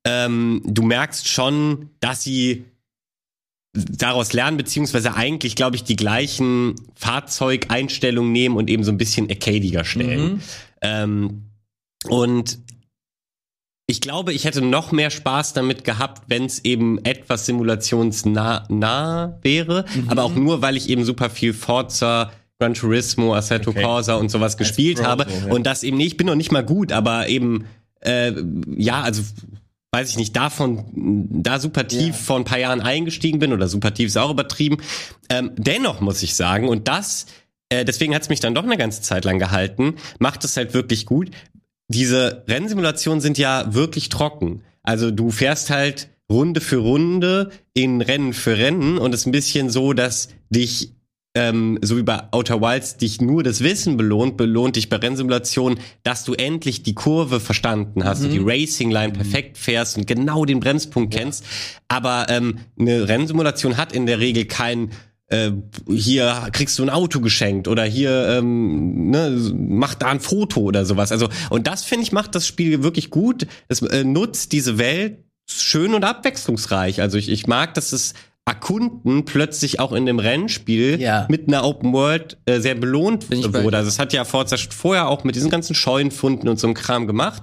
[0.04, 2.64] ähm, du merkst schon, dass sie
[3.76, 9.28] daraus lernen, beziehungsweise eigentlich, glaube ich, die gleichen Fahrzeugeinstellungen nehmen und eben so ein bisschen
[9.30, 10.34] arcadiger stellen.
[10.34, 10.40] Mhm.
[10.82, 11.42] Ähm,
[12.08, 12.58] und
[13.88, 19.38] ich glaube, ich hätte noch mehr Spaß damit gehabt, wenn es eben etwas simulationsnah nah
[19.42, 20.08] wäre, Mhm.
[20.08, 23.82] aber auch nur, weil ich eben super viel Forza, Gran Turismo, Assetto Okay.
[23.82, 25.54] Corsa und sowas gespielt Pro habe so, ja.
[25.54, 27.66] und das eben nicht, ich bin noch nicht mal gut, aber eben
[28.00, 28.32] äh,
[28.76, 29.22] ja, also
[29.96, 30.84] weiß ich nicht, davon
[31.42, 32.12] da super tief Ja.
[32.12, 34.76] vor ein paar Jahren eingestiegen bin oder super tief ist auch übertrieben.
[35.30, 37.24] Ähm, dennoch muss ich sagen, und das,
[37.70, 40.74] äh, deswegen hat es mich dann doch eine ganze Zeit lang gehalten, macht es halt
[40.74, 41.30] wirklich gut.
[41.88, 44.62] Diese Rennsimulationen sind ja wirklich trocken.
[44.82, 49.32] Also du fährst halt Runde für Runde in Rennen für Rennen und es ist ein
[49.32, 50.92] bisschen so, dass dich
[51.36, 55.78] ähm, so wie bei Outer Wilds dich nur das Wissen belohnt, belohnt dich bei Rennsimulationen,
[56.02, 60.46] dass du endlich die Kurve verstanden hast, und die Racing Line perfekt fährst und genau
[60.46, 61.44] den Bremspunkt kennst.
[61.88, 64.90] Aber ähm, eine Rennsimulation hat in der Regel kein
[65.28, 65.50] äh,
[65.88, 70.86] hier kriegst du ein Auto geschenkt oder hier ähm, ne, mach da ein Foto oder
[70.86, 71.12] sowas.
[71.12, 73.46] Also und das finde ich macht das Spiel wirklich gut.
[73.68, 77.00] Es äh, nutzt diese Welt schön und abwechslungsreich.
[77.00, 78.14] Also ich, ich mag, dass es
[78.48, 81.26] Erkunden plötzlich auch in dem Rennspiel Ja.
[81.28, 83.76] mit einer Open World äh, sehr belohnt wurde.
[83.76, 87.06] Also es hat ja Forza vorher auch mit diesen ganzen Scheunenfunden und so einem Kram
[87.08, 87.42] gemacht.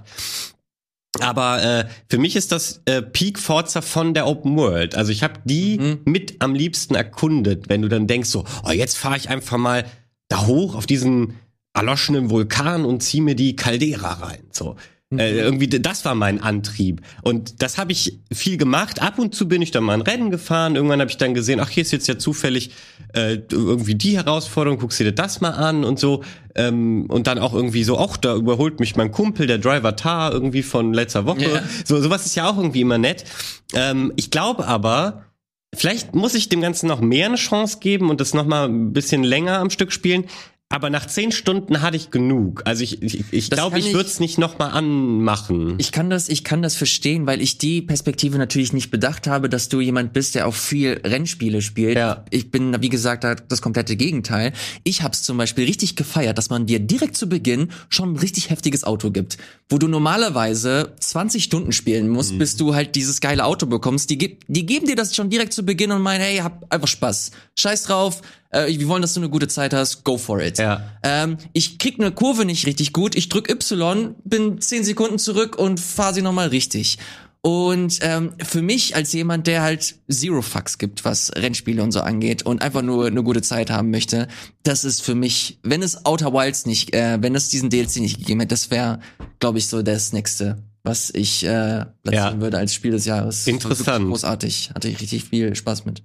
[1.19, 4.95] Aber äh, für mich ist das äh, Peak Forza von der Open World.
[4.95, 5.99] Also ich habe die Mhm.
[6.05, 9.85] mit am liebsten erkundet, wenn du dann denkst so, oh, jetzt fahre ich einfach mal
[10.29, 11.35] da hoch auf diesen
[11.75, 14.43] erloschenen Vulkan und zieh mir die Caldera rein.
[14.51, 14.75] So.
[15.13, 15.19] Mhm.
[15.19, 17.01] Äh, irgendwie, das war mein Antrieb.
[17.21, 19.01] Und das habe ich viel gemacht.
[19.01, 20.75] Ab und zu bin ich dann mal ein Rennen gefahren.
[20.75, 22.71] Irgendwann habe ich dann gesehen, ach, hier ist jetzt ja zufällig
[23.13, 26.23] äh, irgendwie die Herausforderung, guckst dir das mal an und so.
[26.55, 30.31] Ähm, und dann auch irgendwie so, ach, da überholt mich mein Kumpel, der Driver Tar,
[30.31, 31.43] irgendwie von letzter Woche.
[31.43, 31.63] Ja.
[31.85, 33.25] So, sowas ist ja auch irgendwie immer nett.
[33.73, 35.25] Ähm, ich glaube aber,
[35.73, 38.93] vielleicht muss ich dem Ganzen noch mehr eine Chance geben und das noch mal ein
[38.93, 40.25] bisschen länger am Stück spielen.
[40.73, 42.63] Aber nach zehn Stunden hatte ich genug.
[42.65, 45.75] Also ich, ich, ich glaube, ich ich- würde es nicht noch mal anmachen.
[45.77, 49.49] Ich kann das, ich kann das verstehen, weil ich die Perspektive natürlich nicht bedacht habe,
[49.49, 51.95] dass du jemand bist, der auch viel Rennspiele spielt.
[51.95, 52.25] Ja.
[52.31, 54.51] Ich bin, wie gesagt, da das komplette Gegenteil.
[54.83, 58.17] Ich habe es zum Beispiel richtig gefeiert, dass man dir direkt zu Beginn schon ein
[58.17, 59.37] richtig heftiges Auto gibt,
[59.69, 64.09] wo du normalerweise 20 Stunden spielen musst, bis du halt dieses geile Auto bekommst.
[64.09, 67.29] Die, die geben dir das schon direkt zu Beginn und meinen, hey, hab einfach Spaß.
[67.59, 68.23] Scheiß drauf.
[68.53, 70.03] Äh, wir wollen, dass du eine gute Zeit hast.
[70.03, 70.57] Go for it.
[70.59, 70.83] Ja.
[71.03, 73.15] Ähm, ich krieg eine Kurve nicht richtig gut.
[73.15, 76.97] Ich drück Y, bin 10 Sekunden zurück und fahre sie nochmal richtig.
[77.45, 81.99] Und ähm, für mich als jemand, der halt Zero Fucks gibt, was Rennspiele und so
[81.99, 84.29] angeht und einfach nur eine gute Zeit haben möchte,
[84.63, 88.19] das ist für mich, wenn es Outer Wilds nicht, äh, wenn es diesen DLC nicht
[88.19, 88.99] gegeben hätte, das wäre,
[89.39, 92.39] glaube ich, so das nächste, was ich äh, platzieren Ja.
[92.39, 93.45] würde als Spiel des Jahres.
[93.45, 94.07] Interessant.
[94.07, 94.71] Großartig.
[94.73, 96.01] Hatte ich richtig viel Spaß mit.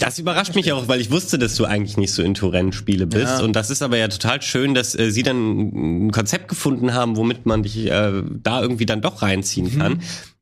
[0.00, 3.38] Das überrascht mich auch, weil ich wusste, dass du eigentlich nicht so into Rennspiele bist.
[3.38, 3.40] Ja.
[3.42, 7.16] Und das ist aber ja total schön, dass äh, sie dann ein Konzept gefunden haben,
[7.16, 10.00] womit man dich äh, da irgendwie dann doch reinziehen kann.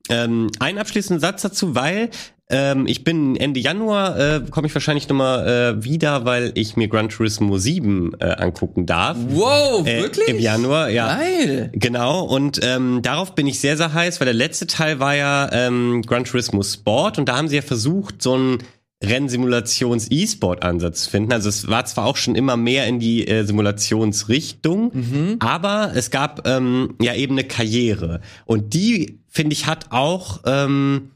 [0.09, 2.11] Ähm, einen abschließenden Satz dazu, weil
[2.51, 5.49] ähm, ich bin Ende Januar, äh, komme ich wahrscheinlich nochmal
[5.79, 9.17] äh, wieder, weil ich mir Gran Turismo 7 äh, angucken darf.
[9.29, 10.29] Wow, Äh, wirklich?
[10.29, 11.17] Im Januar, ja.
[11.17, 11.71] Geil.
[11.73, 15.49] Genau, und ähm, darauf bin ich sehr, sehr heiß, weil der letzte Teil war ja
[15.53, 18.59] ähm, Gran Turismo Sport und da haben sie ja versucht, so einen
[19.03, 21.33] Rennsimulations-E-Sport-Ansatz finden.
[21.33, 24.93] Also es war zwar auch schon immer mehr in die äh, Simulationsrichtung,
[25.41, 28.21] aber es gab ähm, ja eben eine Karriere.
[28.45, 31.11] Und die, finde ich, hat auch ähm,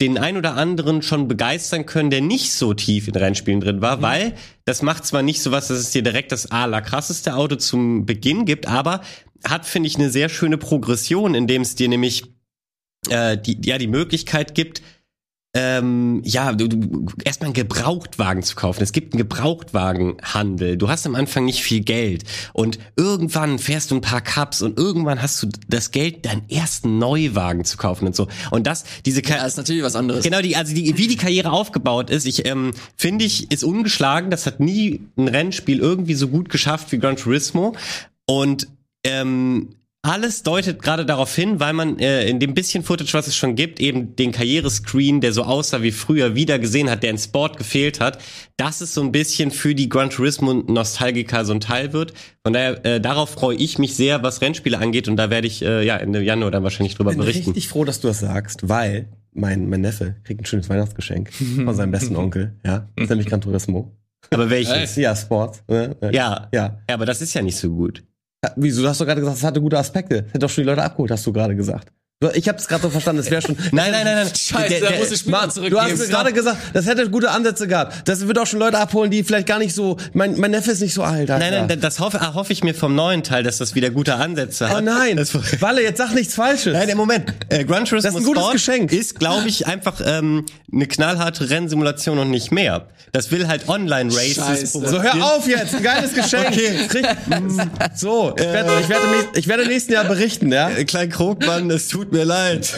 [0.00, 4.02] den ein oder anderen schon begeistern können, der nicht so tief in Rennspielen drin war,
[4.02, 4.34] weil
[4.66, 8.44] das macht zwar nicht so was, dass es dir direkt das allerkrasseste Auto zum Beginn
[8.44, 9.00] gibt, aber
[9.44, 12.24] hat, finde ich, eine sehr schöne Progression, indem es dir nämlich
[13.08, 14.82] äh, die, ja, die Möglichkeit gibt,
[15.58, 18.82] ähm, ja, du, du erstmal einen Gebrauchtwagen zu kaufen.
[18.82, 20.76] Es gibt einen Gebrauchtwagenhandel.
[20.76, 24.78] Du hast am Anfang nicht viel Geld und irgendwann fährst du ein paar Cups und
[24.78, 28.28] irgendwann hast du das Geld, deinen ersten Neuwagen zu kaufen und so.
[28.50, 30.24] Und das, diese Ka Ja, ist natürlich was anderes.
[30.24, 34.30] Genau, die, also die, wie die Karriere aufgebaut ist, ich ähm, finde ich, ist ungeschlagen.
[34.30, 37.74] Das hat nie ein Rennspiel irgendwie so gut geschafft wie Gran Turismo.
[38.26, 38.68] Und
[39.04, 39.70] ähm,
[40.06, 43.56] alles deutet gerade darauf hin, weil man äh, in dem bisschen Footage, was es schon
[43.56, 47.56] gibt, eben den Karrierescreen, der so aussah wie früher, wieder gesehen hat, der in Sport
[47.56, 48.18] gefehlt hat,
[48.56, 52.12] dass es so ein bisschen für die Gran Turismo-Nostalgiker so ein Teil wird.
[52.44, 55.62] Von daher, äh, darauf freue ich mich sehr, was Rennspiele angeht und da werde ich
[55.62, 57.50] äh, ja Ende Januar dann wahrscheinlich drüber Ich bin berichten.
[57.50, 61.74] richtig froh, dass du das sagst, weil mein, mein Neffe kriegt ein schönes Weihnachtsgeschenk von
[61.74, 62.54] seinem besten Onkel.
[62.64, 63.92] Ja, das ist nämlich Gran Turismo.
[64.30, 64.96] Aber welches?
[64.96, 65.62] Ja, Sports.
[65.68, 65.96] Ne?
[66.00, 66.10] Ja.
[66.10, 66.48] Ja.
[66.52, 68.02] Ja, aber das ist ja nicht so gut.
[68.44, 68.82] Ja, Wieso?
[68.82, 70.26] Du hast doch gerade gesagt, es hatte gute Aspekte.
[70.26, 71.92] Hätte doch schon die Leute abgeholt, hast du gerade gesagt.
[72.34, 73.56] Ich habe es gerade so verstanden, es wäre schon.
[73.72, 74.28] Nein, nein, nein, nein.
[74.34, 75.76] Scheiße, Der- da der- muss ich Mann, zurückgeben.
[75.76, 78.08] du hast mir gerade gesagt, das hätte gute Ansätze gehabt.
[78.08, 79.98] Das wird auch schon Leute abholen, die vielleicht gar nicht so.
[80.14, 81.30] Mein, mein Neffe ist nicht so alt.
[81.30, 81.38] Alter.
[81.50, 84.70] Nein, nein, das hoffe, hoffe ich mir vom neuen Teil, dass das wieder gute Ansätze
[84.70, 84.78] hat.
[84.78, 86.72] Oh nein, Das, Walle, jetzt sag nichts Falsches.
[86.72, 87.34] nein, im Moment.
[87.50, 88.92] Äh, Gran Turismo Das ist ein gutes Sport Geschenk.
[88.92, 92.86] ist, glaube ich, einfach ähm, eine knallharte Rennsimulation und nicht mehr.
[93.12, 94.72] Das will halt Online-Races.
[94.72, 96.50] So, hör auf jetzt, ein geiles Geschenk.
[96.88, 97.06] Krieg-
[97.94, 100.70] So, ich werde, ich, werde, ich werde nächsten Jahr berichten, ja?
[100.70, 102.72] Äh, Klein Krogmann, es tut mir leid.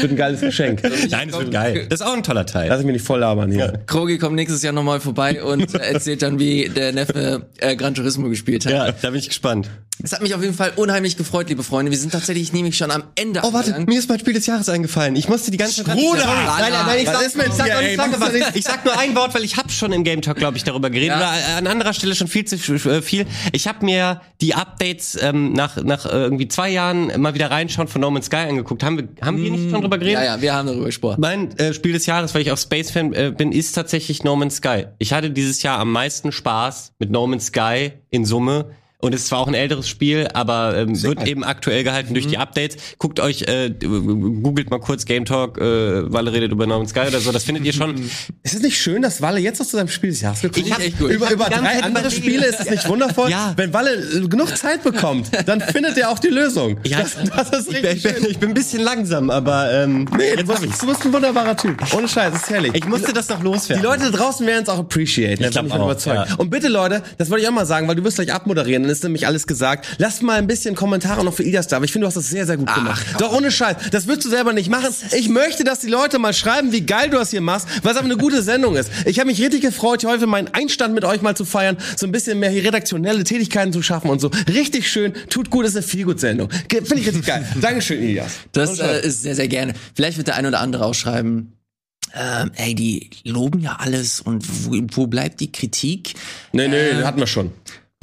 [0.00, 0.82] Wird ein geiles Geschenk.
[1.10, 1.86] Nein, das wird geil.
[1.88, 2.68] Das ist auch ein toller Teil.
[2.68, 3.80] Lass ich mich nicht voll labern hier.
[3.86, 8.28] Krogi kommt nächstes Jahr nochmal vorbei und erzählt dann, wie der Neffe äh, Gran Turismo
[8.28, 8.72] gespielt hat.
[8.72, 9.70] ja, da bin ich gespannt.
[10.02, 11.92] Es hat mich auf jeden Fall unheimlich gefreut, liebe Freunde.
[11.92, 14.68] Wir sind tatsächlich nämlich schon am Ende Oh, warte, mir ist mein Spiel des Jahres
[14.68, 15.14] eingefallen.
[15.14, 15.96] Ich musste die ganze Zeit...
[15.96, 16.26] Bruder!
[16.26, 18.56] Nein, nein, nein, ich sag, ich sag, lange Machst du was.
[18.56, 20.90] ich sag nur ein Wort, weil ich habe schon im Game Talk, glaube ich, darüber
[20.90, 21.10] geredet.
[21.10, 21.16] Ja.
[21.18, 23.26] Oder äh, an anderer Stelle schon viel zu äh, viel.
[23.52, 27.86] Ich habe mir die Updates ähm, nach, nach äh, irgendwie zwei Jahren mal wieder reinschauen
[27.86, 28.82] von No Man's Sky angeguckt.
[28.82, 30.18] Haben wir, haben wir nicht schon drüber geredet?
[30.18, 31.20] Ja, ja, wir haben darüber gesprochen.
[31.20, 34.56] Mein äh, Spiel des Jahres, weil ich auch Space-Fan äh, bin, ist tatsächlich No Man's
[34.56, 34.86] Sky.
[34.98, 38.66] Ich hatte dieses Jahr am meisten Spaß mit No Man's Sky in Summe.
[39.04, 42.26] Und es ist zwar auch ein älteres Spiel, aber ähm, wird eben aktuell gehalten durch
[42.26, 42.76] die Updates.
[42.98, 47.00] Guckt euch, äh, googelt mal kurz Game Talk, äh, Walle redet über No Man's Sky
[47.08, 47.96] oder so, das findet ihr schon.
[48.42, 50.78] Ist es nicht schön, dass Walle jetzt noch zu seinem Spiel des Jahres gekommen ist?
[50.80, 51.10] echt gut.
[51.10, 52.10] Über, über drei andere.
[52.10, 53.30] Spiele ist es nicht wundervoll?
[53.30, 53.52] Ja.
[53.56, 56.78] Wenn Walle äh, genug Zeit bekommt, dann findet er auch die Lösung.
[56.86, 57.14] Ja, das,
[57.50, 60.32] das ist ich, bin, richtig ich, bin, ich bin ein bisschen langsam, aber ähm, Nee,
[60.32, 60.78] du jetzt hab bist, ich's.
[60.78, 61.76] du bist ein wunderbarer Typ.
[61.94, 62.72] Ohne Scheiß, das ist herrlich.
[62.74, 63.82] Ich musste das noch loswerden.
[63.82, 65.42] Die Leute da draußen werden es auch appreciaten.
[65.42, 66.30] da Ich glaub bin ich auch, überzeugt.
[66.30, 66.36] ja.
[66.36, 69.04] Und bitte Leute, das wollte ich auch mal sagen, weil du wirst gleich abmoderieren, ist
[69.04, 69.86] nämlich alles gesagt.
[69.98, 72.28] Lasst mal ein bisschen Kommentare noch für Ilias da, aber ich finde, du hast das
[72.28, 73.04] sehr, sehr gut gemacht.
[73.18, 74.94] Doch ohne Scheiß, das würdest du selber nicht machen.
[75.16, 77.98] Ich möchte, dass die Leute mal schreiben, wie geil du das hier machst, weil es
[77.98, 78.90] aber eine gute Sendung ist.
[79.04, 82.06] Ich habe mich richtig gefreut, hier heute meinen Einstand mit euch mal zu feiern, so
[82.06, 84.30] ein bisschen mehr hier redaktionelle Tätigkeiten zu schaffen und so.
[84.48, 86.50] Richtig schön, tut gut, ist eine Feelgood-Sendung.
[86.50, 87.46] Finde ich richtig geil.
[87.60, 88.32] Dankeschön, Ilias.
[88.52, 89.74] Das äh, ist sehr, sehr gerne.
[89.94, 91.52] Vielleicht wird der ein oder andere ausschreiben.
[92.16, 96.14] Ähm, ey, die loben ja alles und wo, wo bleibt die Kritik?
[96.52, 97.50] Nee, nee, hatten wir schon.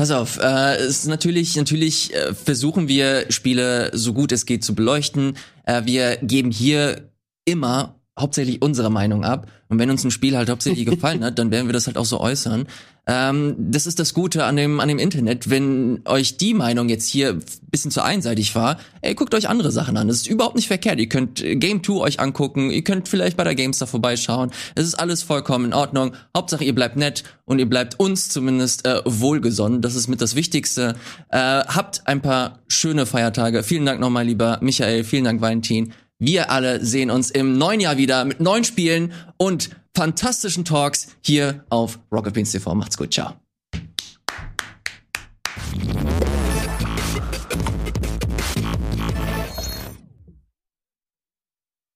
[0.02, 4.74] Pass auf, äh, ist natürlich, natürlich äh, versuchen wir Spiele so gut es geht zu
[4.74, 5.38] beleuchten.
[5.64, 7.12] Äh, wir geben hier
[7.46, 9.46] immer hauptsächlich unsere Meinung ab.
[9.70, 12.06] Und wenn uns ein Spiel halt hauptsächlich gefallen hat, dann werden wir das halt auch
[12.06, 12.66] so äußern.
[13.08, 15.50] Ähm, das ist das Gute an dem, an dem Internet.
[15.50, 17.40] Wenn euch die Meinung jetzt hier
[17.72, 20.08] bisschen zu einseitig war, ey, guckt euch andere Sachen an.
[20.08, 21.00] Das ist überhaupt nicht verkehrt.
[21.00, 24.52] Ihr könnt äh, Game 2 euch angucken, ihr könnt vielleicht bei der Gamestar vorbeischauen.
[24.76, 26.14] Es ist alles vollkommen in Ordnung.
[26.36, 29.82] Hauptsache ihr bleibt nett und ihr bleibt uns zumindest äh, wohlgesonnen.
[29.82, 30.96] Das ist mit das Wichtigste.
[31.30, 33.64] Äh, habt ein paar schöne Feiertage.
[33.64, 35.04] Vielen Dank nochmal, lieber Michael.
[35.04, 35.94] Vielen Dank, Valentin.
[36.20, 41.66] Wir alle sehen uns im neuen Jahr wieder mit neuen Spielen und fantastischen Talks hier
[41.70, 42.74] auf Rocket Beans TV.
[42.76, 43.36] Macht's gut, ciao.